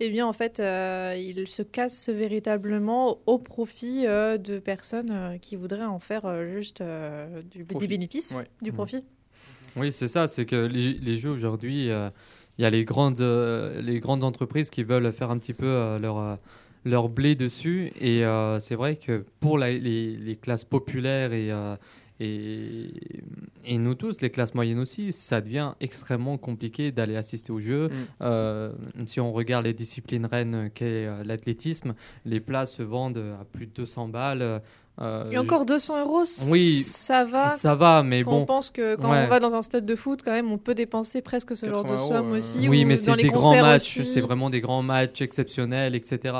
eh 0.00 0.10
bien, 0.10 0.26
en 0.26 0.32
fait, 0.32 0.60
euh, 0.60 1.14
il 1.16 1.46
se 1.48 1.62
casse 1.62 2.08
véritablement 2.08 3.18
au 3.26 3.38
profit 3.38 4.06
euh, 4.06 4.38
de 4.38 4.58
personnes 4.60 5.10
euh, 5.10 5.38
qui 5.38 5.56
voudraient 5.56 5.84
en 5.84 5.98
faire 5.98 6.24
euh, 6.24 6.46
juste 6.52 6.80
euh, 6.80 7.42
du- 7.42 7.64
des 7.64 7.86
bénéfices, 7.88 8.36
Ouais. 8.38 8.46
du 8.62 8.70
Mhm. 8.70 8.76
profit. 8.76 9.04
Oui, 9.78 9.92
c'est 9.92 10.08
ça, 10.08 10.26
c'est 10.26 10.44
que 10.46 10.66
les, 10.66 10.94
les 10.94 11.16
jeux 11.16 11.30
aujourd'hui, 11.30 11.90
euh, 11.90 12.10
il 12.58 12.62
y 12.62 12.64
a 12.64 12.70
les 12.70 12.84
grandes, 12.84 13.20
euh, 13.20 13.80
les 13.80 14.00
grandes 14.00 14.24
entreprises 14.24 14.70
qui 14.70 14.82
veulent 14.82 15.12
faire 15.12 15.30
un 15.30 15.38
petit 15.38 15.52
peu 15.54 15.66
euh, 15.66 15.98
leur, 15.98 16.18
euh, 16.18 16.36
leur 16.84 17.08
blé 17.08 17.34
dessus. 17.34 17.92
Et 18.00 18.24
euh, 18.24 18.58
c'est 18.60 18.74
vrai 18.74 18.96
que 18.96 19.24
pour 19.40 19.58
la- 19.58 19.70
les, 19.72 20.16
les 20.16 20.36
classes 20.36 20.64
populaires 20.64 21.32
et, 21.32 21.52
euh, 21.52 21.76
et, 22.20 22.74
et 23.64 23.78
nous 23.78 23.94
tous, 23.94 24.20
les 24.20 24.30
classes 24.30 24.54
moyennes 24.54 24.80
aussi, 24.80 25.12
ça 25.12 25.40
devient 25.40 25.72
extrêmement 25.80 26.36
compliqué 26.36 26.90
d'aller 26.90 27.14
assister 27.16 27.52
aux 27.52 27.60
jeux. 27.60 27.88
Mm. 27.88 27.92
Euh, 28.22 28.72
si 29.06 29.20
on 29.20 29.32
regarde 29.32 29.64
les 29.66 29.74
disciplines 29.74 30.26
reines 30.26 30.70
qu'est 30.74 31.06
euh, 31.06 31.22
l'athlétisme, 31.24 31.94
les 32.24 32.40
places 32.40 32.72
se 32.74 32.82
vendent 32.82 33.22
à 33.40 33.44
plus 33.44 33.66
de 33.66 33.72
200 33.72 34.08
balles. 34.08 34.60
Euh, 35.00 35.30
Et 35.30 35.38
encore 35.38 35.64
200 35.64 36.00
euros, 36.00 36.24
Oui, 36.50 36.78
ça 36.78 37.24
va. 37.24 37.48
ça 37.50 37.74
va, 37.74 38.02
mais 38.02 38.22
Quand 38.24 38.32
on 38.32 38.38
bon. 38.40 38.44
pense 38.46 38.70
que 38.70 38.96
quand 38.96 39.10
ouais. 39.12 39.24
on 39.26 39.28
va 39.28 39.38
dans 39.38 39.54
un 39.54 39.62
stade 39.62 39.86
de 39.86 39.94
foot, 39.94 40.20
quand 40.24 40.32
même, 40.32 40.50
on 40.50 40.58
peut 40.58 40.74
dépenser 40.74 41.22
presque 41.22 41.56
ce 41.56 41.66
genre 41.66 41.84
de 41.84 41.90
80 41.90 41.94
euros, 42.04 42.08
somme 42.16 42.32
euh, 42.32 42.38
aussi. 42.38 42.68
Oui, 42.68 42.82
ou 42.84 42.86
mais 42.88 42.96
dans 42.96 43.00
c'est 43.02 43.16
les 43.16 43.22
des 43.24 43.28
grands 43.30 43.60
matchs, 43.60 44.00
c'est 44.02 44.20
vraiment 44.20 44.50
des 44.50 44.60
grands 44.60 44.82
matchs 44.82 45.22
exceptionnels, 45.22 45.94
etc. 45.94 46.34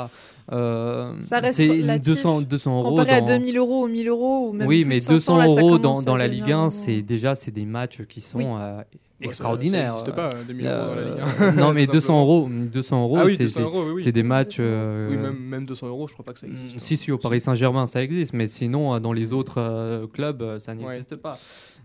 Euh, 0.51 1.13
Ça 1.21 1.39
reste 1.39 1.57
c'est 1.59 1.67
relatif. 1.69 2.15
200, 2.15 2.41
200 2.41 2.79
euros. 2.79 2.89
Comparé 2.89 3.11
à 3.13 3.21
dans- 3.21 3.27
2000 3.27 3.57
euros 3.57 3.83
ou 3.85 3.87
1000 3.87 4.07
euros 4.07 4.49
ou 4.49 4.53
même 4.53 4.67
oui, 4.67 4.81
plus 4.81 4.89
mais 4.89 4.95
de 4.99 5.03
500, 5.03 5.13
200 5.13 5.37
là, 5.37 5.47
ça 5.47 5.61
euros 5.61 5.77
dans, 5.77 5.99
à 5.99 6.03
dans 6.03 6.17
la 6.17 6.27
Ligue 6.27 6.43
1, 6.43 6.45
vraiment- 6.47 6.69
c'est 6.69 7.01
déjà 7.01 7.35
c'est 7.35 7.51
des 7.51 7.65
matchs 7.65 8.01
qui 8.09 8.19
sont 8.21 8.39
Oui. 8.39 8.45
Extraordinaire. 9.21 9.91
Ça 9.93 9.97
n'existe 9.97 10.15
pas, 10.15 10.29
euh, 10.33 10.43
2000 10.47 10.65
euros 10.65 10.75
dans 10.75 10.95
la 10.95 11.01
Euh, 11.01 11.09
Ligue 11.09 11.23
1. 11.39 11.51
non, 11.53 11.73
mais 11.73 11.85
Tout 11.85 11.91
200 11.93 12.07
simplement. 12.07 12.21
euros, 12.21 12.49
200 12.71 13.03
euros, 13.03 13.17
Ah 13.19 13.25
oui, 13.25 13.35
c'est 13.35 13.43
200 13.43 13.53
c'est- 13.59 13.63
euros, 13.65 13.83
oui, 13.85 13.91
oui. 13.95 14.01
c'est 14.01 14.11
des 14.11 14.23
matchs. 14.23 14.57
euh, 14.59 15.09
Oui, 15.09 15.17
même, 15.17 15.37
même 15.39 15.65
200 15.65 15.87
euros, 15.87 16.07
je 16.07 16.13
crois 16.13 16.25
pas 16.25 16.33
que 16.33 16.39
ça 16.39 16.47
existe. 16.47 16.75
hein. 16.75 16.79
Si, 16.79 16.97
si, 16.97 17.11
au 17.11 17.17
Paris 17.17 17.39
Saint-Germain, 17.41 17.87
ça 17.87 18.01
existe, 18.03 18.33
mais 18.33 18.47
sinon, 18.47 18.93
euh, 18.95 18.99
dans 18.99 19.13
les 19.13 19.33
autres 19.33 20.07
clubs, 20.13 20.59
ça 20.59 20.73
n'existe 20.75 21.15
pas. 21.17 21.37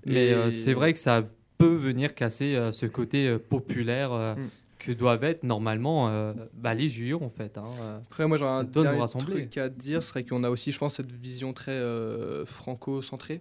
Mais 0.07 0.29
Et- 0.29 0.51
c'est 0.51 0.75
vrai 0.75 0.93
que 0.93 0.99
ça 0.99 1.23
peut 1.59 1.75
venir 1.77 2.15
casser 2.15 2.59
ce 2.73 2.87
côté 2.87 3.37
populaire 3.39 4.13
euh, 4.13 4.35
Mm. 4.35 4.49
que 4.81 4.93
doivent 4.93 5.25
être 5.25 5.45
normalement 5.45 6.09
euh, 6.11 6.35
bah, 6.53 6.75
les 6.75 6.89
JO, 6.91 7.23
en 7.23 7.31
fait. 7.31 7.57
hein. 7.57 7.65
Après, 8.05 8.27
moi, 8.27 8.37
j'aurais 8.37 8.51
Ça 8.51 8.59
un 8.59 8.65
dernier 8.65 9.01
truc 9.19 9.57
à 9.57 9.69
dire, 9.71 10.03
serait 10.03 10.25
qu'on 10.25 10.45
a 10.45 10.51
aussi, 10.51 10.73
je 10.73 10.79
pense, 10.79 10.95
cette 10.97 11.11
vision 11.11 11.53
très 11.55 11.71
euh, 11.73 12.45
franco-centrée. 12.45 13.41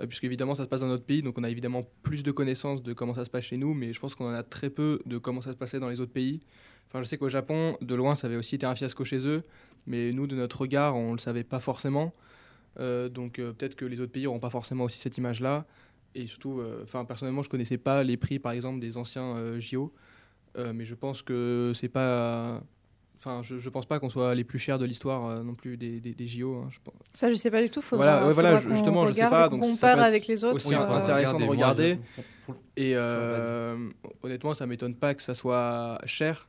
Euh, 0.00 0.06
puisque 0.06 0.24
évidemment 0.24 0.54
ça 0.54 0.64
se 0.64 0.68
passe 0.68 0.80
dans 0.80 0.88
notre 0.88 1.04
pays, 1.04 1.22
donc 1.22 1.38
on 1.38 1.44
a 1.44 1.50
évidemment 1.50 1.84
plus 2.02 2.22
de 2.22 2.30
connaissances 2.30 2.82
de 2.82 2.92
comment 2.92 3.14
ça 3.14 3.24
se 3.24 3.30
passe 3.30 3.44
chez 3.44 3.56
nous, 3.56 3.74
mais 3.74 3.92
je 3.92 4.00
pense 4.00 4.14
qu'on 4.14 4.28
en 4.28 4.34
a 4.34 4.42
très 4.42 4.70
peu 4.70 5.00
de 5.06 5.18
comment 5.18 5.40
ça 5.40 5.52
se 5.52 5.56
passait 5.56 5.78
dans 5.78 5.88
les 5.88 6.00
autres 6.00 6.12
pays. 6.12 6.40
Enfin, 6.86 7.02
je 7.02 7.08
sais 7.08 7.18
qu'au 7.18 7.28
Japon, 7.28 7.76
de 7.80 7.94
loin, 7.94 8.14
ça 8.14 8.26
avait 8.26 8.36
aussi 8.36 8.54
été 8.54 8.66
un 8.66 8.74
fiasco 8.74 9.04
chez 9.04 9.26
eux, 9.26 9.42
mais 9.86 10.12
nous, 10.12 10.26
de 10.26 10.36
notre 10.36 10.60
regard, 10.60 10.96
on 10.96 11.12
le 11.12 11.18
savait 11.18 11.44
pas 11.44 11.60
forcément. 11.60 12.12
Euh, 12.78 13.08
donc 13.08 13.38
euh, 13.38 13.52
peut-être 13.52 13.74
que 13.74 13.86
les 13.86 14.00
autres 14.00 14.12
pays 14.12 14.24
n'auront 14.24 14.38
pas 14.38 14.50
forcément 14.50 14.84
aussi 14.84 14.98
cette 14.98 15.16
image-là. 15.18 15.66
Et 16.14 16.26
surtout, 16.26 16.62
personnellement, 17.06 17.42
je 17.42 17.50
connaissais 17.50 17.76
pas 17.76 18.02
les 18.02 18.16
prix, 18.16 18.38
par 18.38 18.52
exemple, 18.52 18.80
des 18.80 18.96
anciens 18.96 19.36
JO, 19.58 19.92
mais 20.56 20.86
je 20.86 20.94
pense 20.94 21.20
que 21.20 21.72
c'est 21.74 21.90
pas 21.90 22.62
Enfin, 23.18 23.40
je, 23.42 23.58
je 23.58 23.70
pense 23.70 23.86
pas 23.86 23.98
qu'on 23.98 24.10
soit 24.10 24.34
les 24.34 24.44
plus 24.44 24.58
chers 24.58 24.78
de 24.78 24.84
l'histoire 24.84 25.26
euh, 25.26 25.42
non 25.42 25.54
plus 25.54 25.76
des, 25.76 26.00
des, 26.00 26.12
des 26.12 26.26
JO. 26.26 26.54
hein, 26.56 26.68
je 26.70 26.78
pense. 26.84 26.94
Ça, 27.14 27.30
je 27.30 27.34
sais 27.34 27.50
pas 27.50 27.62
du 27.62 27.70
tout. 27.70 27.80
Faudra, 27.80 28.04
Voilà, 28.04 28.26
ouais, 28.26 28.32
voilà, 28.34 28.56
faudra 28.58 28.74
justement, 28.74 29.06
je 29.06 29.14
sais 29.14 29.28
pas, 29.28 29.48
donc 29.48 29.64
ça 29.64 29.70
compare 29.70 29.94
peut 29.94 30.00
être 30.00 30.06
avec 30.06 30.26
les 30.26 30.44
autres. 30.44 30.56
aussi 30.56 30.74
euh, 30.74 30.88
intéressant 30.96 31.38
de 31.38 31.44
moi, 31.44 31.54
regarder. 31.54 31.98
je- 32.16 32.22
pour- 32.22 32.24
pour- 32.54 32.62
Et 32.76 32.92
Ça 32.92 32.98
euh, 32.98 33.88
honnêtement, 34.22 34.52
ça 34.54 34.66
m'étonne 34.66 34.94
pas 34.94 35.14
que 35.14 35.22
ça 35.22 35.34
soit 35.34 35.98
cher, 36.04 36.48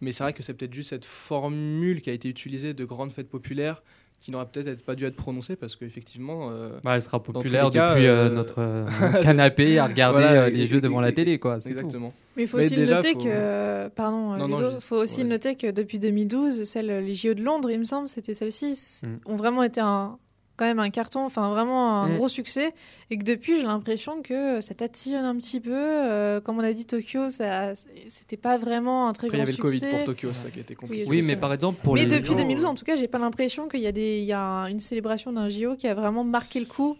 mais 0.00 0.12
c'est 0.12 0.24
vrai 0.24 0.32
que 0.32 0.42
c'est 0.42 0.54
peut-être 0.54 0.72
juste 0.74 0.90
cette 0.90 1.04
formule 1.04 2.00
qui 2.00 2.08
a 2.10 2.12
été 2.14 2.28
utilisée 2.28 2.72
de 2.74 2.84
grandes 2.84 3.12
fêtes 3.12 3.28
populaires 3.28 3.82
qui 4.20 4.30
n'aurait 4.32 4.46
peut-être 4.46 4.84
pas 4.84 4.94
dû 4.96 5.04
être 5.04 5.14
prononcée 5.16 5.54
parce 5.56 5.76
qu'effectivement. 5.76 6.50
euh, 6.50 6.78
Bah, 6.82 6.96
elle 6.96 7.02
sera 7.02 7.22
populaire 7.22 7.70
cas, 7.70 7.94
depuis 7.94 8.06
euh, 8.06 8.26
euh, 8.26 8.30
notre 8.30 8.58
euh, 8.58 8.84
canapé 9.22 9.78
à 9.78 9.86
regarder 9.86 10.22
Voilà, 10.22 10.42
euh, 10.44 10.50
les 10.50 10.62
et- 10.62 10.66
jeux 10.66 10.78
et- 10.78 10.80
devant 10.80 11.00
la 11.00 11.12
télé, 11.12 11.38
quoi. 11.38 11.58
tout. 11.60 11.68
Exactement. 11.68 12.12
Mais 12.36 12.42
il 12.42 12.48
faut 12.48 12.58
Mais 12.58 12.66
aussi 12.66 12.74
déjà, 12.76 12.96
noter 12.96 13.12
faut- 13.12 13.20
que, 13.24 13.88
pardon, 13.88 14.36
Non, 14.36 14.48
non, 14.48 14.58
Ludo, 14.58 14.70
je- 14.74 14.80
faut 14.80 14.96
aussi 14.96 15.24
noter 15.24 15.54
que 15.54 15.70
depuis 15.70 15.98
2012, 15.98 16.64
celles, 16.64 17.04
les 17.04 17.14
JO 17.14 17.34
de 17.34 17.42
Londres, 17.42 17.70
il 17.70 17.78
me 17.78 17.84
semble, 17.84 18.08
c'était 18.08 18.34
celles-ci, 18.34 19.02
Mm. 19.04 19.06
ont 19.26 19.36
vraiment 19.36 19.62
été 19.62 19.80
un, 19.80 20.18
quand 20.58 20.66
même 20.66 20.80
un 20.80 20.90
carton, 20.90 21.24
enfin 21.24 21.48
vraiment 21.50 22.02
un 22.02 22.08
Mm. 22.10 22.16
gros 22.16 22.28
succès, 22.28 22.74
et 23.10 23.16
que 23.16 23.24
depuis, 23.24 23.56
j'ai 23.56 23.62
l'impression 23.62 24.20
que 24.22 24.60
ça 24.60 24.74
tatillonne 24.74 25.24
un 25.24 25.36
petit 25.36 25.60
peu. 25.60 25.70
euh, 25.72 26.40
comme 26.40 26.58
on 26.58 26.62
a 26.64 26.72
dit, 26.72 26.84
Tokyo, 26.84 27.30
ça, 27.30 27.72
c'était 28.08 28.36
pas 28.36 28.58
vraiment 28.58 29.08
un 29.08 29.12
très 29.12 29.28
Après, 29.28 29.38
il 29.38 29.40
y 29.40 29.44
grand 29.44 29.48
avait 29.48 29.52
le 29.56 29.62
Covid 29.62 29.78
succès. 29.78 29.90
pour 29.96 30.04
Tokyo, 30.04 30.30
ça 30.34 30.50
qui 30.50 30.58
a 30.58 30.62
été 30.62 30.74
compliqué. 30.74 31.04
Oui, 31.08 31.18
Oui, 31.20 31.26
mais 31.26 31.34
ça. 31.34 31.38
par 31.40 31.52
exemple, 31.54 31.80
pour 31.82 31.94
mais 31.94 32.04
les 32.04 32.06
depuis 32.20 32.34
2012, 32.34 32.64
en 32.66 32.74
tout 32.74 32.84
cas, 32.84 32.96
j'ai 32.96 33.08
pas 33.08 33.18
l'impression 33.18 33.68
qu'il 33.68 33.80
y 33.80 33.86
a, 33.86 33.92
des, 33.92 34.18
il 34.18 34.24
y 34.24 34.32
a 34.32 34.64
une 34.68 34.80
célébration 34.80 35.32
d'un 35.32 35.48
JO 35.48 35.76
qui 35.76 35.86
a 35.86 35.94
vraiment 35.94 36.24
marqué 36.24 36.58
le 36.60 36.66
coup. 36.66 36.96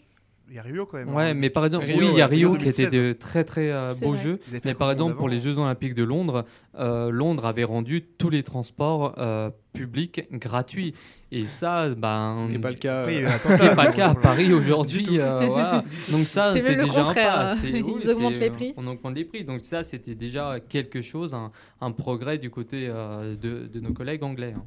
Il 0.50 0.56
y 0.56 0.58
a 0.58 0.62
Rio 0.62 0.86
quand 0.86 0.96
même. 0.98 1.12
Ouais, 1.14 1.30
hein. 1.30 1.34
mais 1.34 1.50
par 1.50 1.66
exemple, 1.66 1.84
Rio, 1.84 1.98
oui, 1.98 2.08
il 2.12 2.18
y 2.18 2.22
a 2.22 2.26
Rio 2.26 2.52
Rio 2.52 2.58
qui 2.60 2.68
était 2.68 2.86
2016. 2.88 3.08
de 3.08 3.12
très 3.12 3.44
très 3.44 3.70
euh, 3.70 3.92
beaux 4.00 4.14
vrai. 4.14 4.22
jeux. 4.22 4.40
Mais 4.64 4.74
par 4.74 4.90
exemple, 4.90 5.16
pour 5.16 5.28
les 5.28 5.38
Jeux 5.38 5.58
Olympiques 5.58 5.94
de 5.94 6.04
Londres, 6.04 6.44
euh, 6.78 7.10
Londres 7.10 7.44
avait 7.44 7.64
rendu 7.64 8.02
tous 8.02 8.30
les 8.30 8.42
transports 8.42 9.14
euh, 9.18 9.50
publics 9.74 10.22
gratuits. 10.32 10.94
Et 11.30 11.44
ça, 11.44 11.94
ben. 11.94 12.38
Ce 12.44 12.48
n'est 12.48 12.58
pas 12.58 12.70
le 12.70 12.76
cas. 12.76 13.00
Après, 13.00 13.24
euh, 13.24 13.30
Ce 13.38 13.54
qui 13.56 13.62
n'est 13.62 13.74
pas 13.74 13.86
le 13.88 13.92
cas 13.92 14.08
à 14.08 14.14
Paris 14.14 14.52
aujourd'hui. 14.54 15.06
euh, 15.20 15.46
voilà. 15.46 15.84
Donc 16.10 16.20
ça, 16.22 16.52
C'est 16.58 16.76
déjà 16.76 17.00
un 17.00 17.04
contraire, 17.04 17.34
pas. 17.34 17.52
hein. 17.52 17.56
Ils 17.64 17.82
oui, 17.82 18.08
augmentent 18.08 18.38
les 18.38 18.50
prix. 18.50 18.72
On 18.78 18.86
augmente 18.86 19.14
les 19.14 19.24
prix. 19.26 19.44
Donc 19.44 19.66
ça, 19.66 19.82
c'était 19.82 20.14
déjà 20.14 20.60
quelque 20.66 21.02
chose, 21.02 21.34
un, 21.34 21.52
un 21.82 21.90
progrès 21.90 22.38
du 22.38 22.48
côté 22.48 22.86
euh, 22.88 23.36
de, 23.36 23.66
de 23.66 23.80
nos 23.80 23.92
collègues 23.92 24.24
anglais. 24.24 24.54
hein. 24.56 24.64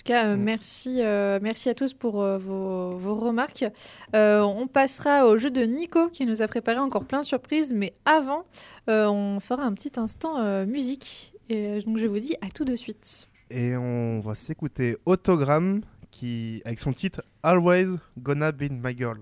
En 0.00 0.02
tout 0.02 0.12
cas, 0.12 0.26
euh, 0.28 0.36
Mm. 0.36 0.42
merci, 0.44 1.02
euh, 1.02 1.38
merci 1.42 1.68
à 1.68 1.74
tous 1.74 1.92
pour 1.92 2.22
euh, 2.22 2.38
vos, 2.38 2.88
vos 2.88 3.14
remarques. 3.16 3.66
On 4.14 4.66
passera 4.66 5.26
au 5.26 5.36
jeu 5.36 5.50
de 5.50 5.60
Nico 5.60 6.08
qui 6.08 6.24
nous 6.24 6.40
a 6.40 6.48
préparé 6.48 6.78
encore 6.78 7.04
plein 7.04 7.20
de 7.20 7.26
surprises, 7.26 7.70
mais 7.70 7.92
avant, 8.06 8.46
on 8.88 9.38
fera 9.40 9.64
un 9.64 9.74
petit 9.74 9.92
instant 10.00 10.64
musique. 10.64 11.34
Et 11.50 11.80
donc 11.82 11.98
je 11.98 12.06
vous 12.06 12.18
dis 12.18 12.34
à 12.40 12.48
tout 12.48 12.64
de 12.64 12.74
suite. 12.76 13.28
Et 13.50 13.76
on 13.76 14.20
va 14.20 14.34
s'écouter 14.34 14.96
Autogramme 15.04 15.82
qui, 16.10 16.62
avec 16.64 16.78
son 16.78 16.92
titre 16.92 17.22
Always 17.42 17.96
Gonna 18.18 18.52
Be 18.52 18.70
My 18.70 18.96
Girl. 18.96 19.18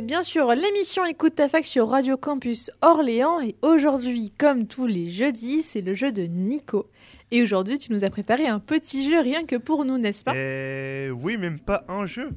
Êtes 0.00 0.06
bien 0.06 0.22
sur 0.22 0.52
l'émission 0.54 1.04
Écoute 1.04 1.34
ta 1.34 1.48
fac 1.48 1.64
sur 1.66 1.88
Radio 1.88 2.16
Campus 2.16 2.70
Orléans 2.80 3.40
et 3.40 3.54
aujourd'hui, 3.62 4.32
comme 4.38 4.66
tous 4.66 4.86
les 4.86 5.10
jeudis, 5.10 5.62
c'est 5.62 5.80
le 5.82 5.94
jeu 5.94 6.10
de 6.12 6.22
Nico. 6.22 6.88
Et 7.30 7.42
aujourd'hui, 7.42 7.76
tu 7.78 7.92
nous 7.92 8.04
as 8.04 8.10
préparé 8.10 8.46
un 8.46 8.60
petit 8.60 9.04
jeu 9.08 9.20
rien 9.20 9.44
que 9.44 9.56
pour 9.56 9.84
nous, 9.84 9.98
n'est-ce 9.98 10.24
pas? 10.24 10.32
Et 10.34 11.10
oui, 11.10 11.36
même 11.36 11.58
pas 11.58 11.84
un 11.88 12.06
jeu. 12.06 12.30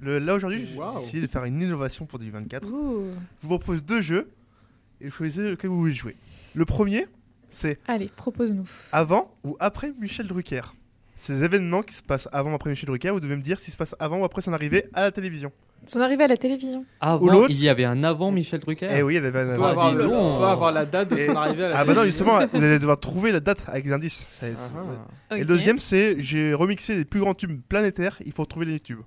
Le- 0.00 0.18
là 0.18 0.34
aujourd'hui, 0.34 0.64
j'ai 0.64 0.78
Wow. 0.78 0.94
décidé 0.94 1.22
de 1.22 1.26
faire 1.26 1.44
une 1.44 1.60
innovation 1.60 2.06
pour 2.06 2.18
2024. 2.18 2.66
Ouh. 2.72 3.02
Je 3.42 3.46
vous 3.46 3.58
propose 3.58 3.84
deux 3.84 4.00
jeux 4.00 4.30
et 5.00 5.06
vous 5.06 5.10
choisissez 5.10 5.42
lequel 5.42 5.70
vous 5.70 5.78
voulez 5.78 5.92
jouer. 5.94 6.16
Le 6.54 6.64
premier, 6.64 7.06
c'est 7.48 7.78
Allez, 7.86 8.08
propose-nous. 8.14 8.68
avant 8.92 9.34
ou 9.44 9.56
après 9.60 9.92
Michel 10.00 10.26
Drucker? 10.26 10.62
Ces 11.16 11.44
événements 11.44 11.82
qui 11.82 11.92
se 11.94 12.02
passent 12.02 12.28
avant 12.32 12.52
ou 12.52 12.54
après 12.54 12.70
Michel 12.70 12.86
Drucker, 12.86 13.10
vous 13.10 13.20
devez 13.20 13.36
me 13.36 13.42
dire 13.42 13.60
s'ils 13.60 13.72
se 13.72 13.76
passent 13.78 13.96
avant 13.98 14.20
ou 14.20 14.24
après 14.24 14.40
son 14.42 14.52
arrivée 14.54 14.86
à 14.94 15.02
la 15.02 15.10
télévision. 15.10 15.52
Son 15.86 16.00
arrivée 16.00 16.24
à 16.24 16.28
la 16.28 16.36
télévision. 16.36 16.84
Avant, 17.00 17.26
l'autre- 17.26 17.46
il 17.50 17.62
y 17.64 17.68
avait 17.68 17.84
un 17.84 18.04
avant 18.04 18.30
Michel 18.30 18.60
Drucker. 18.60 18.86
Eh 18.96 19.02
oui, 19.02 19.14
il 19.16 19.22
y 19.24 19.26
avait 19.26 19.40
un 19.40 19.56
Faut 19.56 19.64
Ah, 19.64 19.70
avoir, 19.70 19.90
dis 19.90 19.96
le- 19.96 20.02
donc. 20.04 20.12
faut 20.38 20.44
avoir 20.44 20.72
la 20.72 20.84
date 20.86 21.10
de 21.10 21.18
son 21.26 21.34
arrivée 21.36 21.64
à 21.64 21.68
la 21.70 21.78
Ah 21.78 21.84
bah 21.84 21.94
non, 21.94 22.04
justement, 22.04 22.38
vous 22.52 22.62
allez 22.62 22.78
devoir 22.78 23.00
trouver 23.00 23.32
la 23.32 23.40
date 23.40 23.58
avec 23.66 23.86
les 23.86 23.92
indices. 23.92 24.26
Ça- 24.38 24.46
Ah 24.58 24.78
ah. 25.30 25.36
Et 25.36 25.40
le 25.40 25.44
deuxième, 25.46 25.78
c'est 25.78 26.16
j'ai 26.20 26.54
remixé 26.54 26.94
les 26.94 27.04
plus 27.04 27.20
grands 27.20 27.34
tubes 27.34 27.60
planétaires, 27.68 28.18
il 28.24 28.32
faut 28.32 28.44
trouver 28.44 28.66
les 28.66 28.78
tubes. 28.78 29.00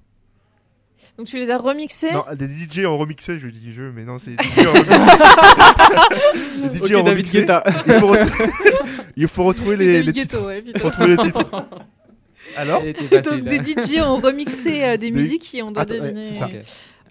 Donc 1.18 1.28
tu 1.28 1.38
les 1.38 1.52
as 1.52 1.58
remixés 1.58 2.12
Non, 2.12 2.24
des 2.34 2.48
DJ 2.48 2.86
ont 2.86 2.98
remixé, 2.98 3.38
je 3.38 3.48
dis 3.48 3.72
jeu, 3.72 3.92
mais 3.96 4.04
non, 4.04 4.18
c'est 4.18 4.32
des 4.32 4.44
DJ 4.44 4.66
ont 4.68 4.74
remixé. 4.74 5.12
les 6.58 6.88
DJ 6.88 6.96
ont 6.96 7.04
remixé. 7.04 7.46
Il 7.86 7.94
faut, 8.00 8.08
retrouver- 8.08 8.52
il 9.16 9.28
faut 9.28 9.44
retrouver 9.44 9.76
les, 9.76 10.02
les 10.02 10.12
titres. 10.14 10.44
ouais, 10.46 10.62
putain. 10.62 10.80
faut 10.80 10.86
retrouver 10.88 11.10
les 11.16 11.18
titres. 11.18 11.46
Alors. 12.58 12.82
Donc 12.84 13.42
des 13.44 13.58
DJ 13.58 14.02
ont 14.02 14.18
remixé 14.18 14.84
euh, 14.84 14.92
des 14.98 15.10
Des- 15.10 15.12
musiques 15.12 15.54
et 15.56 15.64
on 15.64 15.72
doit 15.72 15.84
Attends, 15.84 15.94
ouais, 15.96 16.00
deviner. 16.02 16.26
c'est 16.26 16.34
ça. 16.36 16.46
Ok. 16.46 16.54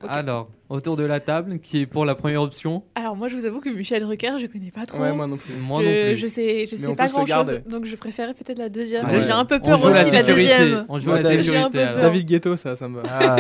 Ok. 0.05 0.09
Alors, 0.11 0.49
autour 0.69 0.97
de 0.97 1.05
la 1.05 1.21
table, 1.21 1.61
qui 1.61 1.83
est 1.83 1.87
pour 1.87 2.05
la 2.05 2.17
première 2.17 2.43
option 2.43 2.83
Alors 2.97 3.15
moi, 3.15 3.29
je 3.29 3.37
vous 3.37 3.47
avoue 3.47 3.61
que 3.61 3.69
Michel 3.69 4.03
Drucker, 4.03 4.33
je 4.39 4.47
connais 4.49 4.73
pas 4.73 4.85
trop. 4.85 4.99
Ouais, 4.99 5.13
moi 5.13 5.29
non 5.29 5.37
plus. 5.37 5.55
Moi 5.55 5.81
je, 5.85 5.89
non 5.89 6.09
plus. 6.11 6.17
je 6.19 6.27
sais, 6.27 6.67
je 6.67 6.73
Mais 6.73 6.77
sais 6.83 6.87
on 6.89 6.95
pas 6.97 7.05
peut 7.05 7.09
se 7.11 7.15
grand 7.15 7.27
chose, 7.27 7.29
garder. 7.51 7.59
donc 7.71 7.85
je 7.85 7.95
préférais 7.95 8.35
peut-être 8.35 8.59
la 8.59 8.69
deuxième. 8.69 9.05
Ah 9.09 9.13
ouais. 9.13 9.23
J'ai 9.23 9.31
un 9.31 9.45
peu 9.45 9.61
On 9.63 9.67
peur 9.67 9.79
joue 9.79 9.89
la 9.91 10.01
aussi 10.03 10.11
la 10.11 10.25
sécurité. 10.25 10.59
deuxième. 10.59 10.87
On 10.89 10.99
joue 10.99 11.11
Ouais, 11.11 11.23
la 11.23 11.29
David- 11.29 11.45
J'ai 11.45 11.57
un 11.57 11.71
peu 11.71 11.79
sécurité. 11.79 11.83
alors. 11.83 11.95
peur. 12.01 12.03
David 12.11 12.27
Ghetto, 12.29 12.57
ça, 12.57 12.75
ça 12.75 12.89
me 12.89 13.01
va. 13.01 13.09
Ah, 13.09 13.37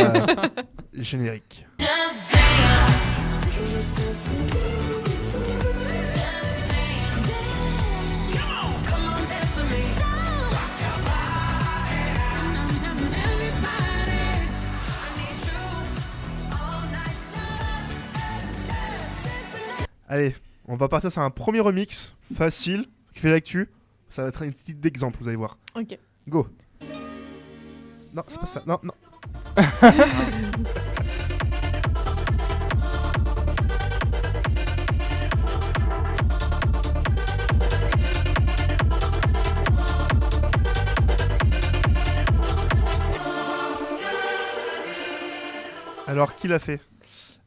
générique. 0.94 1.66
Allez, 20.12 20.36
on 20.68 20.76
va 20.76 20.88
partir 20.88 21.10
sur 21.10 21.22
un 21.22 21.30
premier 21.30 21.60
remix 21.60 22.14
facile 22.34 22.84
qui 23.14 23.20
fait 23.20 23.30
l'actu. 23.30 23.70
Ça 24.10 24.20
va 24.20 24.28
être 24.28 24.42
une 24.42 24.52
petite 24.52 24.78
d'exemple, 24.78 25.16
vous 25.18 25.26
allez 25.26 25.38
voir. 25.38 25.56
Ok. 25.74 25.98
Go. 26.28 26.46
Non, 28.12 28.22
c'est 28.26 28.38
pas 28.38 28.44
ça. 28.44 28.62
Non, 28.66 28.78
non. 28.82 28.92
Alors, 46.06 46.36
qui 46.36 46.48
l'a 46.48 46.58
fait? 46.58 46.82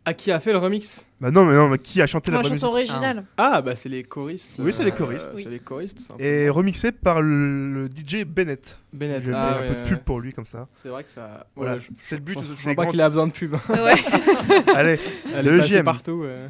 À 0.08 0.14
qui 0.14 0.32
a 0.32 0.40
fait 0.40 0.52
le 0.52 0.60
remix 0.60 1.04
Bah 1.20 1.32
non, 1.32 1.46
mais 1.46 1.54
non, 1.56 1.68
mais 1.68 1.80
qui 1.80 2.00
a 2.00 2.06
chanté 2.06 2.32
la 2.32 2.38
chanson 2.38 2.50
musique 2.52 2.64
originale. 2.66 3.26
Ah, 3.38 3.62
bah 3.64 3.76
c'est 3.76 3.90
les 3.90 4.04
choristes. 4.04 4.54
Oui, 4.60 4.72
c'est 4.72 4.84
les 4.84 4.92
choristes. 4.92 5.32
C'est 5.36 5.50
les 5.50 5.60
choristes. 5.60 5.98
Et 6.20 6.48
remixé 6.48 6.92
par 6.92 7.22
le, 7.24 7.74
le 7.74 7.86
DJ 7.88 8.24
Bennett. 8.24 8.78
Bennett. 8.94 9.24
Je 9.24 9.32
ah, 9.34 9.58
un 9.58 9.68
peu 9.68 9.74
de 9.74 9.88
pub 9.90 10.00
pour 10.04 10.20
lui 10.20 10.32
comme 10.32 10.46
ça. 10.46 10.68
C'est 10.74 10.90
vrai 10.90 11.04
que 11.04 11.10
ça. 11.10 11.48
Voilà, 11.56 11.74
Ouais, 11.76 11.80
je- 11.82 11.88
c'est 11.98 12.16
le 12.16 12.22
but. 12.22 12.38
Je 12.40 12.46
je 12.46 12.56
ces 12.56 12.76
pense 12.76 12.86
pas 12.86 12.92
qu'il 12.92 13.02
a 13.02 13.10
besoin 13.10 13.26
de 13.26 13.32
pub. 13.34 13.56
Ouais. 13.70 13.94
Allez, 14.76 14.98
passée 14.98 15.44
deuxième. 15.44 15.84
partout. 15.86 16.22
ouais. 16.24 16.50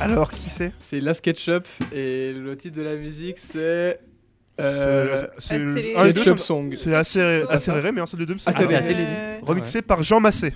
Alors, 0.00 0.30
qui 0.30 0.50
c'est? 0.50 0.72
C'est 0.78 1.00
La 1.00 1.14
SketchUp 1.14 1.66
et 1.92 2.32
le 2.32 2.56
titre 2.56 2.76
de 2.76 2.82
la 2.82 2.96
musique 2.96 3.38
c'est. 3.38 4.00
Euh, 4.60 5.26
C'est- 5.38 5.54
Ah, 5.54 5.58
les- 5.58 5.94
un 5.96 6.04
des 6.04 6.12
deux, 6.12 6.36
Song. 6.36 6.74
C'est 6.74 6.94
assez, 6.94 7.40
Song. 7.40 7.48
assez 7.50 7.70
rare, 7.70 7.92
mais 7.94 8.00
un 8.00 8.06
seul 8.06 8.20
des 8.20 8.26
deux. 8.26 8.36
Ah, 8.46 8.52
c'est 8.52 8.74
assez- 8.74 8.96
Remixé 9.42 9.80
par 9.82 10.02
Jean 10.02 10.20
Massé. 10.20 10.52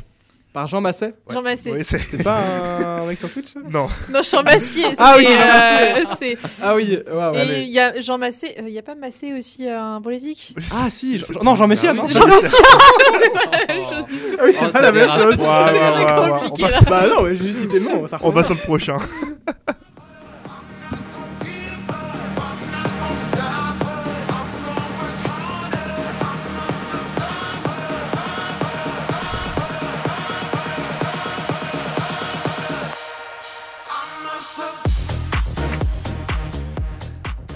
Par 0.55 0.68
Jean 0.68 0.80
Masset 0.80 1.14
Jean 1.28 1.42
Massé. 1.42 1.72
Oui, 1.72 1.80
c'est. 1.82 1.98
C'est 1.98 2.22
pas 2.22 2.38
un 2.38 3.07
mec 3.07 3.18
sur 3.18 3.28
Twitch 3.28 3.48
Non. 3.70 3.88
Non, 4.11 4.20
Jean 4.22 4.42
Massier. 4.44 4.84
Ah 4.98 5.14
oui, 5.18 5.24
c'est, 5.26 5.34
Jean 5.34 5.42
euh, 5.42 6.05
c'est- 6.16 6.38
Ah 6.62 6.74
oui, 6.76 6.96
waouh, 7.12 7.34
Et 7.34 7.40
allez. 7.40 7.61
il 7.62 7.70
y 7.70 7.80
a 7.80 8.00
Jean 8.00 8.18
Massé. 8.18 8.55
Il 8.61 8.68
y 8.70 8.78
a 8.78 8.82
pas 8.82 8.94
Massé 8.94 9.34
aussi 9.36 9.66
euh, 9.68 9.78
un 9.96 10.00
politique 10.00 10.55
Ah 10.72 10.88
si, 10.90 11.18
Jean- 11.18 11.42
non, 11.42 11.57
Jean 11.57 11.66
Messia, 11.66 11.92
non. 11.92 12.07
Jean 12.07 12.26
Massier 12.28 12.50
C'est 13.20 13.32
pas 13.32 13.50
la 13.50 13.74
même 13.74 13.84
chose 13.88 14.05
du 14.05 14.16
tout. 14.16 14.36
Ah 14.38 14.42
oui, 14.44 14.52
c'est 14.52 14.61
Oh, 14.62 14.66
pas 14.66 14.70
ça 14.70 14.80
la 14.80 14.92
même 14.92 15.02
dérape. 15.02 15.22
chose. 15.22 15.34
Ouais, 15.40 15.44
ouais, 15.44 15.64
C'est 15.66 15.74
ouais, 15.74 16.05
très 16.07 16.20
ouais, 16.20 16.30
on 16.30 16.38
compliqué, 16.48 16.62
passe- 16.70 16.84
Bah 16.84 17.05
non, 17.09 17.26
j'ai 17.26 17.36
juste 17.36 17.61
cité 17.62 17.78
le 17.80 17.84
nom, 17.86 18.07
ça 18.07 18.18
On 18.22 18.30
ressemble. 18.30 18.44
sur 18.44 18.55
le 18.55 18.61
prochain. 18.61 18.96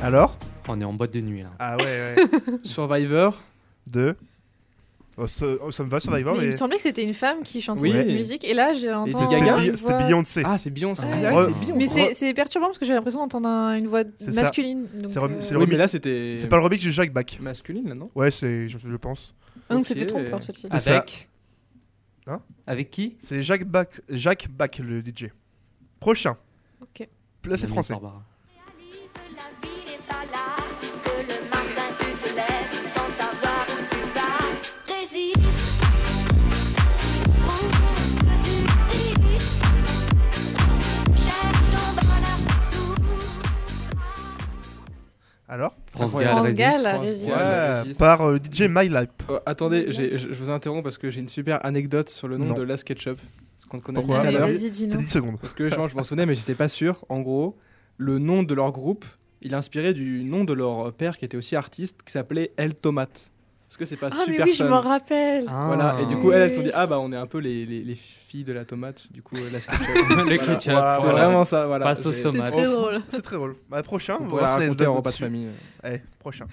Alors 0.09 0.38
On 0.68 0.80
est 0.80 0.84
en 0.84 0.94
boîte 0.94 1.12
de 1.12 1.20
nuit 1.20 1.42
là. 1.42 1.50
Ah 1.59 1.76
ouais, 1.76 1.84
ouais. 1.84 2.14
Survivor. 2.64 3.42
Deux. 3.92 4.16
Oh, 5.18 5.26
ça, 5.26 5.44
oh, 5.62 5.70
ça 5.70 5.82
me 5.84 5.88
va, 5.90 6.00
Survivor, 6.00 6.32
Mais 6.34 6.38
mais. 6.40 6.46
il 6.46 6.52
me 6.52 6.56
semblait 6.56 6.76
que 6.76 6.82
c'était 6.82 7.02
une 7.04 7.12
femme 7.12 7.42
qui 7.42 7.61
chantait 7.61 7.82
Oui. 7.82 7.90
cette 7.90 8.06
musique. 8.06 8.44
Et 8.44 8.54
là, 8.54 8.72
j'ai 8.72 8.90
entendu. 8.94 9.12
Gaga 9.34 9.56
une 9.59 9.59
C'était 9.59 9.70
Bi- 9.72 9.76
C'était 9.76 9.92
voix- 9.92 10.06
Beyoncé. 10.06 10.42
Ah, 10.46 10.56
c'est 10.59 10.70
Beyoncé. 10.70 11.02
Ah, 11.04 11.09
Ah, 11.12 11.18
c'est 11.48 11.59
Beyoncé. 11.61 11.72
Mais 11.76 11.86
c'est 11.88 12.14
c'est 12.14 12.32
perturbant 12.34 12.68
parce 12.68 12.78
que 12.78 12.86
j'ai 12.86 12.94
l'impression 12.94 13.20
d'entendre 13.20 13.48
un- 13.48 13.74
une 13.76 13.88
voix 13.88 14.04
C'est 14.20 14.32
ça. 14.32 14.40
masculine. 14.42 14.86
donc, 14.94 15.11
C'est 15.11 15.18
rem- 15.18 15.32
euh, 15.32 15.36
c'est 15.40 15.52
le 15.52 15.59
Oui, 15.59 15.66
mais 15.66 15.72
remix. 15.74 15.78
là 15.78 15.88
c'était. 15.88 16.36
C'est 16.38 16.48
pas 16.48 16.56
le 16.56 16.62
remix 16.62 16.82
de 16.84 16.90
Jacques 16.90 17.12
Bach. 17.12 17.38
masculine 17.40 17.88
là, 17.88 17.94
non? 17.94 18.11
Ouais, 18.14 18.30
c'est, 18.30 18.68
je, 18.68 18.78
je 18.78 18.96
pense. 18.96 19.34
ah, 19.68 19.74
Donc 19.74 19.80
Ok. 19.80 19.86
c'était 19.86 20.06
trompeur 20.06 20.42
celle-ci. 20.42 20.68
C'est 20.70 20.78
ça. 20.78 20.96
Avec 20.98 21.28
Hein? 22.28 22.40
Avec 22.66 22.90
qui? 22.90 23.16
C'est 23.18 23.42
Jacques 23.42 23.64
Bach, 23.64 24.00
Jacques 24.09 24.48
Bach, 24.50 24.78
le 24.78 25.00
DJ. 25.00 25.30
Prochain. 26.00 26.36
Ok. 26.80 27.09
Là, 27.46 27.56
c'est 27.56 27.66
français. 27.66 27.92
Barbara. 27.94 28.22
Alors 45.49 45.74
France 45.90 46.14
Gall 46.14 46.26
France. 46.28 46.53
Gall, 46.57 46.82
France 46.84 47.01
résiste. 47.07 47.28
Gall. 47.28 47.38
Ouais, 47.38 47.76
résiste. 47.78 47.99
par 47.99 48.20
euh, 48.22 48.36
DJ 48.38 48.62
My 48.68 48.88
Life. 48.88 49.09
Euh, 49.30 49.40
attendez, 49.46 49.86
j'ai- 49.88 50.18
je 50.18 50.28
vous 50.34 50.51
interromps 50.51 50.82
parce 50.84 50.99
que 50.99 51.11
j'ai 51.11 51.20
une 51.20 51.28
super 51.28 51.64
anecdote 51.64 52.11
sur 52.11 52.28
le 52.28 52.36
nom 52.36 52.49
Non. 52.49 52.55
de 52.55 52.62
la 52.62 52.76
SketchUp. 52.76 53.16
Ce 53.59 53.66
qu'on 53.66 53.80
connaît 53.80 53.99
Pourquoi 54.01 54.20
tout 54.20 54.26
à 54.26 54.30
l'heure. 54.30 54.46
Vas-y, 54.46 54.64
T'as 54.64 54.68
dis-nous. 54.68 54.96
10 54.99 55.09
secondes. 55.09 55.38
Parce 55.40 55.55
que 55.55 55.68
je 55.70 55.74
je 55.74 55.96
m'en 55.96 56.05
souvenais, 56.05 56.26
mais 56.26 56.34
j'étais 56.34 56.55
pas 56.55 56.68
sûr. 56.68 57.05
En 57.09 57.20
gros, 57.20 57.57
le 57.96 58.18
nom 58.18 58.42
de 58.42 58.55
leur 58.55 58.72
groupe, 58.72 59.05
il 59.40 59.53
est 59.53 59.57
inspiré 59.57 59.94
du 59.94 60.22
nom 60.24 60.44
de 60.44 60.53
leur 60.53 60.92
père 60.92 61.16
qui 61.16 61.24
était 61.24 61.36
aussi 61.36 61.57
artiste, 61.57 62.03
qui 62.05 62.12
s'appelait 62.12 62.53
El 62.59 62.74
Tomate. 62.74 63.32
Est-ce 63.68 63.76
que 63.76 63.84
c'est 63.84 63.96
pas 63.96 64.08
Ah, 64.10 64.16
mais 64.26 64.32
super 64.32 64.46
oui, 64.46 64.52
je 64.54 64.64
m'en 64.64 64.80
rappelle. 64.80 65.44
Ah. 65.46 65.64
Voilà, 65.66 65.96
et 66.00 66.06
du 66.06 66.14
Oui, 66.14 66.20
coup, 66.22 66.32
elles, 66.32 66.42
elles 66.42 66.50
se 66.50 66.56
sont 66.56 66.62
dit, 66.62 66.70
ah 66.72 66.86
bah 66.86 66.98
on 67.00 67.12
est 67.12 67.16
un 67.16 67.26
peu 67.26 67.36
les, 67.38 67.66
les, 67.66 67.82
les 67.82 67.94
filles 67.94 68.44
de 68.44 68.52
la 68.54 68.64
tomate, 68.64 69.12
du 69.12 69.20
coup, 69.20 69.36
euh, 69.36 69.50
la 69.52 69.58
le 69.58 70.14
Voilà. 70.14 70.38
ketchup. 70.38 70.48
Wow, 70.48 70.56
C'était 70.56 71.02
voilà. 71.02 71.24
vraiment 71.24 71.44
ça, 71.44 71.66
voilà. 71.66 71.84
Pas 71.84 71.94
sauce 71.94 72.20
tomate. 72.22 72.50
Très 72.50 72.64
drôle. 72.64 73.02
C'est 73.12 73.20
très 73.22 73.36
drôle. 73.36 73.56
Bah, 73.68 73.82
prochain, 73.82 74.16
On 74.20 74.24
va 74.26 74.46
raconter 74.56 74.86
en 74.86 74.94
repas 74.94 75.10
de 75.10 75.16
famille. 75.16 75.48
Allez, 75.82 76.00
prochain. 76.18 76.46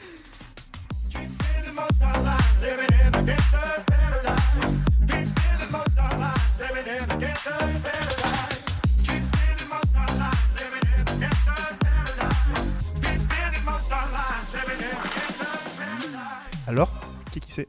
Alors, 16.76 16.92
qui 17.32 17.40
qui 17.40 17.52
c'est? 17.52 17.68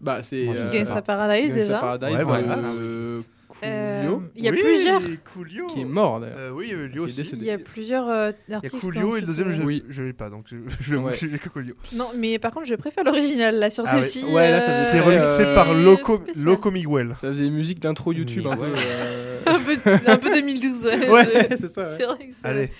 Bah, 0.00 0.22
c'est. 0.22 0.44
Moi, 0.44 0.54
je 0.54 0.60
euh, 0.60 0.68
sais 0.68 0.78
Gangsta 0.78 0.94
pas. 0.96 1.02
Paradise 1.02 1.48
Gangsta 1.48 1.62
déjà. 1.62 1.78
Paradise 1.80 2.24
Ouais, 2.24 3.24
Euh, 3.64 4.02
Coolio, 4.02 4.22
Il 4.34 4.44
y 4.44 4.48
a 4.48 4.50
Oui, 4.50 4.58
plusieurs. 4.60 5.00
Coolio. 5.32 5.66
qui 5.68 5.80
est 5.82 5.84
mort 5.84 6.20
d'ailleurs. 6.20 6.36
Euh, 6.38 6.50
oui, 6.50 6.68
il 6.70 6.76
y 6.78 6.82
a 6.82 6.86
Lio 6.86 6.90
Qui 6.90 6.96
est 6.96 7.00
aussi. 7.00 7.16
décédé. 7.16 7.42
Il 7.42 7.46
y 7.48 7.50
a 7.50 7.58
plusieurs 7.58 8.08
euh, 8.08 8.32
Il 8.48 8.52
y 8.52 8.54
a 8.54 8.56
artistes. 8.56 8.80
Coolio 8.80 9.00
dans 9.00 9.08
et 9.08 9.10
le 9.12 9.16
cette, 9.18 9.26
deuxième, 9.26 9.50
je, 9.50 9.60
euh, 9.62 9.64
Oui. 9.64 9.84
je 9.88 10.02
l'ai 10.02 10.12
pas, 10.12 10.30
donc 10.30 10.46
je, 10.48 10.56
je 10.80 10.94
Ouais. 10.96 11.12
que 11.12 11.18
j'ai 11.18 11.28
que 11.38 11.48
Coolio. 11.48 11.74
Non, 11.94 12.08
mais 12.18 12.38
par 12.38 12.50
contre, 12.52 12.66
je 12.66 12.74
préfère 12.74 13.04
l'original 13.04 13.56
là 13.58 13.70
sur 13.70 13.84
Ah 13.86 13.94
ouais. 13.94 14.00
celle-ci. 14.02 14.24
Ouais, 14.32 14.50
là, 14.50 14.60
ça 14.60 14.74
faisait 14.74 14.90
C'est 14.92 15.00
très, 15.02 15.14
remixé 15.14 15.42
euh, 15.44 15.54
par 15.54 15.74
Loco, 15.74 16.16
spécial. 16.16 16.44
Loco 16.44 16.70
Miguel. 16.70 17.14
Ça 17.20 17.28
faisait 17.30 17.48
musique 17.50 17.78
d'intro 17.80 18.12
YouTube 18.12 18.46
un 18.46 18.56
peu. 18.56 18.62
Ouais. 18.64 18.78
euh, 18.78 19.38
un, 19.46 19.60
peu, 19.60 19.76
un 20.10 20.16
peu 20.18 20.30
2012. 20.30 20.84
Ouais, 20.86 21.08
Ouais, 21.08 21.48
je- 21.50 21.56
c'est 21.56 21.72
ça, 21.72 21.82
ouais. 21.82 21.94
C'est 21.96 22.04
vrai 22.04 22.18
que 22.26 22.34
c'est. 22.34 22.46
Allez, 22.46 22.70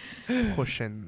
prochaine. 0.54 1.04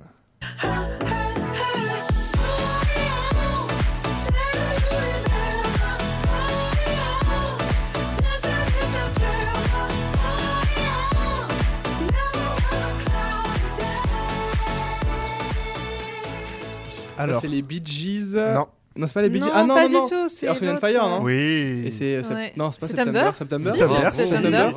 Alors, 17.18 17.40
c'est 17.40 17.48
les 17.48 17.62
Bee 17.62 17.82
Gees. 17.84 18.34
non. 18.36 18.66
Non, 18.96 19.08
c'est 19.08 19.14
pas 19.14 19.22
les 19.22 19.28
Bee 19.28 19.40
Gees. 19.40 19.46
Non, 19.46 19.50
Ah 19.54 19.64
non, 19.64 19.74
pas 19.74 19.82
non, 19.82 19.88
du 19.88 19.94
non. 19.96 20.08
tout. 20.08 20.28
C'est 20.28 20.46
Earth, 20.46 20.62
and 20.62 20.76
Fire, 20.78 21.08
non 21.08 21.22
Oui. 21.22 21.82
Et 21.86 21.90
c'est. 21.90 22.20
Ouais. 22.32 22.52
Non, 22.56 22.70
c'est 22.70 22.80
pas 22.80 22.86
September. 22.86 23.30
September. 23.36 23.72
September. 24.12 24.70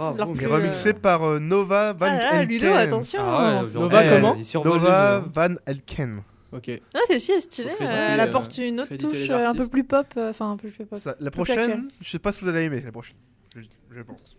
Remixé 0.47 0.89
euh, 0.89 0.93
par 0.93 1.23
euh, 1.23 1.39
Nova 1.39 1.93
Van 1.93 2.07
Ah 2.09 2.17
là, 2.37 2.43
Ludo, 2.43 2.65
Elken. 2.65 2.79
attention. 2.79 3.19
Ah 3.21 3.61
Nova, 3.73 4.03
eh, 4.05 4.09
comment 4.09 4.35
Nova 4.65 5.11
euh, 5.17 5.21
Van 5.33 5.55
Elken. 5.67 6.19
Ok. 6.51 6.71
Ah, 6.95 6.99
celle-ci 7.05 7.33
est 7.33 7.41
stylée. 7.41 7.69
Euh, 7.79 8.07
Elle 8.13 8.19
euh, 8.19 8.23
apporte 8.23 8.57
une 8.57 8.79
autre 8.81 8.95
touche 8.95 9.29
euh, 9.29 9.47
un 9.49 9.53
peu 9.53 9.67
plus 9.67 9.83
pop. 9.83 10.07
euh, 10.17 10.31
Enfin, 10.31 10.51
un 10.51 10.57
peu 10.57 10.69
plus 10.69 10.85
pop. 10.85 10.97
La 11.19 11.29
prochaine, 11.29 11.87
je 12.01 12.09
sais 12.09 12.19
pas 12.19 12.31
si 12.31 12.43
vous 12.43 12.49
allez 12.49 12.63
aimer 12.63 12.81
la 12.83 12.91
prochaine. 12.91 13.17
Je 13.91 14.01
pense. 14.01 14.35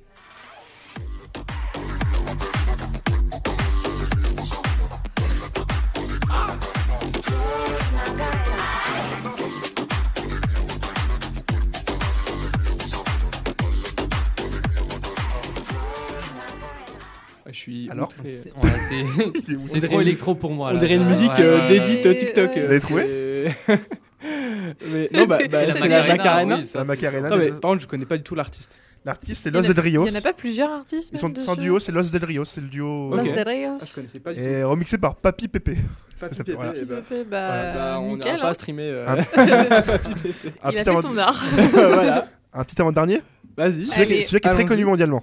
Je 17.51 17.57
suis 17.57 17.89
Alors. 17.91 18.09
C'est 18.25 18.53
ouais, 18.53 19.81
trop 19.89 20.01
électro 20.01 20.35
pour 20.35 20.53
moi. 20.53 20.71
On 20.75 20.79
dirait 20.79 20.97
une 20.97 21.07
musique 21.09 21.31
euh, 21.41 21.69
d'édite 21.69 22.05
euh, 22.07 22.15
TikTok. 22.15 22.51
Euh, 22.51 22.61
Vous 22.61 22.67
l'avez 22.67 22.81
trouvé 22.81 23.53
Mais 24.93 25.09
non, 25.13 25.27
bah, 25.27 25.39
bah, 25.51 25.73
C'est 25.73 25.89
la 25.89 26.07
Macarena. 26.07 26.57
oui, 26.57 26.71
La 26.75 26.85
Macarena. 26.85 27.29
Non, 27.31 27.37
mais 27.37 27.49
le- 27.51 27.61
par 27.61 27.71
contre, 27.71 27.83
je 27.83 27.87
connais 27.87 28.05
pas 28.07 28.17
du 28.17 28.23
tout 28.25 28.35
l'artiste. 28.35 28.83
L'artiste, 29.05 29.43
c'est 29.45 29.51
en 29.57 29.61
Los 29.61 29.69
Del 29.73 29.81
Rio. 29.81 30.05
Il 30.07 30.13
y 30.13 30.15
en 30.15 30.19
a 30.19 30.21
pas 30.23 30.33
plusieurs 30.33 30.71
artistes 30.71 31.11
Ils 31.13 31.19
sont 31.19 31.29
dessus 31.29 31.57
duo, 31.57 31.79
c'est 31.81 31.93
Los 31.93 32.11
Del 32.11 32.25
Rio, 32.25 32.45
c'est 32.45 32.61
le 32.61 32.67
duo. 32.67 33.15
Los 33.15 33.23
Ok. 33.23 33.33
Del 33.35 33.49
Rios. 33.49 33.79
Ah, 33.81 33.85
je 33.89 33.95
connaissais 33.95 34.19
pas 34.19 34.33
du 34.35 34.39
tout. 34.41 34.45
Et 34.45 34.65
remixé 34.65 34.99
par 34.99 35.15
Papi 35.15 35.49
Pépé. 35.49 35.77
Ça 36.19 36.29
Pépé, 36.29 36.53
voilà. 36.55 36.73
Bah, 36.73 36.97
voilà, 37.31 37.75
bah, 37.75 38.01
on 38.01 38.17
n'aura 38.17 38.37
pas 38.39 38.51
hein. 38.51 38.55
streamé. 38.55 38.83
euh, 38.91 39.05
Pépé. 39.35 40.35
Il 40.73 40.79
a 40.79 40.85
fait 40.85 40.97
son 40.97 41.17
art. 41.17 41.45
voilà. 41.73 42.27
Un 42.53 42.65
petit 42.65 42.81
avant-dernier 42.81 43.23
Vas-y. 43.57 43.87
Celui-là 43.87 44.07
qui- 44.41 44.49
est 44.49 44.51
très 44.53 44.65
connu 44.65 44.85
mondialement. 44.85 45.23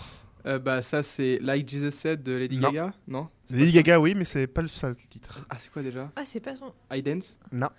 Euh, 0.45 0.57
bah, 0.59 0.81
ça, 0.81 1.03
c'est 1.03 1.37
Like 1.41 1.67
Jesus 1.69 1.91
Said 1.91 2.23
de 2.23 2.31
Lady 2.33 2.57
Non. 2.57 2.69
Gaga 2.71 2.93
Non? 3.07 3.29
Lady 3.51 3.73
Gaga, 3.73 3.99
oui, 3.99 4.15
mais 4.15 4.23
c'est 4.23 4.47
pas 4.47 4.61
le 4.61 4.67
seul 4.67 4.95
titre. 4.95 5.45
Ah, 5.49 5.55
c'est 5.59 5.71
quoi 5.71 5.81
déjà? 5.81 6.09
Ah, 6.15 6.21
c'est 6.25 6.39
pas 6.39 6.55
son. 6.55 6.73
I 6.91 7.03
Dance? 7.03 7.37
Non. 7.51 7.69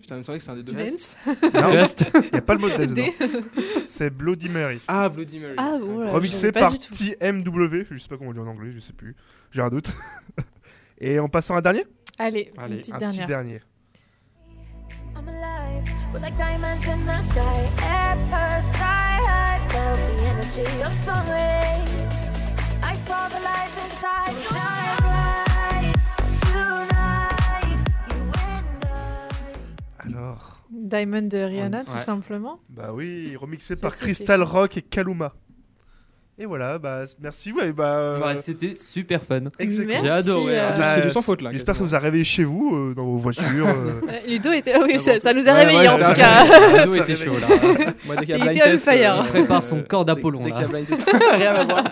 Putain, 0.00 0.18
me 0.18 0.22
semblait 0.22 0.38
que 0.38 0.44
c'est 0.44 0.50
un 0.50 0.56
des 0.56 0.62
deux. 0.62 0.72
Dance. 0.74 1.16
Non, 1.26 1.72
Just. 1.80 2.04
il 2.14 2.30
n'y 2.32 2.38
a 2.38 2.42
pas 2.42 2.54
le 2.54 2.60
mot 2.60 2.68
de 2.68 2.76
dance 2.76 2.92
Des- 2.92 3.12
dedans. 3.18 3.40
C'est 3.84 4.10
Bloody 4.10 4.48
Mary. 4.48 4.80
Ah, 4.86 5.08
Bloody 5.08 5.38
Mary. 5.40 5.54
Ah, 5.56 5.78
voilà. 5.80 6.12
Remixé 6.12 6.38
j'avais 6.40 6.52
pas 6.52 6.60
par 6.60 6.72
du 6.72 6.78
tout. 6.78 6.92
TMW. 6.94 7.84
Je 7.90 7.96
sais 7.98 8.08
pas 8.08 8.16
comment 8.18 8.30
on 8.30 8.34
dit 8.34 8.38
en 8.40 8.46
anglais, 8.46 8.70
je 8.72 8.78
sais 8.78 8.92
plus. 8.92 9.16
J'ai 9.50 9.62
un 9.62 9.68
doute. 9.70 9.90
Et 10.98 11.18
en 11.18 11.28
passant 11.28 11.54
à 11.54 11.58
un 11.58 11.62
dernier? 11.62 11.84
Allez, 12.18 12.50
Allez, 12.58 12.74
une 12.74 12.80
petite 12.80 12.94
Un 12.94 12.98
dernière. 12.98 13.20
petit 13.22 13.26
dernier. 13.26 13.60
I'm 15.16 15.28
alive, 15.28 15.84
with 16.12 16.22
like 16.22 16.36
diamonds 16.36 16.86
in 16.86 17.04
the 17.06 17.20
sky. 17.22 17.40
At 17.82 18.16
first 18.30 18.74
I 18.76 19.20
had 19.26 19.70
felt 19.70 19.98
the 19.98 20.26
energy 20.26 20.82
of. 20.82 20.92
Alors. 29.98 30.62
Diamond 30.70 31.22
de 31.22 31.38
Rihanna, 31.38 31.84
tout 31.84 31.98
simplement. 31.98 32.58
Bah 32.70 32.90
oui, 32.92 33.36
remixé 33.36 33.76
par 33.76 33.94
Crystal. 33.94 34.42
Rock 34.42 34.76
et 34.78 34.82
Kaluma. 34.82 35.32
Et 36.38 36.46
voilà, 36.46 36.78
bah 36.78 37.00
merci. 37.20 37.52
Ouais, 37.52 37.72
bah. 37.72 37.84
euh, 37.94 38.34
C'était 38.40 38.74
super 38.74 39.22
fun. 39.22 39.42
ex 39.58 39.78
aequo. 39.78 39.86
Merci, 39.86 40.02
J'ai 40.06 40.10
adoré, 40.10 40.60
euh, 40.60 40.94
C'est 40.96 41.02
du 41.02 41.10
sans 41.10 41.20
faute, 41.22 41.42
là, 41.42 41.50
J'espère 41.52 41.74
que 41.74 41.78
ça 41.80 41.84
vous 41.84 41.94
a 41.94 41.98
réveillé 41.98 42.24
chez 42.24 42.42
vous, 42.42 42.74
euh, 42.74 42.94
dans 42.94 43.04
vos 43.04 43.18
voitures. 43.18 43.68
euh. 43.68 44.00
Ludo 44.26 44.50
était. 44.50 44.76
oui, 44.82 44.94
Ah 44.96 45.20
ça, 45.20 45.34
nous 45.34 45.46
a 45.46 45.52
Ouais, 45.52 45.58
réveillés 45.66 45.80
ouais, 45.80 45.88
en 45.88 45.98
tout 45.98 46.12
cas. 46.14 46.84
Ludo 46.86 46.94
Ça 46.96 47.02
était 47.02 47.14
chaud 47.16 47.38
là. 47.38 47.46
Moi, 48.06 48.16
dès 48.16 48.26
qu'il 48.26 48.36
y 48.36 48.40
a 48.40 48.44
Il 48.52 48.56
était 48.56 48.72
on 48.72 48.78
fire. 48.78 49.14
euh, 49.14 49.20
Il 49.24 49.28
prépare 49.28 49.62
son 49.62 49.82
corps 49.82 50.04
d'Apollon, 50.06 50.42
Dès, 50.42 50.52
qu'il 50.52 50.62
y 50.62 50.64
a 50.64 50.68
blind 50.68 50.86
test, 50.86 51.06
rien 51.34 51.54
à 51.54 51.64
voir. 51.64 51.84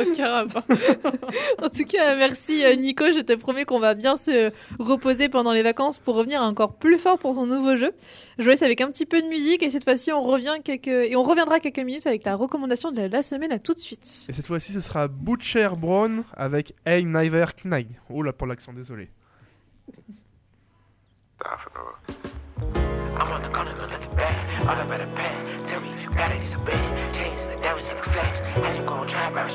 Aucun 0.00 0.28
rapport. 0.28 0.62
en 1.62 1.68
tout 1.68 1.84
cas, 1.84 2.16
merci 2.16 2.64
euh, 2.64 2.74
Nico. 2.74 3.04
Je 3.12 3.20
te 3.20 3.32
promets 3.34 3.64
qu'on 3.64 3.78
va 3.78 3.94
bien 3.94 4.16
se 4.16 4.50
reposer 4.78 5.28
pendant 5.28 5.52
les 5.52 5.62
vacances 5.62 5.98
pour 5.98 6.14
revenir 6.14 6.42
encore 6.42 6.74
plus 6.74 6.98
fort 6.98 7.18
pour 7.18 7.34
son 7.34 7.46
nouveau 7.46 7.76
jeu. 7.76 7.92
Je 8.38 8.44
vous 8.44 8.50
laisse 8.50 8.62
avec 8.62 8.80
un 8.80 8.88
petit 8.90 9.06
peu 9.06 9.20
de 9.20 9.28
musique 9.28 9.62
et 9.62 9.70
cette 9.70 9.84
fois-ci, 9.84 10.12
on 10.12 10.22
revient 10.22 10.56
quelques 10.64 10.88
et 10.88 11.16
on 11.16 11.22
reviendra 11.22 11.60
quelques 11.60 11.78
minutes 11.78 12.06
avec 12.06 12.24
la 12.24 12.36
recommandation 12.36 12.92
de 12.92 13.02
la, 13.02 13.22
semaine. 13.22 13.52
À 13.52 13.58
tout 13.58 13.74
de 13.74 13.78
suite. 13.78 14.26
Et 14.28 14.32
cette 14.32 14.46
fois-ci, 14.46 14.72
ce 14.72 14.80
sera 14.80 15.08
Butcher 15.08 15.68
Brown 15.76 16.24
avec 16.34 16.74
Hey 16.86 17.04
Never 17.04 17.46
Knight. 17.64 17.88
Oh 18.10 18.22
là 18.22 18.32
pour 18.32 18.46
l'accent, 18.46 18.72
désolé. 18.72 19.08
I'm 23.22 23.30
on 23.30 23.42
the 23.42 23.48
corner, 23.50 23.74
no 23.74 23.86
looking 23.86 24.16
back. 24.16 24.36
All 24.66 24.80
about 24.80 24.98
the 24.98 25.06
back. 25.14 25.66
Tell 25.66 25.80
me 25.80 25.90
if 25.92 26.02
you 26.02 26.10
got 26.10 26.32
it, 26.32 26.42
it's 26.42 26.54
a. 26.54 26.58
Chains 27.12 27.40
and 27.42 27.52
the 27.52 27.62
diamonds 27.62 27.88
and 27.88 27.98
the 27.98 28.10
flex. 28.10 28.81
on 29.02 29.08
trap, 29.08 29.34
I 29.34 29.48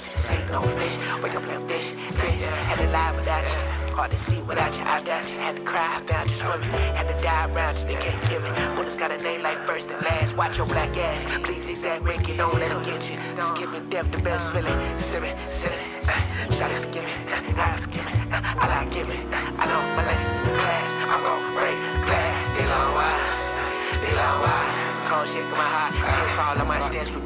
to 0.00 0.18
see 0.18 0.40
no 0.50 0.62
fish, 0.62 0.96
wake 1.22 1.34
up 1.34 1.42
and 1.44 1.70
had 1.70 2.78
to 2.78 2.88
lie 2.90 3.12
without 3.14 3.44
you. 3.44 3.94
Hard 3.94 4.10
to 4.10 4.18
see 4.18 4.42
without 4.42 4.74
you, 4.76 4.82
I 4.82 5.00
doubt 5.02 5.30
you. 5.30 5.38
Had 5.38 5.56
to 5.56 5.62
cry, 5.62 5.96
I 5.96 6.00
found 6.06 6.30
you 6.30 6.36
swimming. 6.36 6.70
Had 6.70 7.06
to 7.06 7.22
die 7.22 7.48
around 7.52 7.78
you, 7.78 7.84
they 7.86 7.94
can't 7.94 8.20
give 8.28 8.44
it. 8.44 8.52
Bullets 8.74 8.96
got 8.96 9.12
a 9.12 9.18
name 9.18 9.42
like 9.42 9.58
first 9.58 9.88
and 9.88 10.02
last. 10.02 10.36
Watch 10.36 10.58
your 10.58 10.66
black 10.66 10.96
ass, 10.96 11.24
please 11.44 11.68
exact 11.68 12.02
Ricky, 12.02 12.36
don't 12.36 12.58
let 12.58 12.72
him 12.72 12.82
get 12.82 13.08
you. 13.08 13.16
Skipping 13.54 13.88
death, 13.90 14.10
the 14.10 14.18
best 14.18 14.50
feeling. 14.52 14.78
Simming, 14.98 15.36
it, 15.62 16.08
uh, 16.08 16.54
shot 16.54 16.70
it, 16.72 16.80
forgive 16.84 17.04
me, 17.04 17.12
uh, 17.32 17.52
God 17.54 17.80
forgive 17.80 18.04
me, 18.06 18.12
uh, 18.32 18.60
all 18.60 18.70
I 18.70 18.86
give 18.90 19.08
it. 19.08 19.13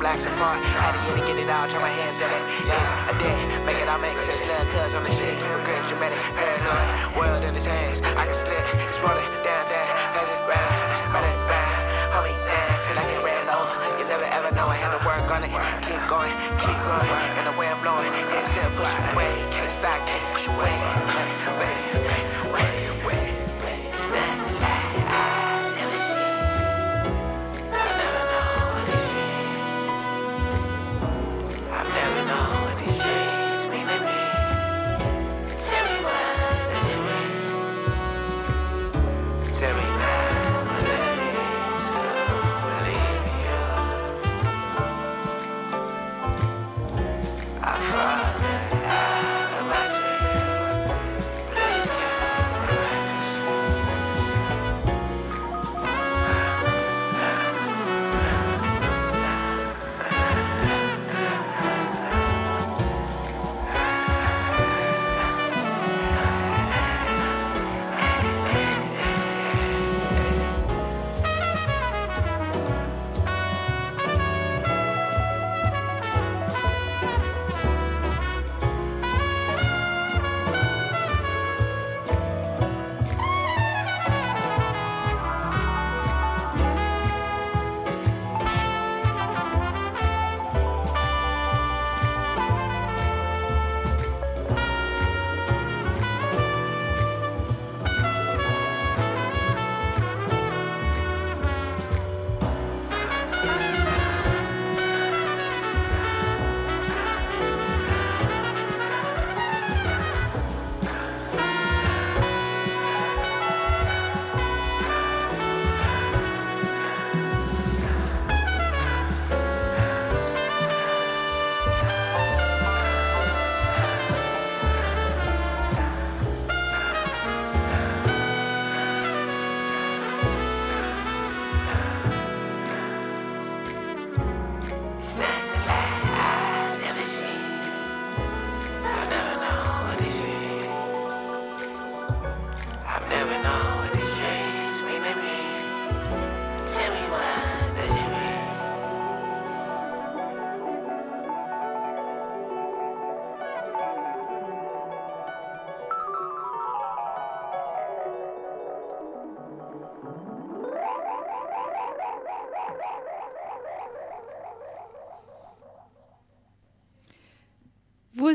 Blacks 0.09 0.25
apart, 0.25 0.65
to 0.65 1.01
get 1.05 1.21
it, 1.21 1.27
get 1.29 1.37
it 1.37 1.51
all, 1.53 1.69
try 1.69 1.85
my 1.85 1.93
hands 1.93 2.17
at 2.17 2.33
it, 2.33 2.45
yes, 2.65 2.87
I 3.05 3.13
did, 3.21 3.37
make 3.69 3.77
it 3.77 3.89
all 3.93 4.01
make 4.01 4.17
sense, 4.17 4.41
little 4.49 4.65
cuz 4.73 4.97
on 4.97 5.05
the 5.05 5.13
shit, 5.13 5.37
it 5.37 5.65
great, 5.69 5.85
dramatic, 5.85 6.17
paranoid, 6.33 6.89
world 7.13 7.45
in 7.45 7.53
his 7.53 7.69
hands, 7.69 8.01
I 8.17 8.25
can 8.25 8.33
slip, 8.33 8.65
it's 8.89 8.97
rolling, 9.05 9.29
down, 9.45 9.69
down, 9.69 9.85
pass 10.17 10.33
it 10.33 10.41
round, 10.49 11.13
run 11.13 11.25
it 11.29 11.37
round, 11.45 11.77
hold 12.17 12.25
me 12.25 12.33
down, 12.41 12.73
till 12.89 12.97
I 12.97 13.05
get 13.05 13.21
ran 13.21 13.53
over, 13.53 13.77
you 14.01 14.05
never 14.09 14.25
ever 14.33 14.51
know, 14.57 14.73
I 14.73 14.81
had 14.81 14.97
to 14.97 15.01
work 15.05 15.29
on 15.29 15.45
it, 15.45 15.53
keep 15.85 16.01
going, 16.09 16.33
keep 16.57 16.81
going, 16.89 17.13
and 17.37 17.45
the 17.45 17.55
way 17.61 17.69
I'm 17.69 17.77
blowing, 17.85 18.09
head 18.09 18.49
said 18.49 18.73
push 18.81 18.89
away, 19.13 19.37
can't 19.53 19.73
stop, 19.77 20.01
can't 20.09 20.25
push 20.33 20.49
away, 20.49 21.28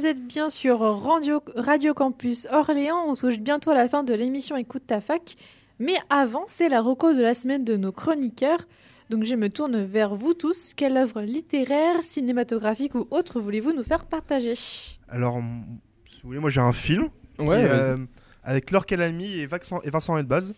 Vous 0.04 0.10
êtes 0.10 0.28
bien 0.28 0.50
sur 0.50 0.82
Radio, 0.82 1.42
Radio 1.56 1.94
Campus 1.94 2.46
Orléans. 2.52 3.06
On 3.08 3.14
touche 3.14 3.40
bientôt 3.40 3.72
à 3.72 3.74
la 3.74 3.88
fin 3.88 4.04
de 4.04 4.14
l'émission 4.14 4.58
Écoute 4.58 4.86
ta 4.86 5.00
fac. 5.00 5.38
Mais 5.80 5.94
avant, 6.10 6.44
c'est 6.48 6.68
la 6.68 6.82
reco 6.82 7.14
de 7.14 7.22
la 7.22 7.34
semaine 7.34 7.64
de 7.64 7.78
nos 7.78 7.94
chroniqueurs. 7.94 8.60
Donc 9.10 9.24
je 9.24 9.34
me 9.34 9.48
tourne 9.48 9.82
vers 9.82 10.14
vous 10.14 10.34
tous. 10.34 10.74
Quelle 10.74 10.98
œuvre 10.98 11.22
littéraire, 11.22 12.04
cinématographique 12.04 12.96
ou 12.96 13.08
autre 13.12 13.40
voulez-vous 13.40 13.72
nous 13.72 13.84
faire 13.84 14.04
partager? 14.04 14.56
Alors, 15.08 15.42
si 16.06 16.22
vous 16.22 16.28
voulez, 16.28 16.40
moi 16.40 16.50
j'ai 16.50 16.60
un 16.60 16.74
film 16.74 17.08
Ouais, 17.40 17.64
euh, 17.64 17.96
avec 18.44 18.72
Laure 18.72 18.86
Calamy 18.86 19.36
et 19.36 19.48
Vincent, 19.48 19.80
et 19.84 19.90
Vincent 19.90 20.18
Hedbaz, 20.18 20.54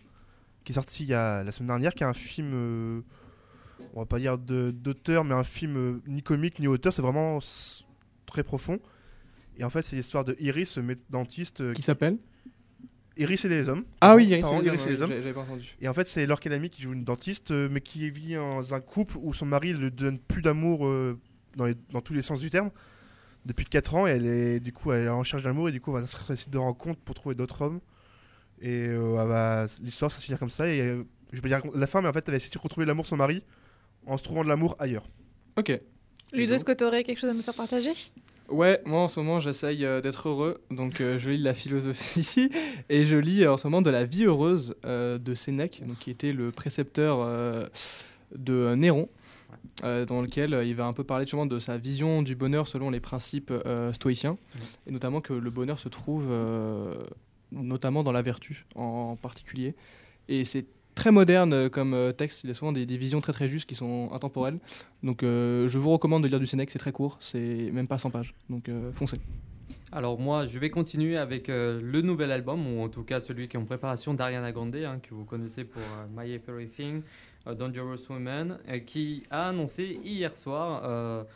qui 0.64 0.72
est 0.72 0.74
sorti 0.74 1.04
il 1.04 1.10
y 1.10 1.14
a, 1.14 1.44
la 1.44 1.52
semaine 1.52 1.68
dernière, 1.68 1.94
qui 1.94 2.02
est 2.02 2.08
un 2.08 2.14
film, 2.14 2.50
euh, 2.52 3.00
on 3.94 4.00
va 4.00 4.06
pas 4.06 4.18
dire 4.18 4.38
d'auteur, 4.38 5.22
mais 5.22 5.36
un 5.36 5.44
film 5.44 5.76
euh, 5.76 6.02
ni 6.08 6.24
comique 6.24 6.58
ni 6.58 6.66
auteur, 6.66 6.92
c'est 6.92 7.00
vraiment 7.00 7.38
très 8.26 8.42
profond. 8.42 8.80
Et 9.56 9.64
en 9.64 9.70
fait, 9.70 9.82
c'est 9.82 9.96
l'histoire 9.96 10.24
de 10.24 10.36
Iris, 10.38 10.70
ce 10.70 10.80
dentiste. 11.10 11.60
euh, 11.60 11.72
Qui 11.72 11.82
s'appelle? 11.82 12.18
Iris 13.16 13.44
et 13.46 13.48
les 13.48 13.68
hommes. 13.70 13.84
Ah 14.02 14.14
oui, 14.14 14.26
Iris 14.26 14.42
Pardon, 14.42 14.58
et 14.60 14.62
les 14.62 14.68
Iris 14.68 14.82
hommes, 14.82 14.88
et 14.88 14.94
les 14.94 15.02
hommes. 15.02 15.10
j'avais 15.10 15.32
pas 15.32 15.40
entendu. 15.40 15.76
Et 15.80 15.88
en 15.88 15.94
fait, 15.94 16.06
c'est 16.06 16.26
Laure 16.26 16.40
Calamy 16.40 16.68
qui 16.68 16.82
joue 16.82 16.92
une 16.92 17.04
dentiste, 17.04 17.50
euh, 17.50 17.68
mais 17.70 17.80
qui 17.80 18.10
vit 18.10 18.34
dans 18.34 18.74
un 18.74 18.80
couple 18.80 19.16
où 19.20 19.32
son 19.32 19.46
mari 19.46 19.72
ne 19.72 19.88
donne 19.88 20.18
plus 20.18 20.42
d'amour 20.42 20.86
euh, 20.86 21.18
dans, 21.56 21.66
dans 21.92 22.02
tous 22.02 22.12
les 22.12 22.20
sens 22.22 22.40
du 22.40 22.50
terme. 22.50 22.70
Depuis 23.46 23.64
4 23.64 23.94
ans, 23.94 24.06
et 24.08 24.10
elle 24.10 24.26
est 24.26 24.58
du 24.60 24.72
coup 24.72 24.90
elle 24.90 25.06
est 25.06 25.08
en 25.08 25.20
recherche 25.20 25.44
d'amour 25.44 25.68
et 25.68 25.72
du 25.72 25.80
coup 25.80 25.96
elle 25.96 26.02
va 26.04 26.36
site 26.36 26.50
de 26.50 26.58
rencontre 26.58 26.98
pour 27.00 27.14
trouver 27.14 27.36
d'autres 27.36 27.62
hommes. 27.62 27.80
Et 28.60 28.88
euh, 28.88 29.68
l'histoire 29.80 30.10
ça 30.10 30.18
se 30.18 30.24
finir 30.24 30.40
comme 30.40 30.48
ça. 30.50 30.68
Et 30.68 30.80
euh, 30.80 31.04
je 31.32 31.40
vais 31.40 31.48
pas 31.48 31.60
dire 31.60 31.70
la 31.72 31.86
fin, 31.86 32.02
mais 32.02 32.08
en 32.08 32.12
fait 32.12 32.24
elle 32.26 32.32
va 32.32 32.36
essayer 32.38 32.52
de 32.52 32.58
retrouver 32.58 32.86
l'amour 32.86 33.04
de 33.04 33.08
son 33.08 33.16
mari 33.16 33.44
en 34.04 34.18
se 34.18 34.24
trouvant 34.24 34.42
de 34.42 34.48
l'amour 34.48 34.74
ailleurs. 34.80 35.04
Ok. 35.56 35.80
Ludo, 36.32 36.54
est-ce 36.54 36.64
que 36.64 36.72
tu 36.72 36.82
aurais 36.82 37.04
quelque 37.04 37.18
chose 37.20 37.30
à 37.30 37.34
nous 37.34 37.42
faire 37.42 37.54
partager? 37.54 37.92
Ouais, 38.48 38.80
moi 38.84 39.00
en 39.00 39.08
ce 39.08 39.18
moment 39.18 39.40
j'essaye 39.40 39.84
euh, 39.84 40.00
d'être 40.00 40.28
heureux, 40.28 40.62
donc 40.70 41.00
euh, 41.00 41.18
je 41.18 41.30
lis 41.30 41.38
de 41.38 41.44
la 41.44 41.54
philosophie 41.54 42.48
et 42.88 43.04
je 43.04 43.16
lis 43.16 43.42
euh, 43.42 43.52
en 43.52 43.56
ce 43.56 43.66
moment 43.66 43.82
de 43.82 43.90
la 43.90 44.04
vie 44.04 44.24
heureuse 44.24 44.76
de 44.84 45.34
Sénèque, 45.34 45.82
donc, 45.84 45.98
qui 45.98 46.10
était 46.10 46.32
le 46.32 46.52
précepteur 46.52 47.26
de 48.34 48.74
Néron, 48.74 49.08
dans 49.82 50.22
lequel 50.22 50.60
il 50.64 50.74
va 50.74 50.86
un 50.86 50.92
peu 50.92 51.02
parler 51.02 51.24
justement 51.24 51.46
de 51.46 51.58
sa 51.58 51.76
vision 51.76 52.22
du 52.22 52.36
bonheur 52.36 52.68
selon 52.68 52.90
les 52.90 53.00
principes 53.00 53.52
stoïciens, 53.92 54.38
et 54.86 54.92
notamment 54.92 55.20
que 55.20 55.32
le 55.32 55.50
bonheur 55.50 55.78
se 55.78 55.88
trouve 55.88 56.32
notamment 57.50 58.04
dans 58.04 58.12
la 58.12 58.22
vertu 58.22 58.66
en 58.74 59.16
particulier. 59.16 59.74
Et 60.28 60.44
c'est 60.44 60.66
très 60.96 61.12
moderne 61.12 61.52
euh, 61.52 61.68
comme 61.68 61.94
euh, 61.94 62.10
texte, 62.10 62.42
il 62.42 62.48
y 62.48 62.50
a 62.50 62.54
souvent 62.54 62.72
des, 62.72 62.86
des 62.86 62.96
visions 62.96 63.20
très 63.20 63.32
très 63.32 63.46
justes 63.46 63.68
qui 63.68 63.76
sont 63.76 64.10
intemporelles. 64.12 64.58
Donc 65.04 65.22
euh, 65.22 65.68
je 65.68 65.78
vous 65.78 65.90
recommande 65.90 66.24
de 66.24 66.28
lire 66.28 66.40
du 66.40 66.46
Sénèque, 66.46 66.70
c'est 66.72 66.80
très 66.80 66.90
court, 66.90 67.18
c'est 67.20 67.70
même 67.72 67.86
pas 67.86 67.98
100 67.98 68.10
pages. 68.10 68.34
Donc 68.50 68.68
foncez. 68.92 69.18
Alors 69.92 70.18
moi, 70.18 70.46
je 70.46 70.58
vais 70.58 70.70
continuer 70.70 71.16
avec 71.16 71.46
le 71.48 72.00
nouvel 72.00 72.32
album, 72.32 72.66
ou 72.66 72.82
en 72.82 72.88
tout 72.88 73.04
cas 73.04 73.20
celui 73.20 73.46
qui 73.46 73.56
est 73.56 73.60
en 73.60 73.64
préparation 73.64 74.14
d'Ariana 74.14 74.50
Grande, 74.50 74.74
hein, 74.76 74.98
que 75.00 75.14
vous 75.14 75.24
connaissez 75.24 75.64
pour 75.64 75.82
My 76.16 76.32
Everything, 76.32 77.02
Dangerous 77.46 78.10
Woman, 78.10 78.58
qui 78.84 79.22
a 79.30 79.48
annoncé 79.48 80.00
hier 80.04 80.34
soir 80.34 81.26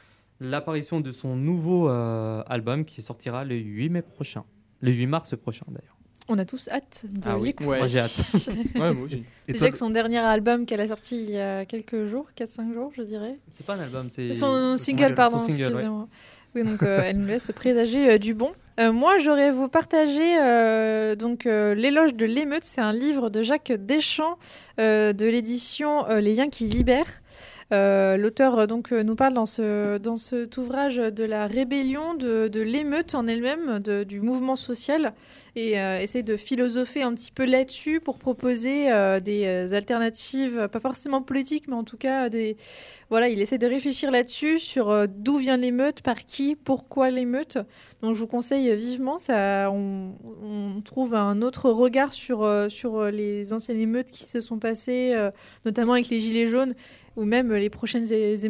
l'apparition 0.41 1.01
de 1.01 1.13
son 1.13 1.37
nouveau 1.37 1.89
album 1.89 2.85
qui 2.85 3.03
sortira 3.03 3.45
le 3.45 3.57
8 3.57 3.91
mai 3.91 4.03
prochain. 4.03 4.45
Le 4.81 4.91
8 4.91 5.07
mars 5.07 5.37
prochain 5.37 5.67
d'ailleurs. 5.69 6.00
On 6.33 6.39
a 6.39 6.45
tous 6.45 6.69
hâte 6.69 7.03
de 7.13 7.21
Ah 7.29 7.37
oui, 7.39 7.49
l'écouter. 7.49 7.65
moi, 7.79 7.87
j'ai 7.87 7.99
hâte. 7.99 8.49
Ouais, 8.77 8.93
moi 8.95 9.05
aussi. 9.07 9.25
Déjà 9.49 9.59
toi, 9.59 9.71
que 9.73 9.79
son 9.79 9.91
dernier 9.91 10.19
album 10.19 10.65
qu'elle 10.65 10.81
a 10.81 10.87
sorti 10.87 11.23
il 11.25 11.31
y 11.31 11.39
a 11.39 11.65
quelques 11.65 12.05
jours, 12.05 12.27
4-5 12.39 12.73
jours, 12.73 12.93
je 12.97 13.03
dirais. 13.03 13.37
C'est 13.49 13.67
pas 13.67 13.75
un 13.75 13.81
album, 13.81 14.09
c'est 14.11 14.33
Son 14.33 14.47
son 14.47 14.77
single, 14.77 15.15
pardon, 15.15 15.39
Son 15.41 15.47
single, 15.47 15.63
ouais. 15.63 15.69
excusez-moi. 15.71 16.09
Oui, 16.55 16.65
donc 16.65 16.83
euh, 16.83 17.03
elle 17.05 17.19
nous 17.19 17.27
laisse 17.29 17.51
présager 17.55 18.11
euh, 18.13 18.19
du 18.19 18.35
bon. 18.35 18.53
Euh, 18.79 18.93
moi, 18.93 19.19
j'aurais 19.19 19.53
vous 19.53 19.69
partager 19.69 20.39
euh, 20.41 21.15
donc 21.15 21.47
euh, 21.47 21.75
l'éloge 21.75 22.15
de 22.15 22.27
l'émeute. 22.27 22.65
C'est 22.65 22.81
un 22.81 22.93
livre 22.93 23.29
de 23.31 23.43
Jacques 23.43 23.73
Deschamps 23.73 24.37
euh, 24.81 25.13
de 25.13 25.27
l'édition 25.27 26.09
euh, 26.09 26.21
Les 26.21 26.35
liens 26.35 26.49
qui 26.49 26.65
libèrent. 26.67 27.21
Euh, 27.73 28.17
L'auteur 28.17 28.59
euh, 28.59 28.67
donc 28.67 28.93
euh, 28.93 29.05
nous 29.05 29.15
parle 29.15 29.35
dans 29.35 29.47
ce 29.47 29.99
dans 29.99 30.17
cet 30.17 30.57
ouvrage 30.57 30.97
de 30.97 31.25
la 31.25 31.47
rébellion, 31.47 32.15
de, 32.15 32.49
de 32.49 32.61
l'émeute 32.61 33.15
en 33.15 33.27
elle-même, 33.29 33.79
du 33.79 34.21
mouvement 34.21 34.57
social, 34.57 35.13
et 35.55 35.79
euh, 35.79 36.01
essaye 36.01 36.25
de 36.25 36.37
philosopher 36.37 37.03
un 37.03 37.15
petit 37.15 37.31
peu 37.31 37.45
là-dessus 37.45 38.01
pour 38.01 38.19
proposer 38.19 38.89
des 39.23 39.75
alternatives, 39.75 40.69
pas 40.73 40.81
forcément 40.81 41.23
politiques, 41.23 41.69
mais 41.69 41.75
en 41.77 41.85
tout 41.85 41.97
cas 41.97 42.29
des 42.29 42.57
voilà, 43.09 43.29
il 43.29 43.41
essaie 43.41 43.59
de 43.59 43.67
réfléchir 43.67 44.13
là-dessus 44.13 44.61
sur 44.61 45.09
d'où 45.09 45.37
vient 45.39 45.57
l'émeute, 45.57 46.01
par 46.01 46.25
qui, 46.25 46.55
pourquoi 46.55 47.11
l'émeute. 47.11 47.59
Donc 48.03 48.15
je 48.15 48.21
vous 48.21 48.29
conseille 48.29 48.73
vivement, 48.77 49.19
ça, 49.19 49.69
on, 49.73 50.13
on 50.45 50.81
trouve 50.81 51.15
un 51.15 51.43
autre 51.43 51.71
regard 51.71 52.13
sur, 52.13 52.49
sur 52.69 53.07
les 53.07 53.53
anciennes 53.53 53.81
émeutes 53.81 54.13
qui 54.13 54.25
se 54.25 54.41
sont 54.41 54.61
passées, 54.61 55.17
notamment 55.65 55.95
avec 55.95 56.09
les 56.09 56.21
Gilets 56.21 56.47
jaunes 56.47 56.75
ou 57.17 57.25
même 57.25 57.53
les 57.53 57.71
prochaines 57.71 58.11
é- 58.13 58.45
émeutes 58.45 58.49